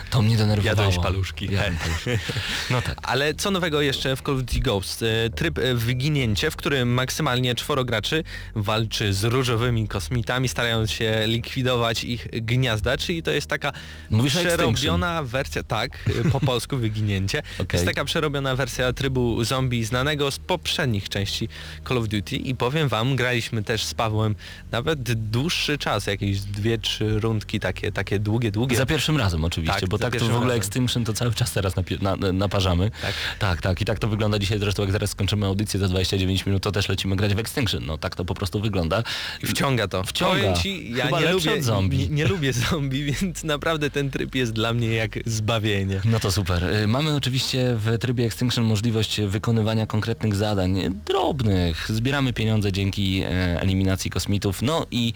to 0.10 0.22
mnie 0.22 0.38
denerwowało. 0.38 0.82
Jadłeś 0.82 1.04
paluszki. 1.04 1.46
Jadłem 1.46 1.78
paluszki. 1.78 2.10
No 2.70 2.82
tak. 2.82 2.98
Ale 3.04 3.34
co 3.34 3.52
nowego 3.52 3.82
jeszcze 3.82 4.16
w 4.16 4.22
Call 4.22 4.36
of 4.36 4.42
Duty 4.42 4.60
Ghost? 4.60 5.04
E, 5.04 5.30
Tryb 5.30 5.58
e, 5.58 5.76
wyginięcie, 5.76 6.52
w 6.52 6.56
którym 6.56 6.94
maksymalnie 6.94 7.56
czworo 7.56 7.86
graczy 7.86 8.24
walczy 8.56 9.14
z 9.14 9.24
różowymi 9.24 9.88
kosmitami, 9.88 10.50
starając 10.50 10.92
się 10.92 11.24
likwidować 11.26 12.04
ich 12.04 12.28
gniazda, 12.32 12.98
czyli 12.98 13.24
to 13.24 13.32
jest 13.32 13.48
taka 13.48 13.72
Mówisz 14.10 14.38
przerobiona 14.38 15.24
wersja, 15.24 15.64
tak, 15.64 16.10
po 16.32 16.40
polsku 16.52 16.78
wyginięcie. 16.78 17.42
To 17.58 17.64
Okej. 17.64 17.78
jest 17.78 17.86
taka 17.86 18.06
przerobiona 18.06 18.56
wersja 18.56 18.94
trybu 18.94 19.44
zombie 19.44 19.84
znanego 19.84 20.32
z 20.32 20.40
poprzednich 20.40 21.10
części 21.10 21.50
Call 21.88 21.98
of 21.98 22.08
Duty 22.08 22.36
i 22.36 22.56
powiem 22.56 22.88
wam, 22.88 23.16
graliśmy 23.16 23.64
też 23.64 23.84
z 23.84 23.94
Pawłem 23.94 24.31
nawet 24.72 25.14
dłuższy 25.14 25.78
czas, 25.78 26.08
jakieś 26.08 26.42
dwie, 26.42 26.78
trzy 26.78 27.20
rundki 27.20 27.60
takie, 27.60 27.92
takie 27.92 28.20
długie, 28.20 28.52
długie. 28.52 28.78
Za 28.78 28.86
pierwszym 28.86 29.18
razem 29.18 29.46
oczywiście, 29.46 29.80
Tak, 29.80 29.90
bo 29.90 29.98
tak 29.98 30.16
to 30.16 30.20
w 30.20 30.24
ogóle 30.24 30.40
razem. 30.42 30.58
Extinction 30.58 31.06
to 31.06 31.14
cały 31.14 31.34
czas 31.34 31.52
teraz 31.52 31.74
na, 31.76 32.16
na, 32.16 32.32
naparzamy. 32.32 32.92
Tak. 33.02 33.14
tak, 33.40 33.62
tak. 33.62 33.82
I 33.82 33.86
tak 33.86 34.00
to 34.00 34.08
wygląda 34.08 34.40
dzisiaj 34.40 34.60
zresztą 34.60 34.84
jak 34.84 34.92
zaraz 34.92 35.10
skończymy 35.10 35.46
audycję 35.46 35.80
za 35.80 35.88
29 35.88 36.46
minut, 36.46 36.64
to 36.64 36.72
też 36.72 36.90
lecimy 36.90 37.16
grać 37.16 37.36
w 37.36 37.40
Extinction. 37.40 37.86
No 37.86 37.98
tak 37.98 38.16
to 38.16 38.26
po 38.26 38.34
prostu 38.34 38.62
wygląda. 38.62 39.04
I 39.44 39.48
Wciąga 39.48 39.88
to. 39.88 40.04
Wciąga. 40.04 40.54
Ci, 40.54 40.92
ja 40.92 41.06
Chyba 41.06 41.22
nie 41.22 41.32
lubię, 41.32 41.64
zombie. 41.64 41.98
Nie, 41.98 42.08
nie 42.08 42.26
lubię 42.26 42.54
zombie, 42.54 43.04
więc 43.22 43.44
naprawdę 43.44 43.90
ten 43.90 44.10
tryb 44.12 44.36
jest 44.36 44.52
dla 44.52 44.74
mnie 44.74 44.88
jak 44.88 45.20
zbawienie. 45.26 46.02
No 46.06 46.20
to 46.20 46.32
super. 46.32 46.64
Y, 46.64 46.88
Mamy 46.88 47.16
oczywiście 47.16 47.76
w 47.76 47.98
trybie 47.98 48.26
Extinction 48.26 48.64
możliwość 48.66 49.22
wykonywania 49.22 49.86
konkretnych 49.88 50.36
zadań, 50.36 51.00
drobnych. 51.06 51.86
Zbieramy 51.90 52.34
pieniądze 52.34 52.72
dzięki 52.72 53.22
e, 53.22 53.28
eliminacji 53.62 54.11
kosmitów, 54.12 54.62
no 54.62 54.86
i, 54.92 55.14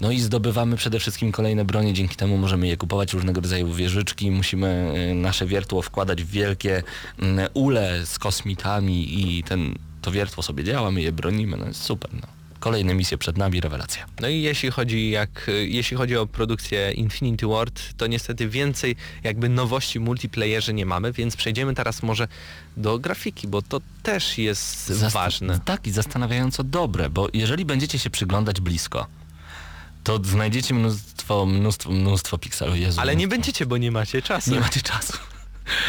no 0.00 0.10
i 0.10 0.20
zdobywamy 0.20 0.76
przede 0.76 0.98
wszystkim 0.98 1.32
kolejne 1.32 1.64
bronie, 1.64 1.92
dzięki 1.92 2.16
temu 2.16 2.36
możemy 2.36 2.66
je 2.66 2.76
kupować, 2.76 3.12
różnego 3.12 3.40
rodzaju 3.40 3.72
wieżyczki, 3.72 4.30
musimy 4.30 4.94
y, 5.10 5.14
nasze 5.14 5.46
wiertło 5.46 5.82
wkładać 5.82 6.22
w 6.22 6.30
wielkie 6.30 6.82
mm, 7.18 7.48
ule 7.54 8.06
z 8.06 8.18
kosmitami 8.18 9.20
i 9.20 9.42
ten, 9.42 9.74
to 10.02 10.10
wiertło 10.10 10.42
sobie 10.42 10.64
działa, 10.64 10.90
my 10.90 11.02
je 11.02 11.12
bronimy, 11.12 11.56
no 11.56 11.66
jest 11.66 11.82
super. 11.82 12.10
No. 12.14 12.43
Kolejne 12.64 12.94
misje 12.94 13.18
przed 13.18 13.38
nami, 13.38 13.60
rewelacja. 13.60 14.06
No 14.20 14.28
i 14.28 14.42
jeśli 14.42 14.70
chodzi, 14.70 15.10
jak, 15.10 15.50
jeśli 15.66 15.96
chodzi 15.96 16.16
o 16.16 16.26
produkcję 16.26 16.92
Infinity 16.92 17.46
Ward, 17.46 17.82
to 17.96 18.06
niestety 18.06 18.48
więcej 18.48 18.96
jakby 19.24 19.48
nowości 19.48 20.00
multiplayerze 20.00 20.74
nie 20.74 20.86
mamy, 20.86 21.12
więc 21.12 21.36
przejdziemy 21.36 21.74
teraz 21.74 22.02
może 22.02 22.28
do 22.76 22.98
grafiki, 22.98 23.48
bo 23.48 23.62
to 23.62 23.80
też 24.02 24.38
jest 24.38 24.88
Zasta- 24.88 25.10
ważne. 25.14 25.60
Tak, 25.64 25.86
i 25.86 25.90
zastanawiająco 25.90 26.64
dobre, 26.64 27.10
bo 27.10 27.28
jeżeli 27.32 27.64
będziecie 27.64 27.98
się 27.98 28.10
przyglądać 28.10 28.60
blisko, 28.60 29.06
to 30.04 30.20
znajdziecie 30.24 30.74
mnóstwo, 30.74 31.46
mnóstwo, 31.46 31.90
mnóstwo 31.90 32.38
pikseli. 32.38 32.80
Jezu, 32.80 33.00
Ale 33.00 33.16
nie 33.16 33.28
będziecie, 33.28 33.66
bo 33.66 33.76
nie 33.76 33.90
macie 33.90 34.22
czasu. 34.22 34.50
Nie 34.50 34.60
macie 34.60 34.80
czasu. 34.80 35.12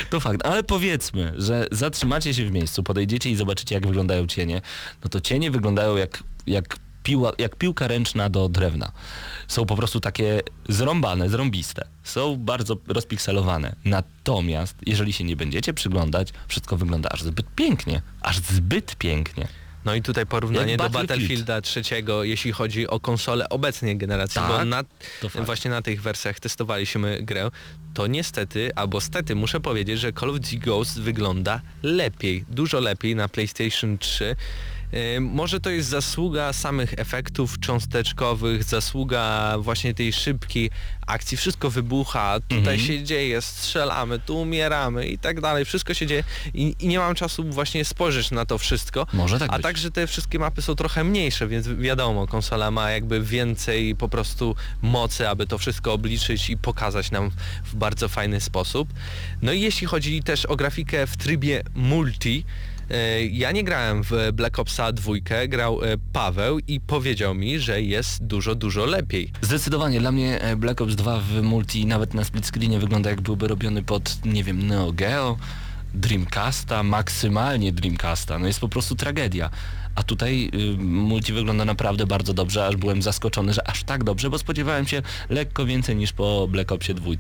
To 0.10 0.20
fakt, 0.20 0.46
ale 0.46 0.64
powiedzmy, 0.64 1.34
że 1.38 1.68
zatrzymacie 1.72 2.34
się 2.34 2.46
w 2.46 2.52
miejscu, 2.52 2.84
podejdziecie 2.84 3.30
i 3.30 3.36
zobaczycie 3.36 3.76
jak 3.76 3.88
wyglądają 3.88 4.28
cienie, 4.28 4.62
no 5.04 5.10
to 5.10 5.22
cienie 5.22 5.52
wyglądają 5.52 5.98
jak, 5.98 6.24
jak, 6.48 6.78
piła, 7.04 7.32
jak 7.38 7.56
piłka 7.56 7.88
ręczna 7.88 8.30
do 8.30 8.50
drewna. 8.50 8.92
Są 9.48 9.66
po 9.66 9.76
prostu 9.76 10.00
takie 10.00 10.42
zrąbane, 10.70 11.30
zrąbiste. 11.30 11.88
Są 12.04 12.38
bardzo 12.38 12.78
rozpikselowane. 12.88 13.76
Natomiast 13.86 14.76
jeżeli 14.86 15.14
się 15.14 15.24
nie 15.24 15.36
będziecie 15.36 15.74
przyglądać, 15.74 16.34
wszystko 16.48 16.78
wygląda 16.78 17.10
aż 17.10 17.24
zbyt 17.24 17.46
pięknie. 17.56 18.02
Aż 18.22 18.40
zbyt 18.40 18.96
pięknie. 18.96 19.48
No 19.86 19.96
i 19.96 20.02
tutaj 20.02 20.26
porównanie 20.26 20.78
do 20.78 20.84
Battlefield. 20.84 21.10
Battlefielda 21.10 21.62
trzeciego, 21.62 22.24
jeśli 22.24 22.52
chodzi 22.52 22.88
o 22.88 23.00
konsole 23.00 23.50
obecnej 23.50 23.98
generacji, 23.98 24.42
bo 24.48 24.58
Tak, 24.58 24.68
na, 24.68 24.84
to 25.22 25.30
fakt. 25.30 25.46
właśnie 25.46 25.72
na 25.72 25.82
tych 25.82 26.02
wersjach 26.02 26.40
testowaliśmy 26.40 27.20
grę, 27.24 27.52
to 27.94 28.08
niestety, 28.08 28.76
albo 28.76 29.02
stety 29.02 29.36
muszę 29.36 29.60
powiedzieć, 29.60 30.00
że 30.00 30.14
Call 30.14 30.30
of 30.30 30.36
Duty 30.40 30.58
Ghost 30.58 31.02
wygląda 31.02 31.62
lepiej, 31.84 32.46
dużo 32.50 32.80
lepiej 32.80 33.16
na 33.16 33.30
PlayStation 33.30 33.98
3. 33.98 34.36
Yy, 34.92 35.22
Może 35.22 35.60
to 35.60 35.70
jest 35.70 35.90
zasługa 35.90 36.54
samych 36.54 36.94
efektów 36.98 37.60
cząsteczkowych, 37.60 38.64
zasługa 38.64 39.56
właśnie 39.60 39.94
tej 39.94 40.14
szybkiej 40.14 40.70
akcji, 41.08 41.38
wszystko 41.38 41.70
wybucha, 41.70 42.40
tutaj 42.40 42.58
Mhm. 42.58 42.80
się 42.80 43.04
dzieje, 43.04 43.42
strzelamy, 43.42 44.20
tu 44.20 44.42
umieramy 44.42 45.08
i 45.08 45.18
tak 45.18 45.42
dalej, 45.42 45.66
wszystko 45.66 45.94
się 45.94 46.08
dzieje 46.08 46.24
i, 46.54 46.76
i 46.80 46.88
nie 46.88 47.00
mam 47.00 47.16
czasu 47.16 47.44
właśnie 47.44 47.86
spojrzeć 47.86 48.32
na 48.32 48.46
to 48.46 48.58
wszystko. 48.58 49.08
Może 49.14 49.40
tak 49.40 49.50
A 49.50 49.54
być. 49.54 49.64
także 49.64 49.92
te 49.92 50.08
wszystkie 50.08 50.40
mapy 50.40 50.62
są 50.62 50.76
trochę 50.76 51.04
mniejsze, 51.04 51.48
więc 51.48 51.68
wiadomo, 51.68 52.28
konsola 52.28 52.72
ma 52.72 52.92
jakby 52.92 53.22
więcej 53.22 53.96
po 53.96 54.10
prostu 54.10 54.56
mocy, 54.82 55.30
aby 55.30 55.48
to 55.48 55.58
wszystko 55.58 55.94
obliczyć 55.94 56.50
i 56.50 56.58
pokazać 56.58 57.12
nam 57.12 57.32
w 57.66 57.76
bardzo 57.76 58.10
fajny 58.10 58.42
sposób. 58.42 58.90
No 59.42 59.52
i 59.54 59.62
jeśli 59.62 59.88
chodzi 59.88 60.24
też 60.24 60.46
o 60.46 60.56
grafikę 60.56 61.08
w 61.08 61.18
trybie 61.18 61.64
multi, 61.76 62.46
ja 63.32 63.52
nie 63.52 63.64
grałem 63.64 64.04
w 64.04 64.12
Black 64.34 64.60
Opsa 64.60 64.92
2, 64.92 65.14
grał 65.48 65.84
e, 65.84 65.98
Paweł 66.14 66.60
i 66.68 66.80
powiedział 66.80 67.36
mi, 67.36 67.60
że 67.60 67.82
jest 67.82 68.24
dużo, 68.24 68.56
dużo 68.56 68.86
lepiej. 68.86 69.32
Zdecydowanie 69.42 70.00
dla 70.00 70.12
mnie 70.12 70.42
e, 70.42 70.56
Black 70.56 70.82
Ops 70.82 70.96
2 70.96 71.20
w 71.20 71.42
multi 71.42 71.86
nawet 71.86 72.14
na 72.14 72.24
split 72.24 72.46
screenie 72.46 72.80
wygląda 72.80 73.10
jak 73.10 73.22
byłby 73.22 73.48
robiony 73.48 73.84
pod, 73.84 74.26
nie 74.26 74.44
wiem, 74.44 74.68
Neo 74.68 74.92
Geo, 74.92 75.38
Dreamcasta, 75.94 76.84
maksymalnie 76.84 77.72
Dreamcasta. 77.72 78.40
No 78.40 78.48
jest 78.48 78.60
po 78.60 78.70
prostu 78.70 78.96
tragedia. 78.96 79.50
A 79.96 80.04
tutaj 80.04 80.50
y, 80.54 80.78
multi 80.78 81.34
wygląda 81.34 81.66
naprawdę 81.66 82.06
bardzo 82.06 82.34
dobrze, 82.34 82.66
aż 82.68 82.76
byłem 82.76 83.02
zaskoczony, 83.02 83.54
że 83.54 83.68
aż 83.68 83.84
tak 83.84 84.04
dobrze, 84.04 84.30
bo 84.30 84.38
spodziewałem 84.38 84.88
się 84.88 85.02
lekko 85.30 85.66
więcej 85.66 85.96
niż 85.96 86.14
po 86.14 86.48
Black 86.48 86.72
Opsie 86.72 86.94
2. 86.94 87.12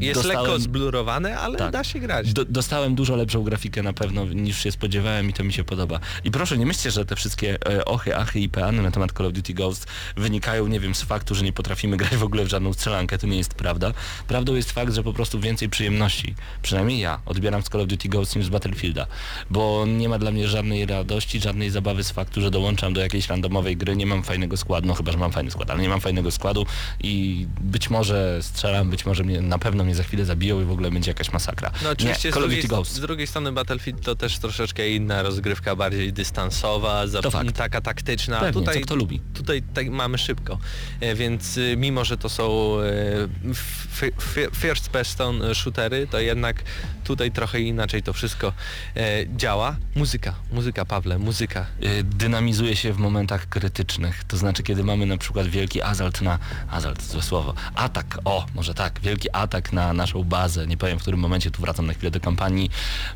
Jest 0.00 0.24
lekko 0.24 0.58
zblurowane, 0.58 1.38
ale 1.38 1.58
Tak. 1.58 1.72
da 1.72 1.84
się 1.84 1.98
grać. 1.98 2.32
Do, 2.32 2.44
dostałem 2.44 2.94
dużo 2.94 3.16
lepszą 3.16 3.42
grafikę 3.42 3.82
na 3.82 3.92
pewno 3.92 4.24
niż 4.24 4.62
się 4.62 4.72
spodziewałem 4.72 5.30
i 5.30 5.32
to 5.32 5.44
mi 5.44 5.52
się 5.52 5.64
podoba. 5.64 6.00
I 6.24 6.30
proszę, 6.30 6.58
nie 6.58 6.66
myślcie, 6.66 6.90
że 6.90 7.04
te 7.04 7.16
wszystkie 7.16 7.58
e, 7.66 7.84
ochy, 7.84 8.16
achy 8.16 8.40
i 8.40 8.48
peany 8.48 8.82
na 8.82 8.90
temat 8.90 9.12
Call 9.12 9.26
of 9.26 9.32
Duty 9.32 9.54
Ghost 9.54 9.86
wynikają, 10.16 10.66
nie 10.66 10.80
wiem, 10.80 10.94
z 10.94 11.02
faktu, 11.02 11.34
że 11.34 11.44
nie 11.44 11.52
potrafimy 11.52 11.96
grać 12.06 12.16
w 12.16 12.22
ogóle 12.22 12.44
w 12.44 12.48
żadną 12.48 12.72
strzelankę. 12.72 13.18
To 13.18 13.26
nie 13.26 13.36
jest 13.36 13.54
prawda. 13.54 13.92
Prawdą 14.28 14.54
jest 14.54 14.72
fakt, 14.72 14.94
że 14.94 15.02
po 15.02 15.12
prostu 15.12 15.40
więcej 15.40 15.68
przyjemności, 15.68 16.34
przynajmniej 16.62 17.00
ja, 17.00 17.20
odbieram 17.26 17.62
z 17.62 17.68
Call 17.68 17.80
of 17.80 17.86
Duty 17.86 18.08
Ghost 18.08 18.36
niż 18.36 18.46
z 18.46 18.48
Battlefielda, 18.48 19.06
bo 19.50 19.84
nie 19.86 20.08
ma 20.08 20.18
dla 20.18 20.30
mnie 20.30 20.48
żadnej 20.48 20.86
radości, 20.86 21.40
żadnej 21.40 21.70
zabawy 21.70 22.04
z 22.06 22.10
faktu, 22.10 22.40
że 22.40 22.50
dołączam 22.50 22.92
do 22.92 23.00
jakiejś 23.00 23.28
randomowej 23.28 23.76
gry, 23.76 23.96
nie 23.96 24.06
mam 24.06 24.22
fajnego 24.22 24.56
składu, 24.56 24.88
no 24.88 24.94
chyba, 24.94 25.12
że 25.12 25.18
mam 25.18 25.32
fajny 25.32 25.50
skład, 25.50 25.70
ale 25.70 25.82
nie 25.82 25.88
mam 25.88 26.00
fajnego 26.00 26.30
składu 26.30 26.66
i 27.00 27.46
być 27.60 27.90
może 27.90 28.38
strzelam, 28.42 28.90
być 28.90 29.06
może 29.06 29.24
mnie, 29.24 29.40
na 29.40 29.58
pewno 29.58 29.84
mnie 29.84 29.94
za 29.94 30.02
chwilę 30.02 30.24
zabiją 30.24 30.60
i 30.62 30.64
w 30.64 30.70
ogóle 30.70 30.90
będzie 30.90 31.10
jakaś 31.10 31.32
masakra. 31.32 31.70
No 31.82 31.90
oczywiście 31.90 32.28
nie, 32.28 32.32
z, 32.32 32.34
Call 32.34 32.42
of 32.42 32.48
drugiej, 32.48 32.62
Duty 32.62 32.74
Ghost. 32.74 32.92
z 32.92 33.00
drugiej 33.00 33.26
strony 33.26 33.52
Battlefield 33.52 34.00
to 34.02 34.16
też 34.16 34.38
troszeczkę 34.38 34.90
inna 34.90 35.22
rozgrywka, 35.22 35.76
bardziej 35.76 36.12
dystansowa, 36.12 37.06
za, 37.06 37.20
taka 37.54 37.80
taktyczna. 37.80 38.40
Pewnie, 38.40 38.52
tutaj, 38.52 38.80
kto 38.80 38.96
lubi. 38.96 39.20
Tutaj 39.34 39.62
tak 39.74 39.90
mamy 39.90 40.18
szybko, 40.18 40.58
e, 41.00 41.14
więc 41.14 41.56
y, 41.56 41.76
mimo, 41.76 42.04
że 42.04 42.18
to 42.18 42.28
są 42.28 42.76
e, 42.80 44.50
first 44.52 44.88
person 44.88 45.54
shootery, 45.54 46.06
to 46.06 46.20
jednak 46.20 46.62
tutaj 47.04 47.30
trochę 47.30 47.60
inaczej 47.60 48.02
to 48.02 48.12
wszystko 48.12 48.52
e, 48.96 49.24
działa. 49.36 49.76
Muzyka, 49.94 50.34
muzyka 50.52 50.84
Pawle, 50.84 51.18
muzyka. 51.18 51.66
Dynamizuje 52.04 52.76
się 52.76 52.92
w 52.92 52.98
momentach 52.98 53.48
krytycznych. 53.48 54.24
To 54.24 54.36
znaczy, 54.36 54.62
kiedy 54.62 54.84
mamy 54.84 55.06
na 55.06 55.16
przykład 55.16 55.46
wielki 55.46 55.82
azalt 55.82 56.20
na... 56.20 56.38
Azalt, 56.70 57.02
złe 57.02 57.22
słowo. 57.22 57.54
Atak, 57.74 58.18
o, 58.24 58.46
może 58.54 58.74
tak. 58.74 59.00
Wielki 59.00 59.30
atak 59.32 59.72
na 59.72 59.92
naszą 59.92 60.24
bazę. 60.24 60.66
Nie 60.66 60.76
powiem, 60.76 60.98
w 60.98 61.02
którym 61.02 61.20
momencie, 61.20 61.50
tu 61.50 61.62
wracam 61.62 61.86
na 61.86 61.92
chwilę 61.92 62.10
do 62.10 62.20
kampanii. 62.20 62.70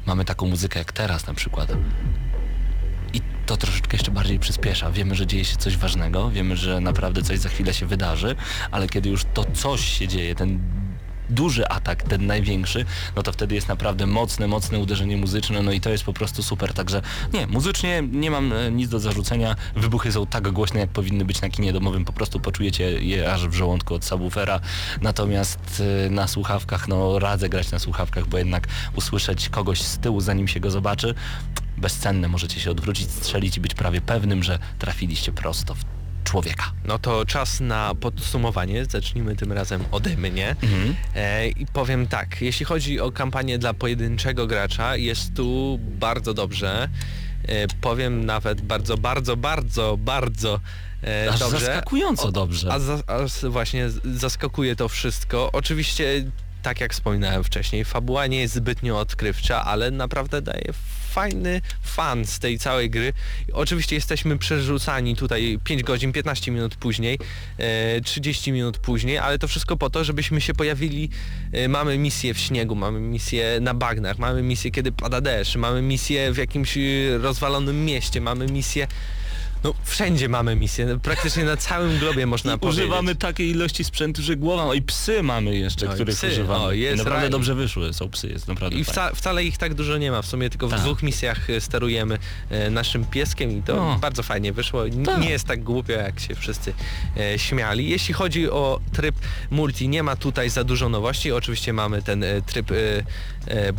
Mamy 0.07 0.25
taką 0.25 0.47
muzykę 0.47 0.79
jak 0.79 0.93
teraz 0.93 1.27
na 1.27 1.35
przykład. 1.35 1.73
I 3.13 3.21
to 3.47 3.57
troszeczkę 3.57 3.97
jeszcze 3.97 4.11
bardziej 4.11 4.39
przyspiesza. 4.39 4.91
Wiemy, 4.91 5.15
że 5.15 5.27
dzieje 5.27 5.45
się 5.45 5.57
coś 5.57 5.77
ważnego, 5.77 6.31
wiemy, 6.31 6.57
że 6.57 6.81
naprawdę 6.81 7.23
coś 7.23 7.39
za 7.39 7.49
chwilę 7.49 7.75
się 7.75 7.87
wydarzy, 7.87 8.37
ale 8.71 8.89
kiedy 8.89 9.09
już 9.09 9.25
to 9.35 9.45
coś 9.45 9.99
się 9.99 10.09
dzieje, 10.09 10.35
ten 10.35 10.61
duży 11.31 11.69
atak, 11.69 12.03
ten 12.03 12.27
największy, 12.27 12.85
no 13.17 13.23
to 13.23 13.33
wtedy 13.33 13.55
jest 13.55 13.69
naprawdę 13.69 14.07
mocne, 14.07 14.49
mocne 14.49 14.79
uderzenie 14.79 15.17
muzyczne, 15.17 15.63
no 15.63 15.73
i 15.73 15.81
to 15.81 15.91
jest 15.91 16.05
po 16.05 16.13
prostu 16.13 16.43
super. 16.43 16.73
Także 16.73 17.03
nie, 17.33 17.47
muzycznie 17.47 18.03
nie 18.13 18.31
mam 18.31 18.53
e, 18.53 18.71
nic 18.71 18.89
do 18.89 19.01
zarzucenia. 19.01 19.57
Wybuchy 19.77 20.13
są 20.13 20.27
tak 20.27 20.51
głośne, 20.51 20.81
jak 20.81 20.91
powinny 20.91 21.25
być 21.25 21.41
na 21.41 21.49
kinie 21.49 21.73
domowym, 21.73 22.05
po 22.05 22.13
prostu 22.13 22.41
poczujecie 22.41 22.85
je 23.03 23.33
aż 23.33 23.49
w 23.49 23.53
żołądku 23.53 23.95
od 23.95 24.05
subwoofera. 24.05 24.61
Natomiast 25.01 25.83
e, 26.07 26.11
na 26.11 26.29
słuchawkach, 26.29 26.89
no 26.89 27.19
radzę 27.19 27.49
grać 27.49 27.71
na 27.71 27.79
słuchawkach, 27.79 28.29
bo 28.29 28.39
jednak 28.39 28.69
usłyszeć 28.97 29.49
kogoś 29.49 29.83
z 29.83 29.99
tyłu, 29.99 30.21
zanim 30.21 30.49
się 30.49 30.61
go 30.61 30.71
zobaczy, 30.71 31.15
bezcenne. 31.77 32.29
Możecie 32.29 32.61
się 32.61 32.71
odwrócić, 32.71 33.11
strzelić 33.11 33.57
i 33.57 33.61
być 33.61 33.75
prawie 33.75 34.01
pewnym, 34.01 34.43
że 34.43 34.59
trafiliście 34.79 35.33
prosto 35.33 35.75
w 35.75 36.00
człowieka. 36.25 36.73
No 36.85 36.99
to 36.99 37.27
czas 37.27 37.61
na 37.61 37.95
podsumowanie. 37.95 38.85
Zacznijmy 38.85 39.37
tym 39.37 39.53
razem 39.53 39.85
ode 39.91 40.17
mnie. 40.17 40.57
Mhm. 40.63 40.95
E, 41.15 41.49
I 41.49 41.67
powiem 41.67 42.07
tak, 42.07 42.43
jeśli 42.43 42.67
chodzi 42.67 43.01
o 43.01 43.13
kampanię 43.13 43.59
dla 43.59 43.75
pojedynczego 43.75 44.47
gracza, 44.47 44.97
jest 44.97 45.35
tu 45.35 45.79
bardzo 45.81 46.35
dobrze. 46.35 46.89
E, 47.49 47.69
powiem 47.81 48.25
nawet 48.25 48.61
bardzo, 48.61 48.97
bardzo, 48.97 49.37
bardzo, 49.37 49.97
bardzo 49.97 50.61
e, 51.03 51.27
dobrze. 51.39 51.61
zaskakująco 51.61 52.33
dobrze. 52.33 52.73
A, 52.73 52.79
za, 52.79 52.95
a 53.07 53.49
właśnie 53.49 53.91
zaskakuje 54.15 54.77
to 54.77 54.89
wszystko. 54.89 55.51
Oczywiście, 55.53 56.25
tak 56.63 56.81
jak 56.81 56.93
wspominałem 56.93 57.45
wcześniej, 57.45 57.85
fabuła 57.85 58.27
nie 58.27 58.41
jest 58.41 58.55
zbytnio 58.55 58.99
odkrywcza, 58.99 59.65
ale 59.65 59.91
naprawdę 59.91 60.43
daje 60.43 60.73
fajny 61.11 61.61
fan 61.83 62.25
z 62.25 62.39
tej 62.39 62.59
całej 62.59 62.91
gry. 62.91 63.13
Oczywiście 63.53 63.97
jesteśmy 63.97 64.39
przerzucani 64.39 65.17
tutaj 65.17 65.59
5 65.65 65.83
godzin, 65.83 66.13
15 66.13 66.51
minut 66.51 66.75
później, 66.75 67.19
e, 67.59 68.01
30 68.01 68.53
minut 68.53 68.79
później, 68.79 69.19
ale 69.19 69.39
to 69.39 69.49
wszystko 69.49 69.77
po 69.77 69.91
to, 69.91 70.05
żebyśmy 70.05 70.41
się 70.41 70.55
pojawili. 70.55 71.11
E, 71.53 71.69
mamy 71.69 71.99
misję 71.99 72.35
w 72.35 72.39
śniegu, 72.39 72.75
mamy 72.75 73.01
misję 73.01 73.59
na 73.61 73.75
bagnach, 73.75 74.19
mamy 74.19 74.43
misję 74.43 74.71
kiedy 74.71 74.93
pada 74.93 75.21
deszcz, 75.21 75.57
mamy 75.57 75.83
misję 75.83 76.33
w 76.33 76.37
jakimś 76.37 76.77
e, 76.77 76.81
rozwalonym 77.19 77.85
mieście, 77.85 78.21
mamy 78.21 78.47
misję 78.47 78.87
no 79.65 79.75
wszędzie 79.85 80.29
mamy 80.29 80.57
misję, 80.57 80.99
praktycznie 81.03 81.45
na 81.45 81.57
całym 81.57 81.99
globie 81.99 82.27
można 82.27 82.55
I 82.55 82.59
powiedzieć. 82.59 82.81
używamy 82.85 83.15
takiej 83.15 83.51
ilości 83.51 83.85
sprzętu, 83.85 84.23
że 84.23 84.37
głowa, 84.37 84.75
i 84.75 84.83
psy 84.83 85.23
mamy 85.23 85.57
jeszcze, 85.57 85.87
No 85.87 85.93
których 85.93 86.17
psy, 86.17 86.27
używamy. 86.29 86.65
o, 86.65 86.73
jest 86.73 86.95
I 86.95 86.99
naprawdę 86.99 87.23
raj. 87.23 87.31
dobrze 87.31 87.55
wyszły, 87.55 87.93
są 87.93 88.09
psy, 88.11 88.29
jest 88.29 88.49
naprawdę 88.49 88.77
I 88.79 88.85
wca, 88.85 89.15
wcale 89.15 89.45
ich 89.45 89.59
tak 89.59 89.75
dużo 89.75 89.97
nie 89.99 90.11
ma, 90.11 90.23
w 90.23 90.27
sumie 90.27 90.51
tylko 90.51 90.69
w 90.69 90.71
Tak. 90.71 90.81
dwóch 90.81 91.03
misjach 91.03 91.51
e, 91.51 91.61
sterujemy 91.61 92.19
e, 92.51 92.71
naszym 92.71 93.05
pieskiem 93.05 93.59
i 93.59 93.63
to 93.63 93.77
No. 93.77 93.99
bardzo 94.01 94.23
fajnie 94.23 94.53
wyszło. 94.53 94.87
N- 94.87 95.05
Tak. 95.05 95.21
Nie 95.21 95.31
jest 95.31 95.45
tak 95.47 95.63
głupio, 95.63 95.93
jak 95.93 96.21
się 96.21 96.35
wszyscy 96.35 96.73
e, 97.17 97.39
śmiali. 97.39 97.89
Jeśli 97.89 98.15
chodzi 98.15 98.51
o 98.51 98.81
tryb 98.93 99.15
multi, 99.51 99.89
nie 99.89 100.03
ma 100.03 100.17
tutaj 100.17 100.51
za 100.51 100.65
dużo 100.65 100.89
nowości. 100.89 101.33
Oczywiście 101.33 101.73
mamy 101.73 102.03
ten 102.03 102.25
e, 102.25 102.43
tryb 102.43 102.67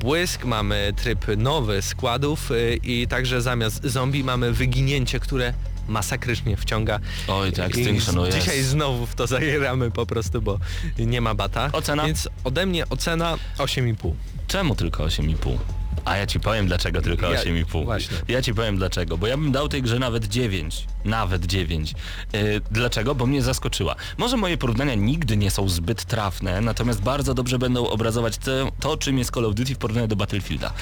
błysk, 0.02 0.46
mamy 0.46 0.94
tryb 0.96 1.26
nowy 1.38 1.82
składów 1.82 2.50
i 2.84 3.08
także 3.08 3.42
zamiast 3.42 3.84
zombie 3.84 4.24
mamy 4.24 4.52
wyginięcie, 4.54 5.20
które 5.20 5.54
masakrycznie 5.88 6.58
wciąga. 6.58 7.00
Oj, 7.28 7.50
I 7.58 7.62
Extinction, 7.62 8.26
jest. 8.26 8.38
Dzisiaj 8.40 8.62
znowu 8.64 9.06
w 9.06 9.16
to 9.16 9.28
zajramy 9.28 9.92
po 9.92 10.06
prostu, 10.06 10.42
bo 10.42 10.60
nie 11.00 11.22
ma 11.22 11.36
bata. 11.36 11.70
Ocena? 11.74 12.06
Więc 12.06 12.30
ode 12.44 12.66
mnie 12.66 12.90
ocena 12.90 13.38
8,5. 13.58 14.14
Czemu 14.48 14.76
tylko 14.76 15.04
8,5? 15.04 15.58
A 16.06 16.18
ja 16.18 16.28
ci 16.28 16.40
powiem 16.40 16.68
dlaczego 16.68 17.02
tylko 17.02 17.32
Ja- 17.32 17.40
8,5. 17.44 17.86
właśnie. 17.86 18.18
Ja 18.28 18.42
ci 18.42 18.54
powiem 18.54 18.78
dlaczego, 18.78 19.18
bo 19.18 19.28
ja 19.28 19.38
bym 19.38 19.52
dał 19.52 19.68
tej 19.68 19.82
grze 19.82 20.00
nawet 20.00 20.26
9. 20.28 20.88
Nawet 21.06 21.46
9. 21.46 21.94
Yy, 22.34 22.62
dlaczego? 22.72 23.16
Bo 23.16 23.26
mnie 23.26 23.42
zaskoczyła. 23.42 23.96
Może 24.18 24.38
moje 24.38 24.58
porównania 24.58 24.96
nigdy 24.96 25.38
nie 25.38 25.52
są 25.52 25.70
zbyt 25.70 26.06
trafne, 26.06 26.62
natomiast 26.62 27.02
bardzo 27.02 27.34
dobrze 27.34 27.60
będą 27.60 27.88
obrazować 27.88 28.38
to, 28.38 28.72
to 28.80 28.98
czym 28.98 29.18
jest 29.18 29.32
Call 29.34 29.46
of 29.46 29.56
Duty 29.56 29.76
w 29.76 29.78
porównaniu 29.78 30.08
do 30.08 30.16
Battlefielda. 30.16 30.74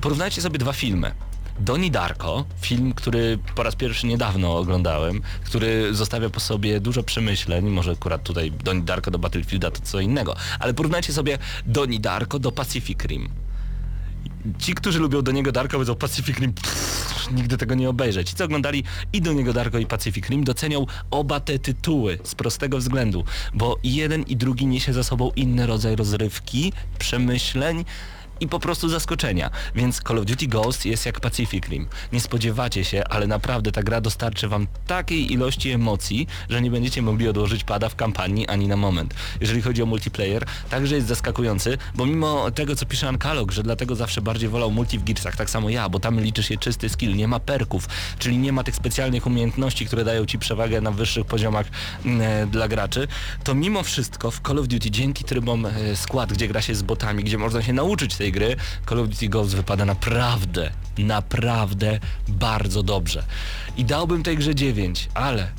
Porównajcie 0.00 0.42
sobie 0.42 0.58
dwa 0.58 0.72
filmy. 0.72 1.12
Doni 1.60 1.90
Darko, 1.90 2.44
film, 2.60 2.92
który 2.92 3.38
po 3.54 3.62
raz 3.62 3.76
pierwszy 3.76 4.06
niedawno 4.06 4.56
oglądałem, 4.56 5.22
który 5.44 5.94
zostawia 5.94 6.30
po 6.30 6.40
sobie 6.40 6.80
dużo 6.80 7.02
przemyśleń, 7.02 7.70
może 7.70 7.92
akurat 7.92 8.22
tutaj 8.22 8.50
Doni 8.50 8.82
Darko 8.82 9.10
do 9.10 9.18
Battlefielda 9.18 9.70
to 9.70 9.80
co 9.82 10.00
innego, 10.00 10.36
ale 10.58 10.74
porównajcie 10.74 11.12
sobie 11.12 11.38
Doni 11.66 12.00
Darko 12.00 12.38
do 12.38 12.52
Pacific 12.52 13.04
Rim. 13.04 13.28
Ci, 14.58 14.74
którzy 14.74 14.98
lubią 14.98 15.22
do 15.22 15.32
niego 15.32 15.52
Darko, 15.52 15.72
powiedzą 15.72 15.94
Pacific 15.94 16.38
Rim, 16.38 16.52
pff, 16.52 17.30
nigdy 17.32 17.56
tego 17.56 17.74
nie 17.74 17.88
obejrzę. 17.88 18.24
Ci, 18.24 18.34
co 18.34 18.44
oglądali 18.44 18.84
i 19.12 19.22
do 19.22 19.32
niego 19.32 19.52
Darko 19.52 19.78
i 19.78 19.86
Pacific 19.86 20.28
Rim, 20.28 20.44
docenią 20.44 20.86
oba 21.10 21.40
te 21.40 21.58
tytuły 21.58 22.18
z 22.24 22.34
prostego 22.34 22.78
względu, 22.78 23.24
bo 23.54 23.78
jeden 23.84 24.22
i 24.22 24.36
drugi 24.36 24.66
niesie 24.66 24.92
za 24.92 25.04
sobą 25.04 25.30
inny 25.36 25.66
rodzaj 25.66 25.96
rozrywki, 25.96 26.72
przemyśleń, 26.98 27.84
i 28.40 28.48
po 28.48 28.60
prostu 28.60 28.88
zaskoczenia. 28.88 29.50
Więc 29.74 30.00
Call 30.08 30.18
of 30.18 30.24
Duty 30.24 30.46
Ghost 30.46 30.86
jest 30.86 31.06
jak 31.06 31.20
Pacific 31.20 31.68
Rim. 31.68 31.86
Nie 32.12 32.20
spodziewacie 32.20 32.84
się, 32.84 33.04
ale 33.04 33.26
naprawdę 33.26 33.72
ta 33.72 33.82
gra 33.82 34.00
dostarczy 34.00 34.48
wam 34.48 34.66
takiej 34.86 35.32
ilości 35.32 35.70
emocji, 35.70 36.26
że 36.48 36.62
nie 36.62 36.70
będziecie 36.70 37.02
mogli 37.02 37.28
odłożyć 37.28 37.64
pada 37.64 37.88
w 37.88 37.96
kampanii 37.96 38.46
ani 38.46 38.68
na 38.68 38.76
moment. 38.76 39.14
Jeżeli 39.40 39.62
chodzi 39.62 39.82
o 39.82 39.86
multiplayer, 39.86 40.44
także 40.70 40.94
jest 40.94 41.06
zaskakujący, 41.06 41.78
bo 41.94 42.06
mimo 42.06 42.50
tego, 42.50 42.76
co 42.76 42.86
pisze 42.86 43.08
Ankalog, 43.08 43.52
że 43.52 43.62
dlatego 43.62 43.94
zawsze 43.94 44.20
bardziej 44.20 44.48
wolał 44.48 44.70
multi 44.70 44.98
w 44.98 45.04
Gearsach, 45.04 45.36
tak 45.36 45.50
samo 45.50 45.70
ja, 45.70 45.88
bo 45.88 46.00
tam 46.00 46.20
liczy 46.20 46.42
się 46.42 46.56
czysty 46.56 46.88
skill, 46.88 47.16
nie 47.16 47.28
ma 47.28 47.40
perków, 47.40 47.88
czyli 48.18 48.38
nie 48.38 48.52
ma 48.52 48.64
tych 48.64 48.76
specjalnych 48.76 49.26
umiejętności, 49.26 49.86
które 49.86 50.04
dają 50.04 50.26
ci 50.26 50.38
przewagę 50.38 50.80
na 50.80 50.90
wyższych 50.90 51.26
poziomach 51.26 51.66
mm, 52.04 52.20
e, 52.20 52.46
dla 52.46 52.68
graczy, 52.68 53.08
to 53.44 53.54
mimo 53.54 53.82
wszystko 53.82 54.30
w 54.30 54.40
Call 54.46 54.58
of 54.58 54.68
Duty 54.68 54.90
dzięki 54.90 55.24
trybom 55.24 55.66
e, 55.66 55.96
skład, 55.96 56.32
gdzie 56.32 56.48
gra 56.48 56.62
się 56.62 56.74
z 56.74 56.82
botami, 56.82 57.24
gdzie 57.24 57.38
można 57.38 57.62
się 57.62 57.72
nauczyć 57.72 58.16
tej 58.16 58.23
gry, 58.32 58.56
Call 58.88 59.00
of 59.00 59.08
Duty 59.08 59.28
Ghost 59.28 59.56
wypada 59.56 59.84
naprawdę, 59.84 60.70
naprawdę 60.98 62.00
bardzo 62.28 62.82
dobrze. 62.82 63.24
I 63.76 63.84
dałbym 63.84 64.22
tej 64.22 64.36
grze 64.36 64.54
9, 64.54 65.08
ale 65.14 65.52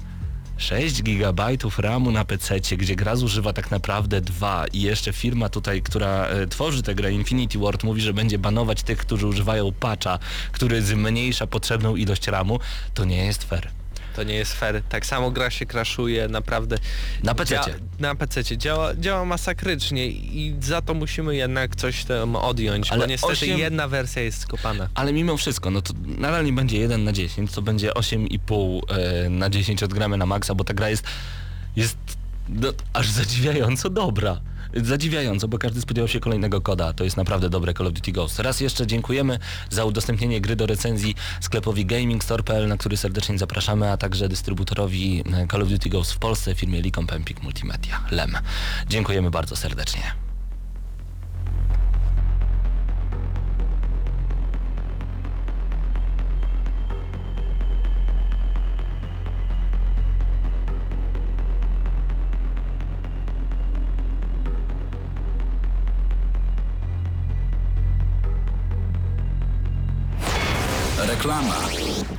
6 0.58 1.02
GB 1.02 1.58
RAMu 1.78 2.12
na 2.12 2.26
PC, 2.26 2.60
gdzie 2.60 2.96
gra 2.96 3.16
zużywa 3.16 3.54
tak 3.54 3.72
naprawdę 3.72 4.22
2 4.22 4.66
i 4.74 4.82
jeszcze 4.82 5.14
firma 5.14 5.50
tutaj, 5.50 5.82
która 5.82 6.28
e, 6.28 6.48
tworzy 6.48 6.84
tę 6.84 6.96
grę 6.96 7.12
Infinity 7.12 7.60
Ward 7.60 7.84
mówi, 7.84 8.02
że 8.02 8.14
będzie 8.14 8.40
banować 8.40 8.84
tych, 8.84 8.98
którzy 8.98 9.28
używają 9.28 9.72
patcha, 9.72 10.20
który 10.52 10.82
zmniejsza 10.82 11.48
potrzebną 11.48 11.96
ilość 11.96 12.28
RAMu, 12.28 12.60
to 12.94 13.06
nie 13.06 13.26
jest 13.26 13.44
fair. 13.44 13.85
To 14.16 14.24
nie 14.24 14.36
jest 14.36 14.54
fair. 14.54 14.82
Tak 14.90 15.06
samo 15.06 15.32
gra 15.32 15.50
się 15.50 15.66
kraszuje 15.66 16.28
naprawdę. 16.28 16.78
Na 17.24 17.36
PC-cie. 17.36 17.72
Dzia- 17.72 17.80
na 18.00 18.16
PC 18.16 18.58
działa, 18.58 18.96
działa 18.96 19.26
masakrycznie 19.26 20.08
i 20.08 20.56
za 20.62 20.82
to 20.82 20.94
musimy 20.94 21.36
jednak 21.36 21.76
coś 21.76 22.06
tam 22.06 22.36
odjąć, 22.36 22.92
Ale 22.92 23.02
bo 23.02 23.06
niestety 23.08 23.34
osiem- 23.34 23.58
jedna 23.58 23.88
wersja 23.88 24.22
jest 24.22 24.40
skopana. 24.40 24.90
Ale 24.96 25.14
mimo 25.14 25.38
wszystko, 25.38 25.72
no 25.72 25.82
to 25.82 25.94
nadal 26.18 26.46
nie 26.46 26.54
będzie 26.54 26.78
1 26.78 27.04
na 27.04 27.12
10, 27.12 27.52
to 27.52 27.62
będzie 27.62 27.92
8,5 27.94 28.82
e, 29.26 29.30
na 29.30 29.50
10 29.50 29.84
odgramy 29.84 30.18
na 30.18 30.26
maksa, 30.26 30.56
bo 30.56 30.64
ta 30.64 30.74
gra 30.74 30.90
jest, 30.90 31.04
jest 31.76 31.98
no, 32.50 32.68
aż 32.94 33.10
zadziwiająco 33.10 33.90
dobra. 33.90 34.42
Zadziwiająco, 34.76 35.48
bo 35.48 35.58
każdy 35.58 35.82
spodziewał 35.82 36.08
się 36.08 36.20
kolejnego 36.20 36.62
koda. 36.62 36.94
To 36.94 37.04
jest 37.04 37.18
naprawdę 37.18 37.50
dobre 37.50 37.74
Call 37.74 37.88
of 37.88 37.94
Duty 37.94 38.12
Ghost. 38.12 38.40
Raz 38.40 38.60
jeszcze 38.60 38.88
dziękujemy 38.88 39.40
za 39.70 39.86
udostępnienie 39.86 40.42
gry 40.42 40.56
do 40.56 40.66
recenzji 40.66 41.16
sklepowi 41.42 41.86
gamingstore.pl, 41.86 42.68
na 42.68 42.78
który 42.78 42.98
serdecznie 42.98 43.38
zapraszamy, 43.38 43.92
a 43.92 43.98
także 43.98 44.30
dystrybutorowi 44.30 45.24
Call 45.52 45.62
of 45.62 45.70
Duty 45.70 45.90
Ghost 45.90 46.12
w 46.12 46.18
Polsce, 46.18 46.56
firmie 46.56 46.82
Licom 46.82 47.08
Empik 47.12 47.44
Multimedia, 47.44 48.04
LEM. 48.12 48.38
Dziękujemy 48.88 49.32
bardzo 49.32 49.56
serdecznie. 49.56 50.25
Reklama. 71.16 71.56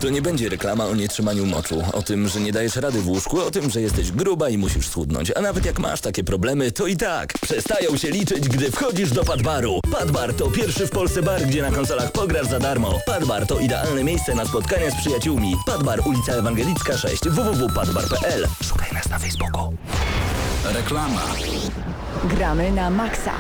To 0.01 0.09
nie 0.09 0.23
będzie 0.23 0.49
reklama 0.49 0.87
o 0.87 0.95
nietrzymaniu 0.95 1.47
moczu, 1.47 1.83
o 1.93 2.03
tym, 2.03 2.29
że 2.29 2.41
nie 2.41 2.53
dajesz 2.53 2.77
rady 2.77 3.03
w 3.03 3.09
łóżku, 3.09 3.41
o 3.41 3.51
tym, 3.51 3.71
że 3.71 3.81
jesteś 3.81 4.13
gruba 4.13 4.49
i 4.49 4.59
musisz 4.59 4.89
schudnąć. 4.89 5.33
A 5.37 5.41
nawet 5.41 5.67
jak 5.67 5.79
masz 5.79 6.01
takie 6.01 6.25
problemy, 6.25 6.73
to 6.73 6.87
i 6.87 6.97
tak 6.97 7.33
przestają 7.33 7.97
się 7.97 8.11
liczyć, 8.11 8.49
gdy 8.49 8.71
wchodzisz 8.71 9.11
do 9.11 9.25
Padbaru. 9.25 9.81
Padbar 9.93 10.35
to 10.35 10.51
pierwszy 10.51 10.87
w 10.87 10.91
Polsce 10.91 11.23
bar, 11.23 11.43
gdzie 11.43 11.63
na 11.63 11.71
konsolach 11.71 12.13
pograsz 12.13 12.47
za 12.47 12.59
darmo. 12.59 12.99
Padbar 13.07 13.47
to 13.47 13.61
idealne 13.61 14.05
miejsce 14.05 14.35
na 14.35 14.47
spotkania 14.47 14.91
z 14.91 14.95
przyjaciółmi. 14.95 15.55
Padbar, 15.67 16.01
ulica 16.05 16.33
Ewangelicka 16.33 16.99
6, 16.99 17.29
www.padbar.pl. 17.29 18.47
Szukaj 18.65 18.93
nas 18.93 19.09
na 19.09 19.19
Facebooku. 19.19 19.77
Reklama. 20.65 21.23
Gramy 22.25 22.73
na 22.73 22.91
maksa. 22.91 23.33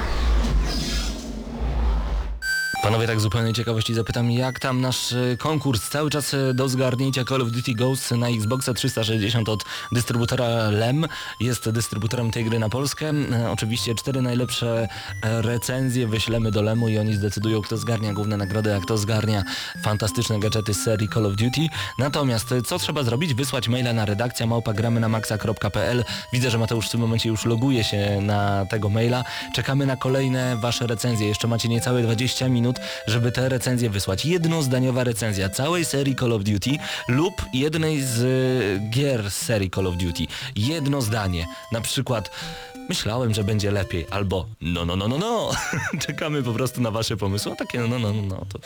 Panowie, 2.83 3.07
tak 3.07 3.21
zupełnie 3.21 3.53
ciekawości 3.53 3.95
zapytam, 3.95 4.31
jak 4.31 4.61
tam 4.61 4.81
nasz 4.81 5.13
e, 5.13 5.37
konkurs 5.39 5.89
cały 5.89 6.11
czas 6.11 6.35
e, 6.35 6.55
do 6.55 6.69
zgarnięcia 6.69 7.25
Call 7.25 7.43
of 7.43 7.51
Duty 7.51 7.75
Ghosts 7.75 8.11
na 8.11 8.29
Xboxa 8.29 8.75
360 8.75 9.49
od 9.49 9.65
dystrybutora 9.93 10.47
LEM. 10.71 11.07
Jest 11.41 11.71
dystrybutorem 11.71 12.31
tej 12.31 12.45
gry 12.45 12.59
na 12.59 12.69
Polskę. 12.69 13.13
E, 13.33 13.51
Oczywiście 13.51 13.95
cztery 13.95 14.23
najlepsze 14.23 14.89
recenzje 15.23 16.07
wyślemy 16.07 16.51
do 16.51 16.63
LEMu 16.63 16.89
i 16.89 16.99
oni 16.99 17.15
zdecydują, 17.15 17.63
kto 17.63 17.77
zgarnia 17.77 18.13
główne 18.13 18.37
nagrody, 18.37 18.77
a 18.77 18.81
kto 18.81 18.99
zgarnia 18.99 19.43
fantastyczne 19.83 20.41
gadżety 20.41 20.75
z 20.75 20.83
serii 20.83 21.09
Call 21.09 21.27
of 21.27 21.37
Duty. 21.37 21.61
Natomiast 21.99 22.55
co 22.65 22.79
trzeba 22.79 23.03
zrobić? 23.03 23.35
Wysłać 23.35 23.69
maila 23.69 23.93
na 23.93 24.05
redakcja 24.05 24.47
małpagramy 24.47 25.01
na 25.01 25.09
maxa.pl. 25.09 26.05
Widzę, 26.33 26.51
że 26.51 26.59
Mateusz 26.59 26.87
w 26.87 26.91
tym 26.91 27.01
momencie 27.01 27.29
już 27.29 27.45
loguje 27.45 27.85
się 27.85 28.19
na 28.23 28.67
tego 28.67 28.89
maila. 28.89 29.25
Czekamy 29.55 29.87
na 29.87 29.97
kolejne 29.97 30.57
wasze 30.57 30.87
recenzje. 30.87 31.29
Jeszcze 31.29 31.49
macie 31.49 31.69
niecałe 31.69 32.03
20 32.03 32.49
minut, 32.49 32.76
żeby 33.07 33.33
te 33.33 33.49
recenzje 33.49 33.91
wysłać. 33.91 34.27
Jednozdaniowa 34.27 35.05
recenzja 35.05 35.49
całej 35.49 35.85
serii 35.85 36.17
Call 36.17 36.33
of 36.33 36.45
Duty 36.45 36.71
lub 37.09 37.35
jednej 37.53 38.03
z 38.03 38.23
e, 38.23 38.91
gier 38.91 39.31
serii 39.31 39.71
Call 39.71 39.87
of 39.87 39.97
Duty. 39.97 40.27
Jedno 40.57 41.01
zdanie. 41.01 41.47
Na 41.73 41.81
przykład 41.81 42.31
myślałem, 42.89 43.35
że 43.35 43.45
będzie 43.45 43.71
lepiej 43.71 44.07
albo 44.11 44.47
no 44.61 44.85
no 44.85 44.97
no 44.97 45.09
no 45.09 45.19
no. 45.19 45.51
Czekamy 46.07 46.43
po 46.43 46.53
prostu 46.53 46.81
na 46.81 46.91
wasze 46.91 47.17
pomysły. 47.17 47.53
A 47.53 47.57
takie 47.57 47.79
no 47.79 47.89
no 47.89 47.99
no 47.99 48.13
no 48.13 48.23
no 48.23 48.47
to 48.53 48.59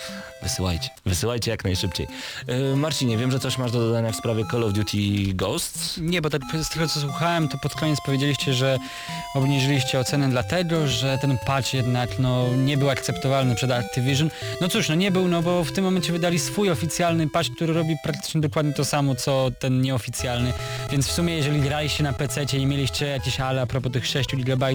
wysyłajcie. 0.42 0.88
Wysyłajcie 1.06 1.50
jak 1.50 1.64
najszybciej. 1.64 2.06
E, 2.46 2.76
Marcinie, 2.76 3.18
wiem, 3.18 3.30
że 3.30 3.38
coś 3.38 3.58
masz 3.58 3.72
do 3.72 3.78
dodania 3.78 4.12
w 4.12 4.16
sprawie 4.16 4.44
Call 4.50 4.64
of 4.64 4.72
Duty 4.72 4.96
Ghosts. 5.34 5.98
Nie, 5.98 6.22
bo 6.22 6.30
tak 6.30 6.42
z 6.62 6.68
tego 6.68 6.88
co 6.88 7.00
słuchałem, 7.00 7.48
to 7.48 7.58
pod 7.58 7.74
koniec 7.74 7.98
powiedzieliście, 8.06 8.54
że 8.54 8.78
obniżyliście 9.34 9.98
ocenę 9.98 10.28
dlatego, 10.28 10.86
że 10.86 11.18
ten 11.20 11.38
patch 11.46 11.74
jednak 11.74 12.18
no, 12.18 12.48
nie 12.56 12.76
był 12.76 12.90
akceptowalny 12.90 13.54
przed 13.54 13.70
Activision. 13.70 14.30
No 14.60 14.68
cóż, 14.68 14.88
no 14.88 14.94
nie 14.94 15.10
był, 15.10 15.28
no 15.28 15.42
bo 15.42 15.64
w 15.64 15.72
tym 15.72 15.84
momencie 15.84 16.12
wydali 16.12 16.38
swój 16.38 16.70
oficjalny 16.70 17.28
patch, 17.28 17.50
który 17.56 17.72
robi 17.72 17.96
praktycznie 18.02 18.40
dokładnie 18.40 18.72
to 18.72 18.84
samo, 18.84 19.14
co 19.14 19.50
ten 19.58 19.80
nieoficjalny. 19.80 20.52
Więc 20.90 21.06
w 21.06 21.12
sumie 21.12 21.36
jeżeli 21.36 21.60
graliście 21.60 22.02
na 22.02 22.12
PC 22.12 22.44
i 22.56 22.66
mieliście 22.66 23.06
jakieś 23.06 23.40
ale 23.40 23.62
a 23.62 23.66
propos 23.66 23.92
tych 23.92 24.06
6 24.10 24.36
GB, 24.36 24.66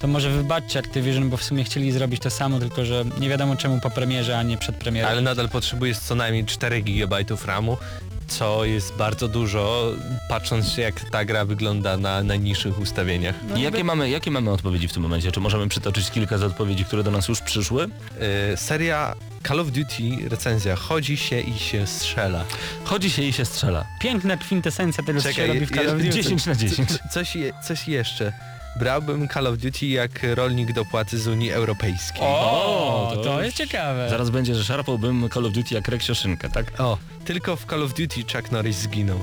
to 0.00 0.06
może 0.06 0.30
wybaczcie 0.30 0.78
Activision, 0.78 1.30
bo 1.30 1.36
w 1.36 1.44
sumie 1.44 1.64
chcieli 1.64 1.92
zrobić 1.92 2.22
to 2.22 2.30
samo, 2.30 2.58
tylko 2.60 2.84
że 2.84 3.04
nie 3.20 3.28
wiadomo 3.28 3.56
czemu 3.56 3.80
po 3.80 3.90
premierze, 3.90 4.38
a 4.38 4.42
nie 4.42 4.58
przed 4.58 4.76
premierą. 4.76 5.08
Ale 5.08 5.20
nadal 5.22 5.48
potrzebujesz 5.48 5.98
co 5.98 6.14
najmniej 6.14 6.44
4 6.44 6.82
GB 6.82 7.16
RAMu, 7.46 7.76
co 8.28 8.64
jest 8.64 8.94
bardzo 8.96 9.28
dużo, 9.28 9.92
patrząc 10.28 10.76
jak 10.76 11.10
ta 11.10 11.24
gra 11.24 11.44
wygląda 11.44 11.96
na 11.96 12.22
najniższych 12.22 12.78
ustawieniach. 12.78 13.34
No 13.48 13.56
jakie, 13.56 13.76
niby- 13.76 13.84
mamy, 13.84 14.10
jakie 14.10 14.30
mamy 14.30 14.50
odpowiedzi 14.50 14.88
w 14.88 14.92
tym 14.92 15.02
momencie? 15.02 15.32
Czy 15.32 15.40
możemy 15.40 15.68
przytoczyć 15.68 16.10
kilka 16.10 16.38
z 16.38 16.42
odpowiedzi, 16.42 16.84
które 16.84 17.02
do 17.02 17.10
nas 17.10 17.28
już 17.28 17.40
przyszły? 17.40 17.82
Yy, 18.50 18.56
seria 18.56 19.14
Call 19.48 19.60
of 19.60 19.70
Duty 19.70 20.28
recenzja 20.28 20.76
chodzi 20.76 21.16
się 21.16 21.40
i 21.40 21.58
się 21.58 21.86
strzela. 21.86 22.44
Chodzi 22.84 23.10
się 23.10 23.22
i 23.22 23.32
się 23.32 23.44
strzela. 23.44 23.84
Piękna 24.00 24.36
kwintesencja 24.36 25.04
tego, 25.04 25.20
co 25.20 25.28
się 25.28 25.34
Czekaj, 25.34 25.48
robi 25.54 25.66
w 25.66 25.70
Call 25.70 25.88
of 25.88 25.92
Duty. 25.96 26.10
10 26.10 26.46
na 26.46 26.54
10. 26.54 26.88
Co- 26.92 26.98
Coś, 27.12 27.36
je, 27.36 27.52
coś 27.64 27.88
jeszcze. 27.88 28.32
Brałbym 28.76 29.28
Call 29.28 29.46
of 29.46 29.58
Duty 29.58 29.86
jak 29.86 30.10
rolnik 30.34 30.72
dopłaty 30.72 31.18
z 31.18 31.26
Unii 31.26 31.52
Europejskiej. 31.52 32.22
O, 32.22 33.12
to 33.14 33.22
to 33.22 33.42
jest 33.42 33.56
ciekawe. 33.56 34.10
Zaraz 34.10 34.30
będzie, 34.30 34.54
że 34.54 34.64
szarpałbym 34.64 35.28
Call 35.34 35.46
of 35.46 35.52
Duty 35.52 35.74
jak 35.74 35.88
Reksioszynkę, 35.88 36.50
tak? 36.50 36.80
O, 36.80 36.98
tylko 37.24 37.56
w 37.56 37.64
Call 37.66 37.82
of 37.82 37.94
Duty 37.94 38.22
Chuck 38.32 38.52
Norris 38.52 38.76
zginął. 38.76 39.18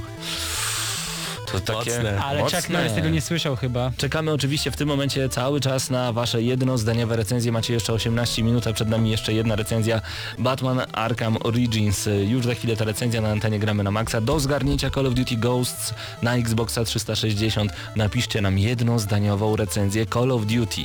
To 1.52 1.60
takie 1.60 1.92
Mocne. 1.92 2.24
Ale 2.24 2.40
mocne. 2.40 2.58
Chuck 2.58 2.70
Norris 2.70 2.94
tego 2.94 3.10
nie 3.10 3.22
słyszał 3.22 3.56
chyba. 3.56 3.92
Czekamy 3.98 4.32
oczywiście 4.32 4.72
w 4.72 4.76
tym 4.76 4.88
momencie 4.88 5.30
cały 5.30 5.60
czas 5.60 5.90
na 5.90 6.14
wasze 6.14 6.42
jednozdaniowe 6.42 7.16
recenzje. 7.16 7.52
Macie 7.52 7.74
jeszcze 7.74 7.94
18 7.94 8.44
minut, 8.44 8.68
a 8.68 8.74
przed 8.74 8.90
nami 8.90 9.12
jeszcze 9.12 9.34
jedna 9.34 9.56
recenzja 9.56 10.02
Batman 10.38 10.82
Arkham 10.94 11.38
Origins. 11.44 12.10
Już 12.28 12.46
za 12.46 12.54
chwilę 12.54 12.76
ta 12.76 12.86
recenzja 12.86 13.22
na 13.22 13.30
antenie 13.30 13.60
gramy 13.60 13.84
na 13.84 13.92
maksa. 13.92 14.22
Do 14.22 14.40
zgarnięcia 14.40 14.90
Call 14.90 15.08
of 15.08 15.14
Duty 15.14 15.36
Ghosts 15.36 15.94
na 16.22 16.36
Xboxa 16.36 16.84
360 16.84 17.72
napiszcie 17.96 18.42
nam 18.42 18.58
jednozdaniową 18.58 19.56
recenzję 19.56 20.06
Call 20.06 20.32
of 20.32 20.46
Duty 20.46 20.82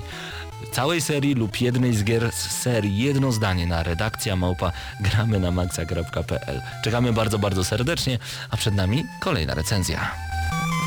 całej 0.72 1.00
serii 1.00 1.34
lub 1.34 1.60
jednej 1.60 1.94
z 1.94 2.04
gier 2.04 2.32
z 2.32 2.62
serii. 2.62 2.98
Jedno 2.98 3.32
zdanie 3.32 3.66
na 3.66 3.82
redakcja 3.82 4.36
małpa 4.36 4.72
gramy 5.00 5.40
na 5.40 5.50
maxa.pl. 5.50 6.60
Czekamy 6.84 7.12
bardzo, 7.12 7.38
bardzo 7.38 7.64
serdecznie, 7.64 8.18
a 8.50 8.56
przed 8.56 8.74
nami 8.74 9.04
kolejna 9.20 9.54
recenzja. 9.54 10.34
you 10.55 10.84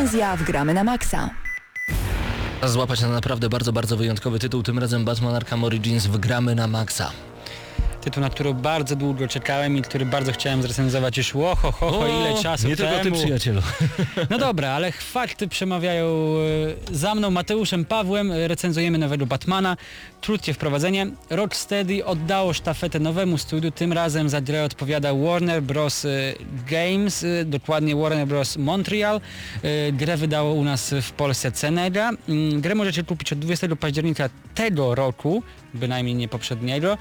Recenzja 0.00 0.36
w 0.36 0.42
Gramy 0.42 0.74
na. 0.84 1.30
Czas 2.60 2.72
złapać 2.72 3.00
na 3.00 3.08
naprawdę 3.08 3.48
bardzo, 3.48 3.72
bardzo 3.72 3.96
wyjątkowy 3.96 4.38
tytuł, 4.38 4.62
tym 4.62 4.78
razem 4.78 5.04
Batman 5.04 5.34
Arkham 5.34 5.64
Origins 5.64 6.06
w 6.06 6.18
gramy 6.18 6.54
na 6.54 6.66
maksa. 6.66 7.10
Tytuł, 8.00 8.20
na 8.20 8.30
który 8.30 8.54
bardzo 8.54 8.96
długo 8.96 9.28
czekałem 9.28 9.76
i 9.76 9.82
który 9.82 10.06
bardzo 10.06 10.32
chciałem 10.32 10.62
zrecenzować 10.62 11.16
już 11.16 11.34
łoho, 11.34 11.72
ho, 11.72 11.90
ho, 11.90 12.06
ile 12.08 12.42
czasu 12.42 12.68
Nie 12.68 12.76
tylko 12.76 12.98
ty 12.98 13.04
temu. 13.04 13.16
przyjacielu. 13.16 13.62
No 14.30 14.38
dobra, 14.38 14.70
ale 14.70 14.92
fakty 14.92 15.48
przemawiają 15.48 16.06
e, 16.90 16.94
za 16.96 17.14
mną, 17.14 17.30
Mateuszem 17.30 17.84
Pawłem, 17.84 18.32
e, 18.32 18.48
recenzujemy 18.48 18.98
nowego 18.98 19.26
Batmana. 19.26 19.76
Krótkie 20.20 20.54
wprowadzenie. 20.54 21.06
Rocksteady 21.30 22.04
oddało 22.04 22.52
sztafetę 22.52 23.00
nowemu 23.00 23.38
studiu, 23.38 23.70
tym 23.70 23.92
razem 23.92 24.28
za 24.28 24.40
grę 24.40 24.64
odpowiada 24.64 25.14
Warner 25.14 25.62
Bros. 25.62 26.04
e, 26.04 26.08
Games, 26.70 27.24
dokładnie 27.44 27.96
Warner 27.96 28.26
Bros. 28.26 28.56
Montreal. 28.56 29.20
Grę 29.92 30.16
wydało 30.16 30.52
u 30.52 30.64
nas 30.64 30.94
w 31.02 31.12
Polsce 31.12 31.52
Cenega. 31.52 32.10
Mm, 32.28 32.60
Grę 32.60 32.74
możecie 32.74 33.04
kupić 33.04 33.32
od 33.32 33.38
20 33.38 33.76
października 33.76 34.28
tego 34.54 34.94
roku, 34.94 35.42
bynajmniej 35.74 36.14
nie 36.14 36.28
poprzedniego. 36.28 36.98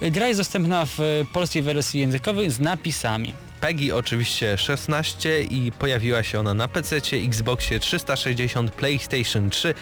Gra 0.00 0.28
jest 0.28 0.40
dostępna 0.40 0.86
w 0.86 0.98
polskiej 1.32 1.62
wersji 1.62 2.00
językowej 2.00 2.50
z 2.50 2.60
napisami. 2.60 3.32
PEGI 3.60 3.92
oczywiście 3.92 4.58
16 4.58 5.42
i 5.42 5.72
pojawiła 5.72 6.22
się 6.22 6.40
ona 6.40 6.54
na 6.54 6.68
PC, 6.68 6.96
Xboxie 7.12 7.80
360, 7.80 8.70
PlayStation 8.70 9.50
3 9.50 9.74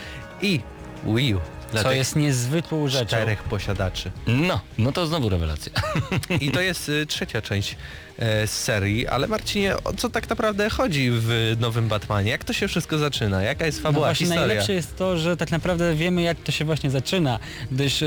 i 0.43 0.61
Wii 1.07 1.35
U. 1.35 1.41
Dla 1.75 1.83
Co 1.83 1.89
tych 1.89 1.99
jest 1.99 2.17
niezwykłą 2.17 2.89
rzeczą. 2.89 3.07
czterech 3.07 3.43
posiadaczy. 3.43 4.11
No, 4.27 4.61
no 4.79 4.93
to 4.93 5.07
znowu 5.07 5.29
rewelacja. 5.29 5.73
I 6.41 6.51
to 6.51 6.61
jest 6.61 6.89
y, 6.89 7.07
trzecia 7.07 7.43
część 7.43 7.77
e, 8.19 8.47
z 8.47 8.51
serii, 8.51 9.07
ale 9.07 9.27
Marcinie, 9.27 9.75
o 9.85 9.93
co 9.93 10.11
tak 10.11 10.29
naprawdę 10.31 10.71
chodzi 10.71 11.09
w 11.13 11.57
nowym 11.61 11.89
Batmanie? 11.89 12.31
Jak 12.31 12.45
to 12.45 12.53
się 12.53 12.69
wszystko 12.69 12.99
zaczyna? 12.99 13.43
Jaka 13.43 13.67
jest 13.67 13.79
No 13.79 13.83
fabuła, 13.83 14.07
właśnie 14.07 14.27
historia? 14.27 14.47
najlepsze 14.47 14.73
jest 14.73 14.97
to, 14.97 15.19
że 15.19 15.37
tak 15.37 15.51
naprawdę 15.51 15.95
wiemy 15.95 16.23
jak 16.23 16.39
to 16.41 16.53
się 16.53 16.65
właśnie 16.65 16.91
zaczyna, 16.91 17.39
gdyż 17.73 18.03
e, 18.03 18.07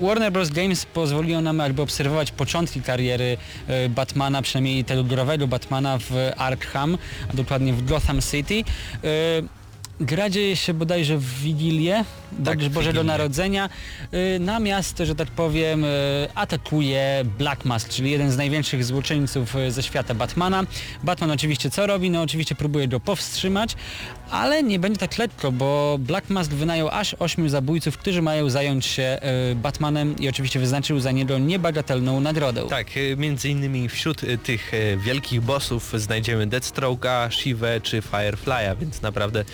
Warner 0.00 0.32
Bros. 0.32 0.50
Games 0.50 0.86
pozwoliło 0.86 1.40
nam 1.40 1.58
jakby 1.58 1.82
obserwować 1.82 2.30
początki 2.32 2.82
kariery 2.82 3.36
e, 3.68 3.88
Batmana, 3.88 4.42
przynajmniej 4.42 4.84
tego 4.84 5.04
growego 5.04 5.46
Batmana 5.48 5.98
w 5.98 6.12
Arkham, 6.36 6.98
a 7.30 7.36
dokładnie 7.36 7.72
w 7.72 7.84
Gotham 7.84 8.20
City. 8.22 8.64
Gra 10.00 10.30
dzieje 10.30 10.56
się 10.56 10.74
bodajże 10.74 11.18
w 11.18 11.40
Wigilię, 11.40 12.04
Tak, 12.44 12.68
Bożego. 12.68 13.04
Narodzenia. 13.04 13.68
Y, 14.36 14.38
Na 14.40 14.60
miasto, 14.60 15.06
że 15.06 15.14
tak 15.14 15.28
powiem, 15.28 15.84
y, 15.84 15.88
atakuje 16.34 17.24
Black 17.38 17.64
Mask, 17.64 17.88
czyli 17.88 18.10
jeden 18.10 18.30
z 18.30 18.36
największych 18.36 18.84
złoczyńców 18.84 19.56
y, 19.56 19.70
ze 19.70 19.82
świata 19.82 20.14
Batmana. 20.14 20.64
Batman 21.04 21.30
oczywiście 21.30 21.70
co 21.70 21.86
robi? 21.86 22.10
No 22.10 22.22
oczywiście 22.22 22.54
próbuje 22.54 22.88
go 22.88 23.00
powstrzymać, 23.00 23.76
ale 24.30 24.62
nie 24.62 24.78
będzie 24.78 24.98
tak 25.00 25.18
lekko, 25.18 25.52
bo 25.52 25.96
Black 26.00 26.30
Mask 26.30 26.50
wynajął 26.50 26.88
aż 26.88 27.16
ośmiu 27.18 27.48
zabójców, 27.48 27.98
którzy 27.98 28.22
mają 28.22 28.50
zająć 28.50 28.86
się 28.86 29.18
Batmanem 29.54 30.18
i 30.18 30.28
oczywiście 30.28 30.60
wyznaczył 30.60 31.00
za 31.00 31.12
niego 31.12 31.38
niebagatelną 31.38 32.20
nagrodę. 32.20 32.62
Tak, 32.68 32.86
między 33.16 33.48
innymi 33.48 33.88
wśród 33.88 34.20
tych 34.42 34.72
wielkich 35.04 35.40
bossów 35.40 35.92
znajdziemy 35.96 36.46
Deathstroke'a, 36.46 37.30
Shivę 37.30 37.80
czy 37.80 38.00
Firefly'a, 38.00 38.76
więc 38.80 39.02
naprawdę 39.02 39.44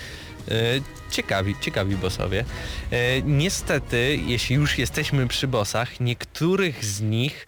ciekawi, 1.11 1.55
ciekawi 1.61 1.95
bossowie. 1.95 2.45
Y, 2.93 3.23
niestety, 3.25 4.19
jeśli 4.25 4.55
już 4.55 4.77
jesteśmy 4.77 5.27
przy 5.27 5.47
bossach, 5.47 5.99
niektórych 5.99 6.85
z 6.85 7.01
nich 7.01 7.47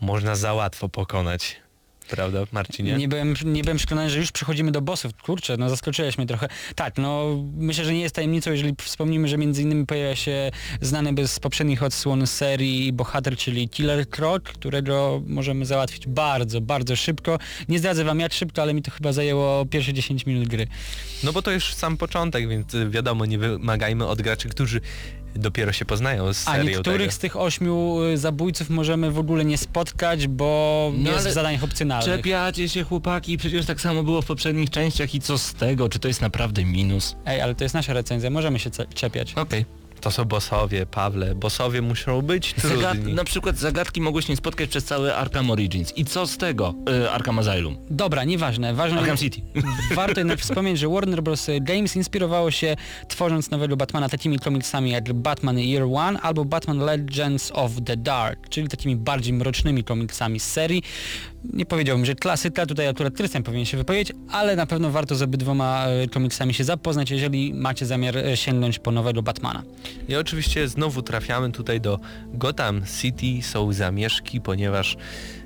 można 0.00 0.34
za 0.34 0.54
łatwo 0.54 0.88
pokonać. 0.88 1.63
Prawda, 2.10 2.38
Marcinie? 2.52 2.92
Nie 2.92 3.08
byłem, 3.08 3.34
nie 3.44 3.62
byłem 3.62 3.76
przekonany, 3.76 4.10
że 4.10 4.18
już 4.18 4.32
przechodzimy 4.32 4.72
do 4.72 4.80
bossów. 4.80 5.12
Kurczę, 5.22 5.56
no 5.56 5.70
zaskoczyłeś 5.70 6.18
mnie 6.18 6.26
trochę. 6.26 6.48
Tak, 6.74 6.98
no 6.98 7.38
myślę, 7.56 7.84
że 7.84 7.92
nie 7.92 8.00
jest 8.00 8.14
tajemnicą, 8.14 8.50
jeżeli 8.50 8.74
wspomnimy, 8.82 9.28
że 9.28 9.38
między 9.38 9.62
innymi 9.62 9.86
pojawia 9.86 10.16
się 10.16 10.50
znany 10.80 11.12
bez 11.12 11.40
poprzednich 11.40 11.82
odsłon 11.82 12.26
serii 12.26 12.92
bohater, 12.92 13.36
czyli 13.36 13.68
Killer 13.68 14.08
Croc, 14.08 14.42
którego 14.42 15.22
możemy 15.26 15.66
załatwić 15.66 16.06
bardzo, 16.06 16.60
bardzo 16.60 16.96
szybko. 16.96 17.38
Nie 17.68 17.78
zdradzę 17.78 18.04
wam 18.04 18.20
jak 18.20 18.32
szybko, 18.32 18.62
ale 18.62 18.74
mi 18.74 18.82
to 18.82 18.90
chyba 18.90 19.12
zajęło 19.12 19.66
pierwsze 19.66 19.92
10 19.92 20.26
minut 20.26 20.48
gry. 20.48 20.66
No 21.24 21.32
bo 21.32 21.42
to 21.42 21.50
już 21.50 21.74
sam 21.74 21.96
początek, 21.96 22.48
więc 22.48 22.74
y, 22.74 22.90
wiadomo, 22.90 23.26
nie 23.26 23.38
wymagajmy 23.38 24.06
od 24.06 24.22
graczy, 24.22 24.48
którzy 24.48 24.80
dopiero 25.36 25.72
się 25.72 25.84
poznają 25.84 26.32
z 26.34 26.48
A 26.48 26.52
serią 26.52 26.64
niektórych 26.70 27.00
tego. 27.00 27.12
z 27.12 27.18
tych 27.18 27.36
ośmiu 27.36 28.02
y, 28.02 28.18
zabójców 28.18 28.70
możemy 28.70 29.10
w 29.10 29.18
ogóle 29.18 29.44
nie 29.44 29.58
spotkać, 29.58 30.26
bo 30.26 30.92
No 30.96 31.12
jest 31.12 31.28
w 31.28 31.32
zadaniach 31.32 31.64
opcjonalnych. 31.64 32.16
Czepiacie 32.16 32.68
się 32.68 32.82
chłopaki, 32.84 33.38
przecież 33.38 33.66
tak 33.66 33.80
samo 33.80 34.02
było 34.02 34.22
w 34.22 34.26
poprzednich 34.26 34.70
częściach 34.70 35.14
i 35.14 35.20
co 35.20 35.38
z 35.38 35.54
tego? 35.54 35.88
Czy 35.88 35.98
to 35.98 36.08
jest 36.08 36.20
naprawdę 36.20 36.64
minus? 36.64 37.16
Ej, 37.26 37.40
ale 37.40 37.54
to 37.54 37.64
jest 37.64 37.74
nasza 37.74 37.92
recenzja, 37.92 38.30
możemy 38.30 38.58
się 38.58 38.70
czepiać. 38.94 39.34
Okej. 39.34 39.64
To 40.04 40.10
są 40.10 40.24
bossowie, 40.24 40.86
Pawle. 40.86 41.34
Bossowie 41.34 41.82
muszą 41.82 42.22
być 42.22 42.54
Zagad- 42.58 42.92
trudni. 42.92 43.14
na 43.14 43.24
przykład 43.24 43.56
zagadki 43.58 44.00
mogłeś 44.00 44.28
nie 44.28 44.36
spotkać 44.36 44.70
przez 44.70 44.84
cały 44.84 45.14
Arkham 45.14 45.50
Origins. 45.50 45.92
I 45.96 46.04
co 46.04 46.26
z 46.26 46.36
tego? 46.36 46.74
Y, 47.04 47.10
Arkham 47.10 47.38
Asylum. 47.38 47.76
Dobra, 47.90 48.24
nieważne. 48.24 48.74
Ważne 48.74 48.98
Arkham 49.00 49.16
City. 49.16 49.40
Warto 49.94 50.20
jednak 50.20 50.38
wspomnieć, 50.40 50.78
że 50.78 50.88
Warner 50.88 51.22
Bros. 51.22 51.46
Games 51.60 51.96
inspirowało 51.96 52.50
się 52.50 52.76
tworząc 53.08 53.50
nowego 53.50 53.76
Batmana 53.76 54.08
takimi 54.08 54.38
komiksami 54.38 54.90
jak 54.90 55.12
Batman 55.12 55.58
Year 55.58 55.82
One 55.94 56.20
albo 56.20 56.44
Batman 56.44 56.78
Legends 56.78 57.50
of 57.54 57.72
the 57.84 57.96
Dark, 57.96 58.48
czyli 58.48 58.68
takimi 58.68 58.96
bardziej 58.96 59.32
mrocznymi 59.32 59.84
komiksami 59.84 60.40
z 60.40 60.44
serii. 60.52 60.82
Nie 61.52 61.66
powiedziałbym, 61.66 62.06
że 62.06 62.14
klasyka, 62.14 62.66
tutaj 62.66 62.88
akurat 62.88 63.14
Trystian 63.14 63.42
powinien 63.42 63.66
się 63.66 63.76
wypowiedzieć, 63.76 64.16
ale 64.30 64.56
na 64.56 64.66
pewno 64.66 64.90
warto 64.90 65.14
z 65.14 65.22
obydwoma 65.22 65.86
e, 65.86 66.08
komiksami 66.08 66.54
się 66.54 66.64
zapoznać, 66.64 67.10
jeżeli 67.10 67.54
macie 67.54 67.86
zamiar 67.86 68.16
e, 68.16 68.36
sięgnąć 68.36 68.78
po 68.78 68.90
nowego 68.90 69.22
Batmana. 69.22 69.62
I 70.08 70.16
oczywiście 70.16 70.68
znowu 70.68 71.02
trafiamy 71.02 71.52
tutaj 71.52 71.80
do 71.80 72.00
Gotham 72.34 72.82
City, 73.00 73.42
są 73.42 73.72
zamieszki, 73.72 74.40
ponieważ 74.40 74.96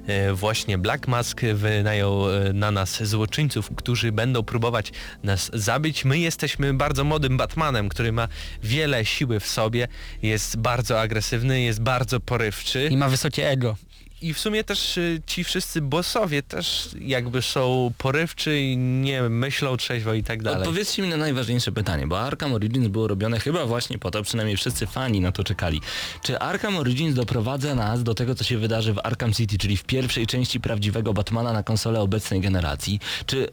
e, 0.07 0.33
właśnie 0.33 0.79
Black 0.79 1.09
Mask 1.09 1.41
wynajął 1.55 2.25
na 2.55 2.71
nas 2.71 3.03
złoczyńców, 3.03 3.71
którzy 3.77 4.13
będą 4.13 4.43
próbować 4.43 4.93
nas 5.23 5.51
zabić. 5.55 6.05
My 6.05 6.19
jesteśmy 6.19 6.75
bardzo 6.75 7.05
młodym 7.05 7.37
Batmanem, 7.37 7.89
który 7.89 8.13
ma 8.13 8.29
wiele 8.63 9.05
siły 9.05 9.41
w 9.41 9.47
sobie, 9.47 9.89
jest 10.23 10.57
bardzo 10.57 11.01
agresywny, 11.01 11.61
jest 11.61 11.81
bardzo 11.81 12.21
porywczy. 12.21 12.89
I 12.91 12.97
ma 12.97 13.09
wysokie 13.09 13.49
ego. 13.49 13.77
I 14.23 14.35
w 14.35 14.39
sumie 14.39 14.65
też 14.65 14.97
y, 14.97 15.23
ci 15.27 15.45
wszyscy 15.45 15.81
bossowie 15.81 16.43
też 16.43 16.89
jakby 17.01 17.43
są 17.43 17.93
porywczy 17.99 18.61
i 18.61 18.77
nie 18.77 19.23
myślą 19.23 19.77
trzeźwo 19.77 20.15
i 20.15 20.23
tak 20.23 20.43
dalej. 20.43 20.61
Odpowiedzcie 20.61 21.03
mi 21.03 21.09
na 21.09 21.17
najważniejsze 21.17 21.73
pytanie, 21.73 22.07
bo 22.07 22.21
Arkham 22.21 22.53
Origins 22.53 22.89
było 22.89 23.09
robione 23.09 23.41
chyba 23.41 23.67
właśnie 23.67 23.99
po 23.99 24.11
to, 24.11 24.23
przynajmniej 24.23 24.57
wszyscy 24.57 24.87
fani 24.87 25.21
na 25.21 25.33
to 25.33 25.45
czekali. 25.45 25.81
Czy 26.23 26.39
Arkham 26.39 26.77
Origins 26.77 27.15
doprowadza 27.15 27.75
nas 27.75 28.03
do 28.03 28.15
tego, 28.15 28.35
co 28.35 28.45
się 28.45 28.59
wydarzy 28.59 28.93
w 28.93 28.99
Arkham 29.05 29.33
City, 29.33 29.59
czyli 29.59 29.77
w 29.77 29.85
pierwszej 29.85 30.27
części 30.27 30.61
prawdziwego 30.61 31.15
Batmana 31.15 31.53
na 31.53 31.63
konsolę 31.63 32.01
obecnej 32.01 32.41
generacji? 32.41 33.01
Czy 33.27 33.49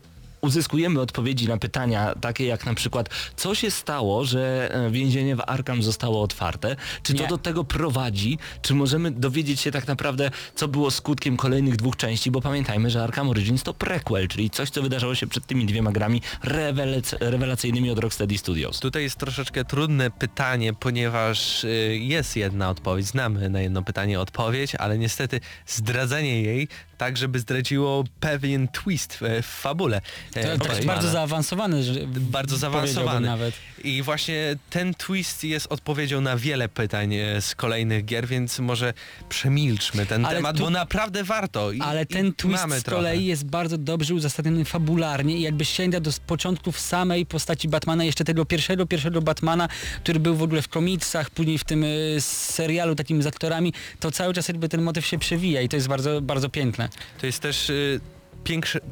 uzyskujemy 0.45 1.01
odpowiedzi 1.01 1.47
na 1.47 1.57
pytania 1.57 2.15
takie 2.21 2.45
jak 2.45 2.65
na 2.65 2.73
przykład, 2.73 3.09
co 3.35 3.55
się 3.55 3.71
stało, 3.71 4.25
że 4.25 4.69
e, 4.73 4.91
więzienie 4.91 5.35
w 5.35 5.41
Arkham 5.47 5.83
zostało 5.83 6.21
otwarte? 6.21 6.75
Czy 7.03 7.13
to 7.13 7.23
Nie. 7.23 7.29
do 7.29 7.37
tego 7.37 7.63
prowadzi? 7.63 8.37
Czy 8.61 8.73
możemy 8.73 9.11
dowiedzieć 9.11 9.59
się 9.61 9.71
tak 9.71 9.87
naprawdę, 9.87 10.31
co 10.55 10.67
było 10.67 10.91
skutkiem 10.91 11.37
kolejnych 11.37 11.75
dwóch 11.75 11.95
części? 11.95 12.31
Bo 12.31 12.41
pamiętajmy, 12.41 12.89
że 12.89 13.03
Arkham 13.03 13.29
Origins 13.29 13.63
to 13.63 13.73
prequel, 13.73 14.27
czyli 14.27 14.49
coś, 14.49 14.69
co 14.69 14.81
wydarzało 14.81 15.15
się 15.15 15.27
przed 15.27 15.45
tymi 15.45 15.65
dwiema 15.65 15.91
grami 15.91 16.21
rewelac- 16.43 17.15
rewelacyjnymi 17.19 17.89
od 17.91 17.99
Rocksteady 17.99 18.37
Studios. 18.37 18.79
Tutaj 18.79 19.03
jest 19.03 19.15
troszeczkę 19.17 19.65
trudne 19.65 20.11
pytanie, 20.11 20.73
ponieważ 20.73 21.63
y, 21.63 21.97
jest 22.01 22.35
jedna 22.35 22.69
odpowiedź, 22.69 23.05
znamy 23.05 23.49
na 23.49 23.61
jedno 23.61 23.83
pytanie 23.83 24.19
odpowiedź, 24.19 24.75
ale 24.75 24.97
niestety 24.97 25.39
zdradzenie 25.67 26.41
jej 26.41 26.67
tak, 26.97 27.17
żeby 27.17 27.39
zdradziło 27.39 28.03
pewien 28.19 28.67
twist 28.67 29.13
w, 29.21 29.45
fabule. 29.45 30.01
To, 30.33 30.39
e, 30.39 30.43
to 30.43 30.49
jest 30.49 30.59
Batmana. 30.67 30.85
bardzo 30.93 31.09
zaawansowany, 31.09 31.83
że 31.83 31.93
bardzo 32.07 32.57
zaawansowany. 32.57 33.27
nawet. 33.27 33.55
I 33.83 34.01
właśnie 34.01 34.55
ten 34.69 34.93
twist 34.93 35.43
jest 35.43 35.67
odpowiedzią 35.69 36.21
na 36.21 36.37
wiele 36.37 36.69
pytań 36.69 37.13
e, 37.15 37.41
z 37.41 37.55
kolejnych 37.55 38.05
gier, 38.05 38.27
więc 38.27 38.59
może 38.59 38.93
przemilczmy 39.29 40.05
ten 40.05 40.25
Ale 40.25 40.35
temat, 40.35 40.57
tu- 40.57 40.63
bo 40.63 40.69
naprawdę 40.69 41.23
warto. 41.23 41.71
I, 41.71 41.81
Ale 41.81 42.05
ten 42.05 42.33
twist 42.33 42.61
mamy 42.61 42.79
z 42.79 42.83
trochę. 42.83 42.97
kolei 42.97 43.25
jest 43.25 43.45
bardzo 43.45 43.77
dobrze 43.77 44.13
uzasadniony 44.13 44.65
fabularnie 44.65 45.37
i 45.37 45.41
jakby 45.41 45.65
sięga 45.65 45.99
do 45.99 46.11
początków 46.27 46.79
samej 46.79 47.25
postaci 47.25 47.67
Batmana, 47.69 48.03
jeszcze 48.03 48.23
tego 48.23 48.45
pierwszego, 48.45 48.85
pierwszego 48.85 49.21
Batmana, 49.21 49.67
który 50.03 50.19
był 50.19 50.35
w 50.35 50.43
ogóle 50.43 50.61
w 50.61 50.67
komiksach, 50.67 51.29
później 51.29 51.57
w 51.57 51.63
tym 51.63 51.83
y, 51.83 52.15
serialu 52.19 52.95
takim 52.95 53.23
z 53.23 53.27
aktorami, 53.27 53.73
to 53.99 54.11
cały 54.11 54.33
czas 54.33 54.47
jakby 54.47 54.69
ten 54.69 54.81
motyw 54.81 55.05
się 55.05 55.19
przewija 55.19 55.61
i 55.61 55.69
to 55.69 55.75
jest 55.75 55.87
bardzo, 55.87 56.21
bardzo 56.21 56.49
piękne. 56.49 56.84
To 57.19 57.25
jest 57.25 57.39
też 57.39 57.69
y, 57.69 57.99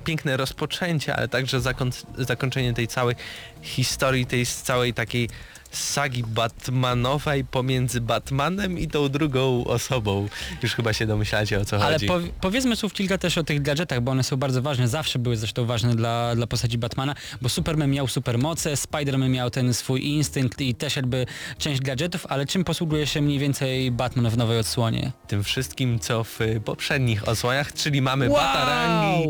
piękne 0.04 0.38
rozpoczęcie, 0.38 1.16
ale 1.16 1.28
także 1.28 1.60
zakon- 1.60 2.06
zakończenie 2.18 2.74
tej 2.74 2.88
całej 2.88 3.16
historii, 3.62 4.26
tej 4.26 4.46
całej 4.46 4.94
takiej 4.94 5.30
sagi 5.78 6.24
Batmanowej 6.24 7.46
pomiędzy 7.46 8.02
Batmanem 8.02 8.80
i 8.80 8.88
tą 8.88 9.10
drugą 9.10 9.66
osobą. 9.66 10.28
Już 10.64 10.76
chyba 10.76 10.94
się 10.94 11.06
domyślacie 11.08 11.60
o 11.60 11.66
co 11.66 11.84
Ale 11.84 11.94
chodzi. 11.94 12.08
po, 12.08 12.20
powiedzmy 12.42 12.76
słów 12.76 12.94
kilka 12.94 13.18
też 13.18 13.38
o 13.38 13.44
tych 13.44 13.62
gadżetach, 13.62 14.02
bo 14.02 14.12
one 14.12 14.24
są 14.24 14.38
bardzo 14.38 14.62
ważne, 14.62 14.88
zawsze 14.88 15.20
były 15.20 15.38
zresztą 15.38 15.66
ważne 15.66 15.96
dla, 15.96 16.36
dla 16.36 16.48
postaci 16.48 16.78
Batmana, 16.78 17.16
bo 17.42 17.50
Superman 17.50 17.90
miał 17.92 18.08
supermoce, 18.08 18.74
Spider-Man 18.74 19.30
miał 19.30 19.50
ten 19.50 19.74
swój 19.74 20.06
instynkt 20.08 20.62
i 20.62 20.76
też 20.76 20.96
jakby 20.96 21.26
część 21.58 21.82
gadżetów, 21.82 22.26
ale 22.30 22.46
czym 22.46 22.64
posługuje 22.64 23.08
się 23.08 23.22
mniej 23.22 23.40
więcej 23.40 23.92
Batman 23.92 24.30
w 24.30 24.38
nowej 24.38 24.60
odsłonie? 24.60 25.12
Tym 25.28 25.44
wszystkim, 25.44 26.00
co 26.00 26.24
w 26.24 26.40
poprzednich 26.66 27.28
odsłoniach, 27.28 27.74
czyli 27.74 28.02
mamy 28.02 28.30
Wow! 28.30 28.40
batarangi, 28.42 29.28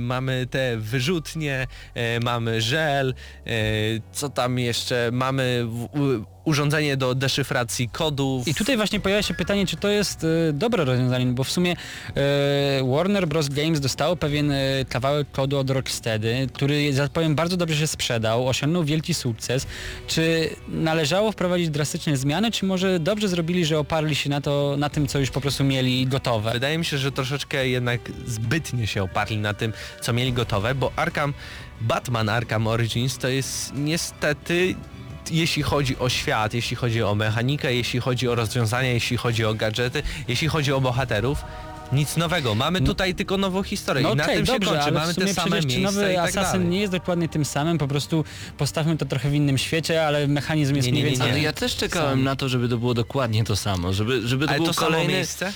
mamy 0.00 0.46
te 0.50 0.76
wyrzutnie, 0.76 1.66
y, 1.96 2.20
mamy 2.24 2.60
żel, 2.60 3.14
y, 3.46 4.02
co 4.12 4.28
tam 4.28 4.58
jeszcze, 4.58 5.10
mamy 5.12 5.66
urządzenie 6.46 6.96
do 6.96 7.14
deszyfracji 7.14 7.88
kodów. 7.88 8.48
I 8.48 8.54
tutaj 8.54 8.76
właśnie 8.76 9.00
pojawia 9.00 9.22
się 9.22 9.34
pytanie, 9.34 9.66
czy 9.66 9.76
to 9.76 9.88
jest 9.88 10.24
e, 10.24 10.52
dobre 10.52 10.84
rozwiązanie, 10.84 11.26
bo 11.26 11.44
w 11.44 11.50
sumie 11.50 11.76
e, 12.16 12.84
Warner 12.84 13.28
Bros. 13.28 13.48
Games 13.48 13.80
dostało 13.80 14.16
pewien 14.16 14.50
e, 14.50 14.84
kawałek 14.88 15.30
kodu 15.32 15.58
od 15.58 15.70
Rocksteady, 15.70 16.46
który, 16.52 16.90
powiem, 17.12 17.34
bardzo 17.34 17.56
dobrze 17.56 17.76
się 17.76 17.86
sprzedał, 17.86 18.48
osiągnął 18.48 18.84
wielki 18.84 19.14
sukces. 19.14 19.66
Czy 20.06 20.50
należało 20.68 21.32
wprowadzić 21.32 21.70
drastyczne 21.70 22.16
zmiany, 22.16 22.50
czy 22.50 22.66
może 22.66 23.00
dobrze 23.00 23.28
zrobili, 23.28 23.64
że 23.64 23.78
oparli 23.78 24.14
się 24.14 24.30
na, 24.30 24.40
to, 24.40 24.74
na 24.78 24.90
tym, 24.90 25.06
co 25.06 25.18
już 25.18 25.30
po 25.30 25.40
prostu 25.40 25.64
mieli 25.64 26.06
gotowe? 26.06 26.52
Wydaje 26.52 26.78
mi 26.78 26.84
się, 26.84 26.98
że 26.98 27.12
troszeczkę 27.12 27.68
jednak 27.68 28.00
zbytnie 28.26 28.86
się 28.86 29.02
oparli 29.02 29.38
na 29.38 29.54
tym, 29.54 29.72
co 30.00 30.12
mieli 30.12 30.32
gotowe, 30.32 30.74
bo 30.74 30.92
Arkham, 30.96 31.34
Batman 31.80 32.28
Arkham 32.28 32.66
Origins 32.66 33.18
to 33.18 33.28
jest 33.28 33.72
niestety 33.74 34.74
jeśli 35.30 35.62
chodzi 35.62 35.98
o 35.98 36.08
świat, 36.08 36.54
jeśli 36.54 36.76
chodzi 36.76 37.02
o 37.02 37.14
mechanikę, 37.14 37.74
jeśli 37.74 38.00
chodzi 38.00 38.28
o 38.28 38.34
rozwiązania, 38.34 38.90
jeśli 38.92 39.16
chodzi 39.16 39.44
o 39.44 39.54
gadżety, 39.54 40.02
jeśli 40.28 40.48
chodzi 40.48 40.72
o 40.72 40.80
bohaterów, 40.80 41.38
nic 41.92 42.16
nowego. 42.16 42.54
Mamy 42.54 42.80
tutaj 42.80 43.14
tylko 43.14 43.36
nową 43.38 43.62
historię 43.62 44.02
No 44.02 44.12
i 44.12 44.16
na 44.16 44.24
tym 44.24 44.46
się 44.46 44.52
dobrze, 44.52 44.70
kończy. 44.70 44.82
ale 44.82 44.92
Mamy 44.92 45.14
te 45.14 45.34
same 45.34 45.50
przecież 45.50 45.66
miejsca 45.76 45.92
nowy 46.00 46.12
i 46.12 46.16
tak 46.16 46.24
Assassin 46.28 46.52
dalej. 46.52 46.68
nie 46.68 46.80
jest 46.80 46.92
dokładnie 46.92 47.28
tym 47.28 47.44
samym, 47.44 47.78
po 47.78 47.88
prostu 47.88 48.24
postawmy 48.58 48.96
to 48.96 49.06
trochę 49.06 49.30
w 49.30 49.34
innym 49.34 49.58
świecie, 49.58 50.06
ale 50.06 50.28
mechanizm 50.28 50.74
jest 50.76 50.86
Nie, 50.86 50.92
nie, 50.92 51.00
mniej 51.00 51.04
nie, 51.04 51.10
więcej... 51.10 51.26
nie. 51.26 51.32
Ale 51.32 51.42
ja 51.42 51.52
też 51.52 51.76
czekałem 51.76 52.10
Sam. 52.18 52.24
na 52.24 52.36
to, 52.36 52.48
żeby 52.48 52.68
to 52.68 52.78
było 52.78 52.94
dokładnie 52.94 53.44
to 53.44 53.56
samo, 53.56 53.92
żeby, 53.92 54.28
żeby 54.28 54.44
to 54.44 54.50
Ale 54.50 54.58
był 54.58 54.66
to 54.66 54.72
samo 54.72 54.86
kolejny... 54.86 55.12
miejsce? 55.12 55.52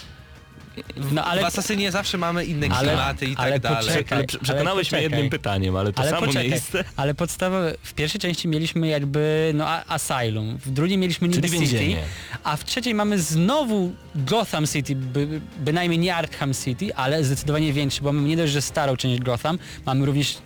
W, 0.96 1.12
No, 1.12 1.24
ale- 1.24 1.42
w 1.42 1.44
Asasynie 1.44 1.92
zawsze 1.92 2.18
mamy 2.18 2.44
inne 2.44 2.66
Ale- 2.70 2.88
klimaty 2.88 3.26
i 3.26 3.36
ale 3.36 3.52
tak 3.52 3.62
dalej. 3.62 3.86
poczekaj. 3.88 4.18
Ale 4.18 4.26
prze- 4.26 4.38
przekonałeś 4.38 4.92
mnie 4.92 4.98
poczekaj. 5.00 5.02
jednym 5.02 5.30
pytaniem, 5.30 5.76
ale 5.76 5.92
to 5.92 6.02
ale 6.02 6.10
samo 6.10 6.26
poczekaj, 6.26 6.50
miejsce. 6.50 6.84
ale 6.96 7.14
podstawa, 7.14 7.60
w 7.82 7.94
pierwszej 7.94 8.20
części 8.20 8.48
mieliśmy 8.48 8.86
jakby 8.88 9.52
no 9.54 9.66
Asylum, 9.68 10.58
w 10.58 10.70
drugiej 10.70 10.98
mieliśmy 10.98 11.28
Niby 11.28 11.48
Czyli 11.48 11.60
City, 11.60 11.78
więzienie. 11.78 12.02
a 12.44 12.56
w 12.56 12.64
trzeciej 12.64 12.94
mamy 12.94 13.18
znowu 13.18 13.92
Gotham 14.14 14.66
City, 14.66 14.96
by, 14.96 15.40
bynajmniej 15.58 15.98
nie 15.98 16.14
Arkham 16.16 16.54
City, 16.54 16.94
ale 16.94 17.24
zdecydowanie 17.24 17.72
większy, 17.72 18.02
bo 18.02 18.12
mamy 18.12 18.28
nie 18.28 18.36
dość, 18.36 18.52
że 18.52 18.62
starą 18.62 18.96
część 18.96 19.20
Gotham, 19.22 19.58
mamy 19.86 20.06
również 20.06 20.38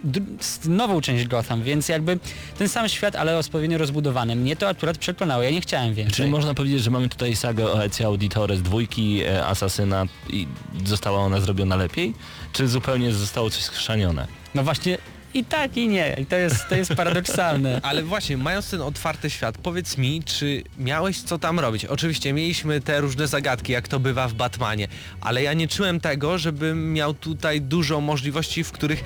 nową 0.65 1.01
część 1.01 1.27
Gotham, 1.27 1.63
więc 1.63 1.89
jakby 1.89 2.19
ten 2.59 2.69
sam 2.69 2.89
świat, 2.89 3.17
ale 3.17 3.39
odpowiednio 3.39 3.79
rozbudowany. 3.79 4.37
Mnie 4.37 4.57
to 4.57 4.69
akurat 4.69 4.99
przekonało, 4.99 5.43
ja 5.43 5.51
nie 5.51 5.61
chciałem 5.61 5.95
więcej. 5.95 6.15
Czyli 6.15 6.31
można 6.31 6.55
powiedzieć, 6.55 6.83
że 6.83 6.91
mamy 6.91 7.09
tutaj 7.09 7.37
sagę 7.37 7.67
o 7.67 7.85
Ezio 7.85 8.07
Auditore 8.07 8.57
z 8.57 8.63
dwójki 8.63 9.23
e, 9.23 9.47
Asasyna 9.47 10.07
i 10.31 10.47
została 10.85 11.19
ona 11.19 11.41
zrobiona 11.41 11.77
lepiej? 11.77 12.15
Czy 12.53 12.69
zupełnie 12.69 13.13
zostało 13.13 13.51
coś 13.51 13.63
skrzanione? 13.63 14.27
No 14.55 14.65
właśnie 14.65 14.99
i 15.35 15.45
tak 15.45 15.77
i 15.77 15.89
nie, 15.89 16.17
i 16.21 16.27
to 16.27 16.37
jest, 16.37 16.69
to 16.69 16.75
jest 16.75 16.95
paradoksalne. 16.95 17.81
Ale 17.83 18.03
właśnie, 18.03 18.37
mając 18.37 18.71
ten 18.71 18.81
otwarty 18.81 19.31
świat, 19.31 19.59
powiedz 19.59 19.99
mi, 19.99 20.23
czy 20.25 20.63
miałeś 20.79 21.23
co 21.23 21.39
tam 21.39 21.61
robić? 21.61 21.85
Oczywiście 21.85 22.33
mieliśmy 22.33 22.81
te 22.81 23.01
różne 23.01 23.29
zagadki, 23.29 23.73
jak 23.73 23.89
to 23.89 24.01
bywa 24.01 24.29
w 24.29 24.35
Batmanie, 24.35 24.89
ale 25.21 25.43
ja 25.43 25.53
nie 25.53 25.69
czułem 25.69 26.01
tego, 26.01 26.39
żebym 26.39 26.93
miał 26.93 27.15
tutaj 27.15 27.61
dużo 27.61 28.01
możliwości, 28.01 28.65
w 28.65 28.73
których, 28.73 29.05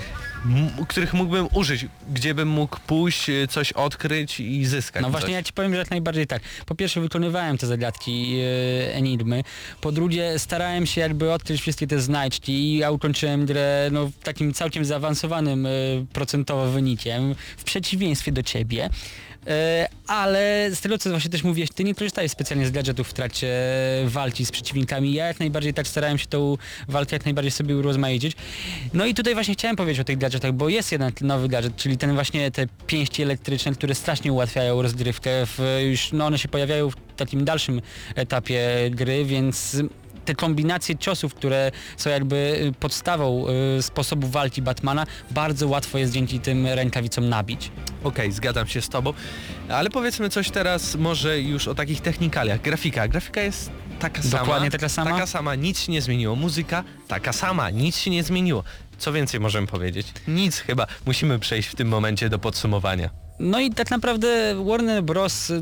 których 0.89 1.15
mógłbym 1.15 1.49
użyć, 1.55 1.87
gdzie 2.13 2.35
bym 2.35 2.49
mógł 2.49 2.77
pójść, 2.87 3.31
y, 3.31 3.47
coś 3.51 3.73
odkryć 3.73 4.41
i 4.41 4.67
zyskać. 4.67 5.03
No 5.03 5.11
właśnie 5.11 5.27
coś. 5.27 5.35
ja 5.35 5.43
ci 5.43 5.53
powiem, 5.53 5.73
że 5.73 5.79
jak 5.79 5.91
najbardziej 5.91 6.27
tak. 6.27 6.43
Po 6.67 6.75
pierwsze 6.75 7.01
wykonywałem 7.01 7.59
te 7.59 7.67
zagadki 7.67 8.41
e, 8.41 8.95
Enigmy, 8.95 9.45
po 9.81 9.93
drugie 9.93 10.39
starałem 10.39 10.87
się 10.87 11.01
jakby 11.01 11.33
odkryć 11.33 11.61
wszystkie 11.61 11.87
te 11.87 12.01
znajdźki 12.01 12.53
i 12.53 12.79
ja 12.79 12.91
ukończyłem 12.91 13.47
grę 13.47 13.89
no, 13.93 14.11
takim 14.23 14.55
całkiem 14.55 14.85
zaawansowanym 14.85 15.67
e, 15.67 15.71
procentowo 16.13 16.71
wynikiem, 16.71 17.35
w 17.57 17.65
przeciwieństwie 17.65 18.33
do 18.33 18.43
ciebie. 18.43 18.91
E, 19.49 19.89
ale 20.07 20.71
z 20.75 20.81
tego 20.81 20.99
co 20.99 21.11
właśnie 21.11 21.31
też 21.31 21.43
mówiłeś, 21.43 21.71
ty 21.71 21.85
nie 21.85 21.95
korzystałeś 21.95 22.31
specjalnie 22.31 22.67
z 22.67 22.71
gadżetów 22.71 23.09
w 23.09 23.13
trakcie 23.13 23.49
walki 24.07 24.47
z 24.47 24.51
przeciwnikami. 24.51 25.13
Ja 25.13 25.27
jak 25.27 25.41
najbardziej 25.41 25.75
tak 25.75 25.87
starałem 25.87 26.19
się 26.19 26.27
tą 26.27 26.57
walkę 26.89 27.17
jak 27.17 27.25
najbardziej 27.25 27.51
sobie 27.51 27.77
urozmaicić. 27.77 28.37
No 28.95 29.07
i 29.07 29.15
tutaj 29.15 29.35
właśnie 29.35 29.55
chciałem 29.55 29.77
powiedzieć 29.77 30.01
o 30.01 30.05
tych 30.05 30.19
gadżetach, 30.19 30.53
bo 30.53 30.69
jest 30.69 30.93
jeden 30.93 31.13
nowy 31.21 31.49
gadżet, 31.49 31.77
czyli 31.77 31.99
ten 31.99 32.15
właśnie 32.15 32.51
te 32.51 32.67
pięści 32.87 33.23
elektryczne, 33.23 33.73
które 33.73 33.95
strasznie 33.95 34.33
ułatwiają 34.33 34.83
rozgrywkę. 34.83 35.31
W, 35.47 35.59
już 35.91 36.13
no 36.13 36.27
one 36.27 36.39
się 36.39 36.49
pojawiają 36.49 36.91
w 36.91 36.95
takim 37.17 37.45
dalszym 37.45 37.81
etapie 38.15 38.61
gry, 38.91 39.25
więc 39.25 39.77
te 40.29 40.35
kombinacje 40.35 40.97
ciosów, 40.97 41.35
które 41.35 41.71
są 41.97 42.11
jakby 42.11 42.37
y, 42.37 42.73
podstawą 42.81 43.47
y, 43.79 43.83
sposobu 43.83 44.29
walki 44.29 44.63
Batmana, 44.63 45.07
bardzo 45.31 45.69
łatwo 45.69 45.99
jest 45.99 46.13
dzięki 46.13 46.41
tym 46.41 46.67
rękawicom 46.67 47.29
nabić. 47.29 47.71
Okej, 48.05 48.33
zgadzam 48.33 48.67
się 48.67 48.81
z 48.83 48.89
tobą, 48.89 49.13
ale 49.69 49.91
powiedzmy 49.91 50.29
coś 50.29 50.51
teraz 50.51 50.95
może 50.95 51.41
już 51.41 51.69
o 51.69 51.75
takich 51.75 52.01
technikaliach. 52.01 52.61
Grafika. 52.61 53.09
Grafika 53.09 53.41
jest 53.41 53.71
taka 54.01 54.23
sama. 54.23 54.39
Dokładnie 54.39 54.71
taka 54.71 54.89
sama? 54.89 55.11
Taka 55.11 55.27
sama, 55.27 55.55
nic 55.55 55.81
się 55.81 55.93
nie 55.93 56.03
zmieniło. 56.03 56.37
Muzyka 56.37 56.85
taka 57.09 57.33
sama, 57.33 57.71
nic 57.71 57.97
się 57.97 58.11
nie 58.11 58.23
zmieniło. 58.23 58.65
Co 58.99 59.13
więcej 59.13 59.41
możemy 59.41 59.67
powiedzieć? 59.67 60.07
Nic 60.29 60.59
chyba. 60.59 60.87
Musimy 61.07 61.39
przejść 61.39 61.69
w 61.69 61.75
tym 61.75 61.89
momencie 61.89 62.29
do 62.29 62.39
podsumowania. 62.39 63.11
No 63.41 63.61
i 63.61 63.71
tak 63.71 63.91
naprawdę 63.91 64.55
Warner 64.65 65.03
Bros. 65.03 65.53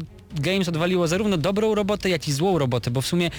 Games 0.41 0.69
odwaliło 0.69 1.09
zarówno 1.09 1.37
dobrą 1.37 1.75
robotę, 1.75 2.11
jak 2.11 2.29
i 2.29 2.33
złą 2.33 2.59
robotę, 2.59 2.91
bo 2.91 3.01
w 3.01 3.07
sumie 3.07 3.31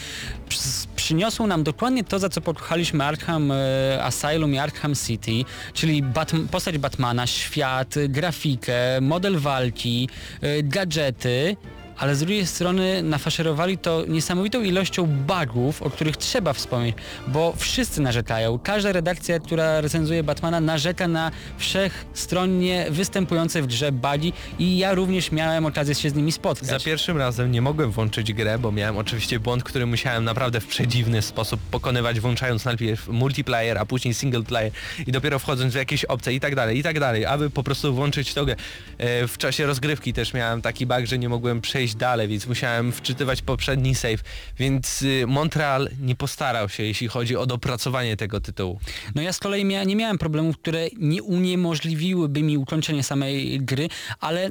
przy- 0.49 0.87
przyniosło 0.95 1.47
nam 1.47 1.63
dokładnie 1.63 2.03
to, 2.03 2.19
za 2.19 2.29
co 2.29 2.41
pokochaliśmy 2.41 3.03
Arkham 3.03 3.51
e, 3.51 3.55
Asylum 4.03 4.53
i 4.53 4.57
Arkham 4.57 4.95
City, 4.95 5.31
czyli 5.73 6.03
Batm- 6.03 6.47
postać 6.47 6.77
Batmana, 6.77 7.27
świat, 7.27 7.95
grafikę, 8.09 9.01
model 9.01 9.37
walki, 9.39 10.09
e, 10.41 10.63
gadżety, 10.63 11.55
ale 11.99 12.15
z 12.15 12.19
drugiej 12.19 12.45
strony 12.47 13.03
nafaszerowali 13.03 13.77
to 13.77 14.03
niesamowitą 14.07 14.61
ilością 14.63 15.05
bugów, 15.07 15.81
o 15.81 15.89
których 15.89 16.17
trzeba 16.17 16.53
wspomnieć, 16.53 16.95
bo 17.27 17.53
wszyscy 17.57 18.01
narzekają. 18.01 18.59
Każda 18.59 18.91
redakcja, 18.91 19.39
która 19.39 19.81
recenzuje 19.81 20.23
Batmana 20.23 20.59
narzeka 20.59 21.07
na 21.07 21.31
wszechstronnie 21.57 22.85
występujące 22.89 23.61
w 23.61 23.67
grze 23.67 23.91
bugi 23.91 24.33
i 24.59 24.77
ja 24.77 24.93
również 24.93 25.31
miałem 25.31 25.65
okazję 25.65 25.95
się 25.95 26.09
z 26.09 26.13
nimi 26.13 26.31
spotkać. 26.31 26.69
Za 26.69 26.79
pierwszym 26.79 27.17
razem 27.17 27.51
nie 27.51 27.61
mogłem 27.61 27.91
włączyć 27.91 28.33
grę, 28.33 28.59
bo 28.59 28.71
miałem 28.71 28.97
oczywiście 28.97 29.39
błąd, 29.39 29.63
który 29.63 29.85
musiałem 29.85 30.23
naprawdę 30.23 30.59
w 30.61 30.67
przedziwny 30.67 31.21
sposób 31.21 31.59
pokonywać, 31.71 32.19
włączając 32.19 32.65
najpierw 32.65 33.07
multiplayer, 33.07 33.77
a 33.77 33.85
później 33.85 34.13
single 34.13 34.43
player 34.43 34.71
i 35.07 35.11
dopiero 35.11 35.39
wchodząc 35.39 35.73
w 35.73 35.75
jakieś 35.75 36.05
opcje 36.05 36.33
i 36.33 36.39
tak 36.39 36.55
dalej, 36.55 36.77
i 36.77 36.83
tak 36.83 36.99
dalej, 36.99 37.25
aby 37.25 37.49
po 37.49 37.63
prostu 37.63 37.93
włączyć 37.95 38.33
to 38.33 38.45
grę. 38.45 38.55
E, 38.97 39.27
W 39.27 39.37
czasie 39.37 39.65
rozgrywki 39.65 40.13
też 40.13 40.33
miałem 40.33 40.61
taki 40.61 40.85
bug, 40.85 41.05
że 41.05 41.17
nie 41.17 41.29
mogłem 41.29 41.61
przejść 41.61 41.86
dalej, 41.95 42.27
więc 42.27 42.47
musiałem 42.47 42.91
wczytywać 42.91 43.41
poprzedni 43.41 43.95
save, 43.95 44.23
więc 44.57 45.01
y, 45.01 45.27
Montreal 45.27 45.89
nie 46.01 46.15
postarał 46.15 46.69
się, 46.69 46.83
jeśli 46.83 47.07
chodzi 47.07 47.35
o 47.35 47.45
dopracowanie 47.45 48.17
tego 48.17 48.41
tytułu. 48.41 48.79
No 49.15 49.21
ja 49.21 49.33
z 49.33 49.39
kolei 49.39 49.65
mia 49.65 49.83
nie 49.83 49.95
miałem 49.95 50.17
problemów, 50.17 50.57
które 50.57 50.87
nie 50.97 51.23
uniemożliwiłyby 51.23 52.43
mi 52.43 52.57
ukończenie 52.57 53.03
samej 53.03 53.59
gry, 53.61 53.89
ale 54.19 54.49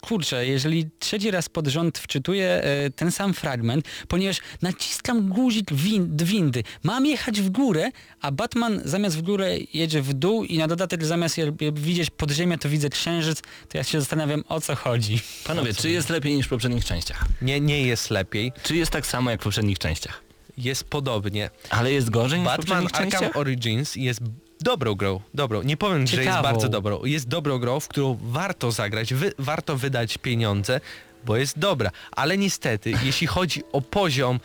kurczę, 0.00 0.46
jeżeli 0.46 0.90
trzeci 0.98 1.30
raz 1.30 1.48
pod 1.48 1.66
rząd 1.66 1.98
wczytuję 1.98 2.48
e, 2.64 2.90
ten 2.90 3.12
sam 3.12 3.34
fragment, 3.34 3.84
ponieważ 4.08 4.36
naciskam 4.62 5.28
guzik 5.28 5.72
win 5.72 6.16
windy, 6.16 6.62
mam 6.82 7.06
jechać 7.06 7.40
w 7.40 7.50
górę, 7.50 7.90
a 8.20 8.30
Batman 8.32 8.80
zamiast 8.84 9.16
w 9.18 9.22
górę 9.22 9.56
jedzie 9.72 10.02
w 10.02 10.12
dół 10.14 10.44
i 10.44 10.58
na 10.58 10.68
dodatek 10.68 11.04
zamiast 11.04 11.38
je, 11.38 11.52
je 11.60 11.72
widzieć 11.72 12.10
podziemia, 12.10 12.58
to 12.58 12.68
widzę 12.68 12.88
księżyc, 12.90 13.42
to 13.68 13.78
ja 13.78 13.84
się 13.84 14.00
zastanawiam 14.00 14.44
o 14.48 14.60
co 14.60 14.76
chodzi. 14.76 15.20
Panowie, 15.44 15.74
czy 15.74 15.90
jest 15.90 16.08
lepiej 16.10 16.36
niż 16.36 16.46
w 16.46 16.48
poprzednich 16.48 16.84
częściach? 16.84 17.24
Nie, 17.42 17.60
nie 17.60 17.82
jest 17.82 18.10
lepiej, 18.10 18.52
Czy 18.62 18.76
jest 18.76 18.90
tak 18.92 19.06
samo 19.06 19.30
jak 19.30 19.40
w 19.40 19.44
poprzednich 19.44 19.78
częściach? 19.78 20.22
jest 20.58 20.84
podobnie. 20.84 21.50
Ale 21.70 21.92
jest 21.92 22.10
gorzej 22.10 22.38
niż 22.40 22.48
w 22.48 22.50
Batman 22.56 22.82
poprzednich 22.82 22.94
Arkham 22.94 23.10
częściach? 23.20 23.36
Origins 23.36 23.96
jest 23.96 24.20
dobrą 24.62 24.94
grą, 24.94 25.20
dobrą. 25.34 25.62
Nie 25.62 25.76
powiem, 25.76 26.06
że 26.06 26.16
jest 26.16 26.28
Ciekawą. 26.28 26.42
bardzo 26.42 26.68
dobrą. 26.68 27.04
Jest 27.04 27.28
dobrą 27.28 27.58
grą, 27.58 27.80
w 27.80 27.88
którą 27.88 28.18
warto 28.22 28.72
zagrać, 28.72 29.14
wy, 29.14 29.32
warto 29.38 29.76
wydać 29.76 30.18
pieniądze, 30.18 30.80
bo 31.24 31.36
jest 31.36 31.58
dobra. 31.58 31.90
Ale 32.12 32.38
niestety, 32.38 32.92
jeśli 33.02 33.26
chodzi 33.26 33.62
o 33.72 33.80
poziom 33.80 34.40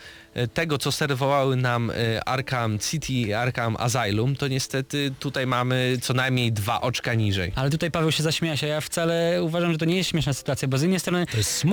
tego, 0.54 0.78
co 0.78 0.92
serwowały 0.92 1.56
nam 1.56 1.90
e, 1.90 2.28
Arkham 2.28 2.78
City 2.78 3.12
i 3.12 3.32
Arkham 3.32 3.76
Asylum, 3.76 4.36
to 4.36 4.48
niestety 4.48 5.14
tutaj 5.20 5.46
mamy 5.46 5.98
co 6.02 6.14
najmniej 6.14 6.52
dwa 6.52 6.80
oczka 6.80 7.14
niżej. 7.14 7.52
Ale 7.54 7.70
tutaj 7.70 7.90
Paweł 7.90 8.12
się 8.12 8.22
zaśmiała 8.22 8.56
się, 8.56 8.66
ja 8.66 8.80
wcale 8.80 9.42
uważam, 9.42 9.72
że 9.72 9.78
to 9.78 9.84
nie 9.84 9.96
jest 9.96 10.10
śmieszna 10.10 10.32
sytuacja, 10.32 10.68
bo 10.68 10.78
z 10.78 10.82
jednej 10.82 11.00
strony 11.00 11.26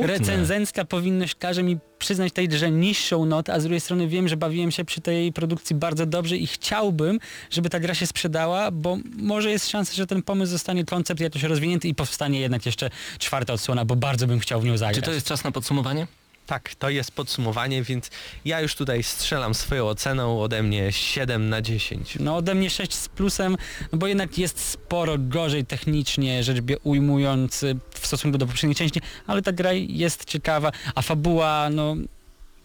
recenzencka 0.04 0.86
powinność 0.86 1.36
każe 1.36 1.64
mi 1.64 1.78
przyznać 2.00 2.34
tej 2.34 2.48
grze 2.48 2.72
niższą 2.72 3.26
notę, 3.26 3.54
a 3.54 3.60
z 3.60 3.64
drugiej 3.64 3.80
strony 3.80 4.08
wiem, 4.08 4.28
że 4.28 4.38
bawiłem 4.38 4.72
się 4.72 4.86
przy 4.86 5.02
tej 5.02 5.34
produkcji 5.34 5.76
bardzo 5.76 6.06
dobrze 6.06 6.38
i 6.38 6.48
chciałbym, 6.48 7.20
żeby 7.50 7.70
ta 7.70 7.80
gra 7.80 7.94
się 7.94 8.08
sprzedała, 8.08 8.72
bo 8.72 8.98
może 9.18 9.52
jest 9.52 9.70
szansa, 9.70 9.94
że 9.94 10.08
ten 10.08 10.24
pomysł 10.24 10.52
zostanie 10.52 10.86
koncept 10.86 11.22
jakoś 11.22 11.44
rozwinięty 11.44 11.88
i 11.88 11.96
powstanie 11.96 12.40
jednak 12.40 12.66
jeszcze 12.66 12.90
czwarta 13.20 13.54
odsłona, 13.54 13.86
bo 13.86 13.96
bardzo 13.96 14.28
bym 14.28 14.40
chciał 14.40 14.62
w 14.62 14.66
nią 14.66 14.78
zagrać. 14.78 14.96
Czy 14.96 15.02
to 15.02 15.14
jest 15.14 15.28
czas 15.28 15.44
na 15.44 15.52
podsumowanie? 15.52 16.08
Tak, 16.46 16.76
to 16.76 16.90
jest 16.90 17.12
podsumowanie, 17.12 17.84
więc 17.84 18.10
ja 18.46 18.62
już 18.62 18.76
tutaj 18.76 19.04
strzelam 19.04 19.54
swoją 19.54 19.88
oceną 19.88 20.42
ode 20.42 20.64
mnie 20.64 20.92
7 20.92 21.50
na 21.50 21.62
10. 21.62 22.18
No 22.20 22.36
ode 22.36 22.56
mnie 22.56 22.70
6 22.70 22.94
z 22.94 23.10
plusem, 23.10 23.58
no 23.92 23.98
bo 23.98 24.08
jednak 24.08 24.38
jest 24.38 24.60
sporo 24.60 25.16
gorzej 25.18 25.66
technicznie, 25.66 26.44
rzecz 26.44 26.58
ujmując 26.84 27.64
y, 27.64 27.76
w 27.92 28.08
stosunku 28.08 28.38
do 28.38 28.48
poprzedniej 28.48 28.76
części, 28.76 29.02
ale 29.28 29.42
ta 29.42 29.52
gra 29.52 29.74
jest 29.74 30.26
ciekawa, 30.26 30.72
a 30.96 31.02
fabuła, 31.02 31.70
no, 31.72 31.96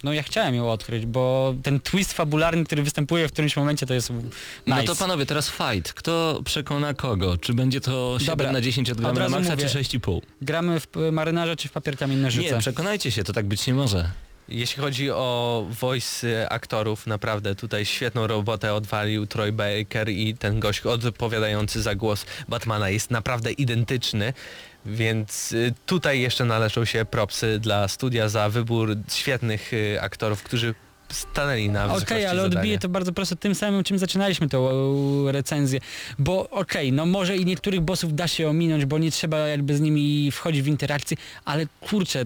no 0.04 0.12
ja 0.12 0.22
chciałem 0.22 0.54
ją 0.54 0.70
odkryć, 0.70 1.06
bo 1.06 1.54
ten 1.62 1.80
twist 1.80 2.12
fabularny, 2.12 2.64
który 2.64 2.82
występuje 2.82 3.28
w 3.28 3.32
którymś 3.32 3.56
momencie 3.56 3.86
to 3.86 3.94
jest 3.94 4.10
nice. 4.10 4.28
No 4.66 4.82
to 4.82 4.96
panowie, 4.96 5.26
teraz 5.26 5.50
fight. 5.50 5.92
Kto 5.92 6.40
przekona 6.44 6.94
kogo? 6.94 7.36
Czy 7.38 7.54
będzie 7.54 7.80
to 7.80 8.16
7 8.18 8.32
Dobra, 8.36 8.52
na 8.52 8.60
10 8.60 8.90
od 8.90 9.00
gramy 9.00 9.20
na 9.20 9.28
maksa, 9.28 9.50
mówię. 9.50 9.68
czy 9.68 9.78
6,5? 9.78 10.20
Gramy 10.42 10.80
w 10.80 10.86
marynarza 11.12 11.56
czy 11.56 11.68
w 11.68 11.72
papier 11.72 11.96
kamień 11.96 12.18
nożyce? 12.18 12.54
Nie, 12.54 12.60
przekonajcie 12.60 13.10
się, 13.10 13.24
to 13.24 13.32
tak 13.32 13.46
być 13.46 13.66
nie 13.66 13.74
może. 13.74 14.10
Jeśli 14.48 14.82
chodzi 14.82 15.10
o 15.10 15.66
voice 15.80 16.48
aktorów, 16.48 17.06
naprawdę 17.06 17.54
tutaj 17.54 17.84
świetną 17.84 18.26
robotę 18.26 18.74
odwalił 18.74 19.26
Troy 19.26 19.52
Baker 19.52 20.08
i 20.08 20.34
ten 20.34 20.60
gość 20.60 20.80
odpowiadający 20.86 21.82
za 21.82 21.94
głos 21.94 22.26
Batmana 22.48 22.90
jest 22.90 23.10
naprawdę 23.10 23.52
identyczny, 23.52 24.32
więc 24.86 25.52
y, 25.52 25.74
tutaj 25.86 26.20
jeszcze 26.20 26.44
należą 26.44 26.84
się 26.84 27.04
propsy 27.04 27.58
dla 27.58 27.88
studia 27.88 28.28
za 28.28 28.48
wybór 28.48 28.96
świetnych 29.08 29.72
y, 29.72 30.00
aktorów, 30.00 30.42
którzy 30.42 30.74
stanęli 31.12 31.68
na 31.68 31.84
Okej, 31.84 31.94
wysokości 31.94 32.24
ale 32.26 32.42
zadania. 32.42 32.60
odbiję 32.60 32.78
to 32.78 32.88
bardzo 32.88 33.12
prosto 33.12 33.36
tym 33.36 33.54
samym, 33.54 33.84
czym 33.84 33.98
zaczynaliśmy 33.98 34.48
tą 34.48 34.68
e, 34.68 35.32
recenzję. 35.32 35.80
Bo 36.18 36.50
okej, 36.50 36.92
no 36.92 37.06
może 37.06 37.36
i 37.36 37.44
niektórych 37.44 37.80
bossów 37.80 38.14
da 38.14 38.28
się 38.28 38.48
ominąć, 38.48 38.84
bo 38.84 38.98
nie 38.98 39.10
trzeba 39.10 39.38
jakby 39.38 39.76
z 39.76 39.80
nimi 39.80 40.30
wchodzić 40.30 40.62
w 40.62 40.66
interakcję, 40.66 41.16
ale 41.44 41.66
kurczę, 41.80 42.24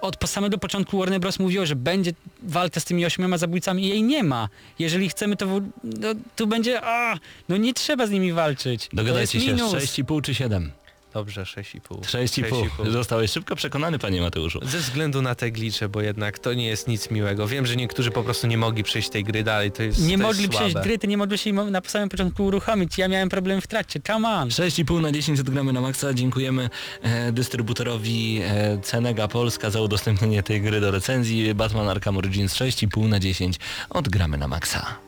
od 0.00 0.16
po 0.16 0.26
samego 0.26 0.58
początku 0.58 0.98
Warner 0.98 1.20
Bros. 1.20 1.38
mówiło, 1.38 1.66
że 1.66 1.76
będzie 1.76 2.12
walka 2.42 2.80
z 2.80 2.84
tymi 2.84 3.06
ośmioma 3.06 3.38
zabójcami 3.38 3.84
i 3.84 3.88
jej 3.88 4.02
nie 4.02 4.24
ma. 4.24 4.48
Jeżeli 4.78 5.08
chcemy 5.08 5.36
to, 5.36 5.46
no, 5.84 6.08
tu 6.36 6.46
będzie, 6.46 6.80
a, 6.84 7.18
no 7.48 7.56
nie 7.56 7.74
trzeba 7.74 8.06
z 8.06 8.10
nimi 8.10 8.32
walczyć. 8.32 8.88
Dogadajcie 8.92 9.40
się, 9.40 9.46
jest 9.46 9.62
minus. 9.62 9.74
6,5 9.74 10.22
czy 10.22 10.34
7? 10.34 10.72
Dobrze, 11.18 11.42
6,5. 11.42 12.00
6,5. 12.00 12.90
Zostałeś 12.90 13.30
szybko 13.30 13.56
przekonany, 13.56 13.98
panie 13.98 14.20
Mateuszu. 14.20 14.60
Ze 14.62 14.78
względu 14.78 15.22
na 15.22 15.34
te 15.34 15.50
glicze, 15.50 15.88
bo 15.88 16.00
jednak 16.00 16.38
to 16.38 16.54
nie 16.54 16.66
jest 16.66 16.88
nic 16.88 17.10
miłego. 17.10 17.48
Wiem, 17.48 17.66
że 17.66 17.76
niektórzy 17.76 18.10
po 18.10 18.22
prostu 18.22 18.46
nie 18.46 18.58
mogli 18.58 18.82
przejść 18.84 19.08
tej 19.08 19.24
gry 19.24 19.42
dalej, 19.44 19.72
to 19.72 19.82
jest 19.82 20.02
Nie 20.06 20.16
to 20.18 20.22
mogli 20.22 20.42
jest 20.42 20.54
przejść 20.54 20.72
słabe. 20.72 20.88
gry, 20.88 20.98
to 20.98 21.06
nie 21.06 21.16
mogli 21.16 21.38
się 21.38 21.50
im 21.50 21.70
na 21.70 21.80
samym 21.86 22.08
początku 22.08 22.44
uruchomić. 22.44 22.98
Ja 22.98 23.08
miałem 23.08 23.28
problem 23.28 23.60
w 23.60 23.66
trakcie, 23.66 24.00
come 24.00 24.28
on. 24.28 24.48
6,5 24.48 25.00
na 25.00 25.12
10 25.12 25.40
odgramy 25.40 25.72
na 25.72 25.80
maksa. 25.80 26.14
Dziękujemy 26.14 26.70
e, 27.02 27.32
dystrybutorowi 27.32 28.40
e, 28.44 28.78
Cenega 28.82 29.28
Polska 29.28 29.70
za 29.70 29.80
udostępnienie 29.80 30.42
tej 30.42 30.60
gry 30.62 30.80
do 30.80 30.90
recenzji. 30.90 31.54
Batman 31.54 31.88
Arkham 31.88 32.16
Origins 32.16 32.54
6,5 32.54 33.08
na 33.08 33.20
10 33.20 33.56
odgramy 33.90 34.38
na 34.38 34.48
maksa. 34.48 35.07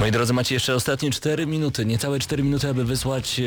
Moi 0.00 0.10
drodzy, 0.10 0.32
macie 0.32 0.54
jeszcze 0.54 0.74
ostatnie 0.74 1.10
4 1.10 1.46
minuty, 1.46 1.86
niecałe 1.86 2.18
4 2.18 2.42
minuty, 2.42 2.68
aby 2.68 2.84
wysłać, 2.84 3.40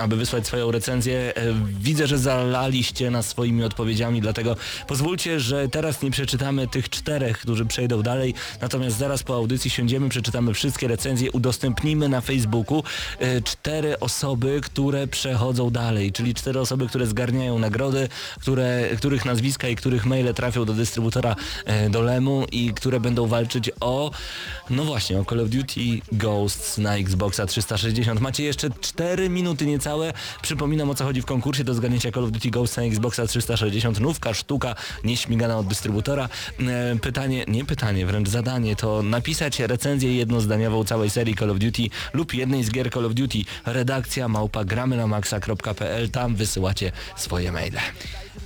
aby 0.00 0.16
wysłać 0.16 0.46
swoją 0.46 0.70
recenzję. 0.70 1.34
E, 1.36 1.42
Widzę, 1.80 2.06
że 2.06 2.18
zalaliście 2.18 3.10
nas 3.10 3.26
swoimi 3.26 3.64
odpowiedziami, 3.64 4.20
dlatego 4.20 4.56
pozwólcie, 4.86 5.40
że 5.40 5.68
teraz 5.68 6.02
nie 6.02 6.10
przeczytamy 6.10 6.68
tych 6.68 6.90
czterech, 6.90 7.38
którzy 7.38 7.66
przejdą 7.66 8.02
dalej, 8.02 8.34
natomiast 8.60 8.98
zaraz 8.98 9.22
po 9.22 9.34
audycji 9.34 9.70
siądziemy, 9.70 10.08
przeczytamy 10.08 10.54
wszystkie 10.54 10.88
recenzje, 10.88 11.32
udostępnimy 11.32 12.08
na 12.08 12.20
Facebooku 12.20 12.82
e, 13.18 13.40
cztery 13.42 13.98
osoby, 14.00 14.60
które 14.64 15.06
przechodzą 15.06 15.70
dalej, 15.70 16.12
czyli 16.12 16.34
cztery 16.34 16.60
osoby, 16.60 16.88
które 16.88 17.06
zgarniają 17.06 17.58
nagrody, 17.58 18.08
które, 18.40 18.88
których 18.96 19.24
nazwiska 19.24 19.68
i 19.68 19.76
których 19.76 20.06
maile 20.06 20.34
trafią 20.34 20.64
do 20.64 20.72
dystrybutora 20.72 21.36
e, 21.64 21.90
do 21.90 22.02
Lemu 22.02 22.44
i 22.52 22.72
które 22.74 23.00
będą 23.00 23.26
walczyć 23.26 23.70
o, 23.80 24.10
no 24.70 24.84
właśnie, 24.84 25.20
o 25.20 25.24
Call 25.24 25.40
of 25.40 25.48
Duty 25.48 25.71
Ghosts 26.12 26.78
na 26.78 26.96
Xboxa 26.96 27.46
360. 27.46 28.20
Macie 28.20 28.44
jeszcze 28.44 28.70
4 28.80 29.28
minuty 29.28 29.66
niecałe. 29.66 30.12
Przypominam 30.42 30.90
o 30.90 30.94
co 30.94 31.04
chodzi 31.04 31.22
w 31.22 31.26
konkursie 31.26 31.64
do 31.64 31.74
zgarnięcia 31.74 32.12
Call 32.12 32.24
of 32.24 32.30
Duty 32.30 32.50
Ghosts 32.50 32.76
na 32.76 32.82
Xboxa 32.82 33.26
360. 33.26 34.00
Nówka, 34.00 34.34
sztuka, 34.34 34.74
nieśmigana 35.04 35.58
od 35.58 35.66
dystrybutora. 35.66 36.28
E, 36.60 36.96
Pytanie, 36.96 37.44
nie 37.48 37.64
pytanie, 37.64 38.06
wręcz 38.06 38.28
zadanie 38.28 38.76
to 38.76 39.02
napisać 39.02 39.60
recenzję 39.60 40.16
jednozdaniową 40.16 40.84
całej 40.84 41.10
serii 41.10 41.36
Call 41.36 41.50
of 41.50 41.58
Duty 41.58 41.82
lub 42.12 42.34
jednej 42.34 42.64
z 42.64 42.70
gier 42.70 42.90
Call 42.92 43.06
of 43.06 43.14
Duty. 43.14 43.38
Redakcja 43.66 44.28
małpa 44.28 44.64
gramy 44.64 44.96
na 44.96 45.06
maxa.pl. 45.06 46.10
Tam 46.10 46.34
wysyłacie 46.36 46.92
swoje 47.16 47.52
maile. 47.52 47.78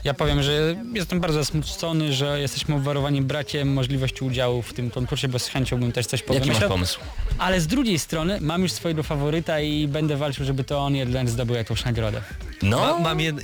Ja 0.05 0.15
powiem, 0.15 0.43
że 0.43 0.77
jestem 0.95 1.21
bardzo 1.21 1.39
zasmucony, 1.39 2.13
że 2.13 2.41
jesteśmy 2.41 2.75
obwarowani 2.75 3.23
brakiem 3.23 3.73
możliwości 3.73 4.25
udziału 4.25 4.63
w 4.63 4.73
tym 4.73 4.91
konkursie, 4.91 5.29
bo 5.29 5.39
z 5.39 5.49
chęcią 5.49 5.81
bym 5.81 5.93
też 5.93 6.07
coś 6.07 6.25
Jaki 6.31 6.49
masz 6.49 6.65
pomysł? 6.65 7.01
Ale 7.39 7.61
z 7.61 7.67
drugiej 7.67 7.99
strony 7.99 8.41
mam 8.41 8.63
już 8.63 8.73
swojego 8.73 9.03
faworyta 9.03 9.61
i 9.61 9.89
będę 9.89 10.17
walczył, 10.17 10.45
żeby 10.45 10.65
to 10.65 10.79
on 10.79 10.95
jednak 10.95 11.29
zdobył 11.29 11.57
jakąś 11.57 11.85
nagrodę. 11.85 12.23
No, 12.63 12.79
Ma, 12.79 12.99
mam 12.99 13.21
jed, 13.21 13.37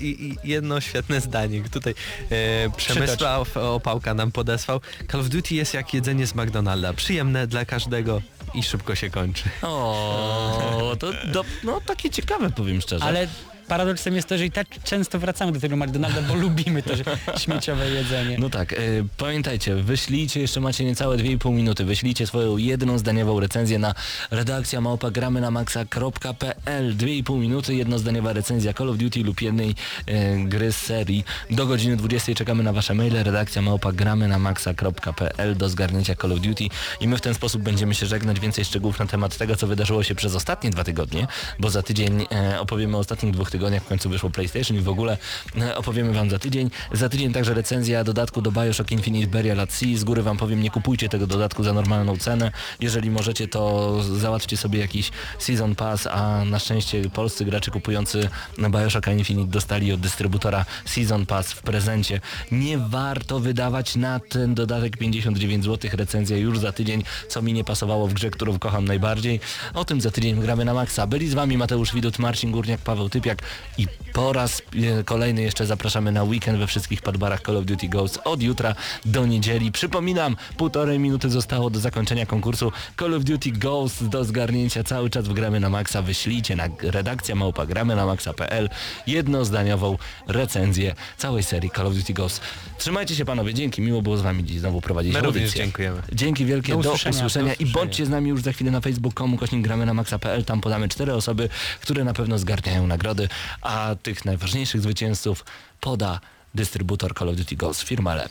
jedno 0.45 0.81
świetne 0.81 1.21
zdanie. 1.21 1.63
Tutaj 1.71 1.95
e, 2.31 2.71
Przemysław 2.77 3.57
Opałka 3.57 4.15
nam 4.15 4.33
podesłał. 4.33 4.81
Call 5.11 5.21
of 5.21 5.29
Duty 5.29 5.55
jest 5.55 5.75
jak 5.75 5.95
jedzenie 5.95 6.27
z 6.27 6.35
McDonalda. 6.35 6.93
Przyjemne 6.93 7.47
dla 7.47 7.65
każdego 7.65 8.23
i 8.55 8.63
szybko 8.63 8.95
się 8.95 9.11
kończy. 9.11 9.45
o, 9.63 10.97
to 10.99 11.13
do, 11.33 11.45
no 11.65 11.81
takie 11.87 12.11
ciekawe 12.11 12.51
powiem 12.51 12.81
szczerze. 12.81 13.05
Ale 13.05 13.29
paradoksem 13.69 14.17
jest 14.17 14.29
to, 14.29 14.39
że 14.39 14.47
i 14.47 14.51
tak 14.51 14.67
często 14.85 15.19
wracamy 15.19 15.53
do 15.53 15.61
tego 15.61 15.77
McDonalda, 15.77 16.23
bo 16.23 16.35
lubimy 16.45 16.83
to 16.83 16.97
że 16.97 17.05
śmieciowe 17.39 17.91
jedzenie. 17.91 18.37
No 18.39 18.51
tak, 18.51 18.73
e, 18.73 18.77
pamiętajcie, 19.17 19.75
wyślijcie, 19.75 20.41
jeszcze 20.41 20.61
macie 20.61 20.85
niecałe 20.85 21.17
2,5 21.17 21.53
minuty, 21.53 21.85
wyślijcie 21.85 22.27
swoją 22.27 22.57
jedną 22.57 22.99
zdaniową 22.99 23.41
recenzję 23.41 23.79
na 23.79 23.95
redakcja 24.31 24.81
małpa 24.81 25.11
gramy 25.11 25.41
na 25.41 25.51
maxa.pl 25.51 26.97
2,5 26.97 27.41
minuty, 27.41 27.75
jednozdaniowa 27.75 28.33
recenzja 28.33 28.73
Call 28.73 28.91
of 28.91 28.97
Duty 28.97 29.23
lub 29.23 29.43
jednej 29.43 29.75
e, 30.07 30.37
gry 30.45 30.73
z 30.73 30.77
serii. 30.77 31.25
Do 31.51 31.67
godziny 31.67 31.97
20 31.97 32.35
czekamy 32.35 32.63
na 32.63 32.73
wasze 32.73 32.95
maile, 32.95 33.25
redakcja 33.25 33.63
małpa 33.63 33.93
gramy 33.93 34.29
na 34.29 34.39
maxa.pl 34.39 35.57
do 35.57 35.69
zgarnięcia 35.69 36.15
Call 36.15 36.33
of 36.33 36.41
Duty 36.41 36.65
i 37.01 37.09
my 37.09 37.17
w 37.17 37.21
ten 37.21 37.35
sposób 37.35 37.63
będziemy 37.63 37.95
się 37.95 38.07
żegnać. 38.07 38.41
Więcej 38.41 38.65
szczegółów 38.65 38.99
na 38.99 39.07
temat 39.07 39.37
tego, 39.37 39.57
co 39.57 39.67
wydarzyło 39.67 40.03
się 40.03 40.15
przez 40.15 40.35
ostatnie 40.35 40.71
dwa 40.71 40.85
tygodnie, 40.85 41.27
bo 41.59 41.71
za 41.71 41.83
tydzień 41.83 42.27
e, 42.33 42.61
opowiemy 42.61 42.97
o 42.97 43.01
ostatnich 43.01 43.33
dwóch 43.33 43.51
tygodniach, 43.53 43.83
w 43.83 43.87
końcu 43.87 44.11
wyszło 44.11 44.31
PlayStation 44.31 44.77
i 44.77 44.81
w 44.81 44.89
ogóle 44.89 45.19
e, 45.61 45.77
opowiemy 45.77 46.13
wam 46.13 46.31
za 46.31 46.39
tydzień. 46.39 46.71
Za 46.93 47.09
tydzień 47.09 47.33
także 47.33 47.55
recenzja 47.55 48.05
dodatku 48.05 48.43
do 48.43 48.53
Bioshock 48.53 48.91
Infinite 48.91 49.27
Burial 49.27 49.61
at. 49.61 49.73
Z 49.73 50.05
góry 50.05 50.23
wam 50.23 50.37
powiem, 50.37 50.61
nie 50.61 50.71
kupujcie 50.71 51.09
tego 51.09 51.27
dodatku 51.27 51.65
za 51.65 51.73
normalną 51.73 52.17
cenę. 52.17 52.53
Jeżeli 52.81 53.11
możecie, 53.11 53.49
to 53.49 54.03
załatwcie 54.03 54.57
sobie 54.57 54.79
jakiś 54.79 55.11
Season 55.39 55.75
Pass, 55.75 56.07
a 56.07 56.45
na 56.45 56.59
szczęście 56.59 57.11
polscy 57.11 57.45
gracze 57.45 57.71
kupujący 57.71 58.29
Bioshock 58.59 59.07
Infinite 59.07 59.51
dostali 59.51 59.93
od 59.93 60.01
dystrybutora 60.01 60.65
Season 60.85 61.27
Pass 61.27 61.53
w 61.53 61.63
prezencie. 61.63 62.21
Nie 62.53 62.79
warto 62.79 63.41
wydawać 63.41 63.97
na 63.97 64.21
ten 64.21 64.55
dodatek 64.55 64.97
59 64.97 65.65
zł. 65.65 65.91
Recenzja 65.95 66.37
już 66.37 66.59
za 66.59 66.73
tydzień, 66.73 67.03
co 67.29 67.43
mi 67.43 67.53
nie 67.53 67.65
pasowało 67.65 68.09
w 68.09 68.13
grze, 68.15 68.31
którą 68.31 68.59
kocham 68.59 68.85
najbardziej. 68.85 69.41
O 69.75 69.85
tym 69.85 70.01
za 70.01 70.11
tydzień 70.11 70.41
gramy 70.41 70.65
na 70.65 70.75
maksa. 70.75 71.07
Byli 71.07 71.29
z 71.29 71.35
wami 71.35 71.57
Mateusz 71.59 71.95
Widut, 71.95 72.19
Marcin 72.19 72.53
Górniak, 72.53 72.81
Paweł 72.81 73.09
Typiak 73.09 73.42
i 73.79 73.87
po 74.13 74.33
raz 74.33 74.63
kolejny 75.05 75.43
jeszcze 75.43 75.67
zapraszamy 75.67 76.13
na 76.13 76.23
weekend 76.25 76.59
we 76.59 76.67
wszystkich 76.67 77.03
padbarach 77.03 77.41
Call 77.41 77.57
of 77.57 77.65
Duty 77.65 77.89
Ghosts 77.89 78.19
od 78.25 78.43
jutra 78.43 78.75
do 79.05 79.27
niedzieli. 79.27 79.73
Przypominam, 79.73 80.37
półtorej 80.57 80.99
minuty 80.99 81.31
zostało 81.31 81.71
do 81.71 81.81
zakończenia 81.81 82.27
konkursu 82.27 82.73
Call 82.99 83.15
of 83.15 83.25
Duty 83.25 83.51
Ghosts 83.51 84.03
do 84.09 84.25
zgarnięcia. 84.25 84.85
Cały 84.85 85.11
czas 85.11 85.29
w 85.29 85.33
gramy 85.33 85.61
na 85.61 85.71
maksa. 85.71 86.03
Wyślijcie 86.03 86.57
na 86.57 86.69
redakcja 86.83 87.35
małpa 87.35 87.67
gramy 87.67 87.97
na 87.97 88.07
maxa.pl 88.07 88.69
jednozdaniową 89.07 89.99
recenzję 90.29 90.95
całej 91.19 91.43
serii 91.43 91.71
Call 91.71 91.87
of 91.87 91.95
Duty 91.95 92.13
Ghosts. 92.13 92.41
Trzymajcie 92.79 93.17
się 93.17 93.25
panowie, 93.25 93.55
dzięki. 93.55 93.83
Miło 93.83 94.03
było 94.03 94.17
z 94.17 94.23
wami 94.23 94.45
dziś 94.45 94.61
znowu 94.61 94.81
prowadzić 94.81 95.13
My 95.15 95.21
audycję. 95.21 95.49
dziękujemy. 95.63 96.03
Dzięki 96.13 96.45
wielkie, 96.47 96.73
Do 96.73 96.83
do 96.83 96.89
usłyszenia. 96.93 97.17
usłyszenia, 97.17 97.47
Do 97.47 97.51
i 97.53 97.55
usłyszenia. 97.55 97.73
bądźcie 97.75 98.07
z 98.07 98.09
nami 98.09 98.31
już 98.31 98.43
za 98.43 98.53
chwilę 98.53 98.71
na 98.71 98.81
facebook.com 98.81 99.37
kośnik 99.37 99.63
gramy 99.63 99.87
na 99.87 99.95
maxa.pl, 99.95 100.45
tam 100.45 100.61
podamy 100.61 100.89
cztery 100.89 101.15
osoby, 101.15 101.49
które 101.81 102.05
na 102.05 102.15
pewno 102.15 102.39
zgarniają 102.39 102.87
nagrody, 102.87 103.29
a 103.63 103.95
tych 104.03 104.25
najważniejszych 104.25 104.81
zwycięzców 104.81 105.45
poda 105.81 106.21
dystrybutor 106.55 107.15
Call 107.19 107.29
of 107.29 107.37
Duty 107.37 107.57
Ghosts, 107.57 107.85
firma 107.85 108.15
LEM. 108.15 108.31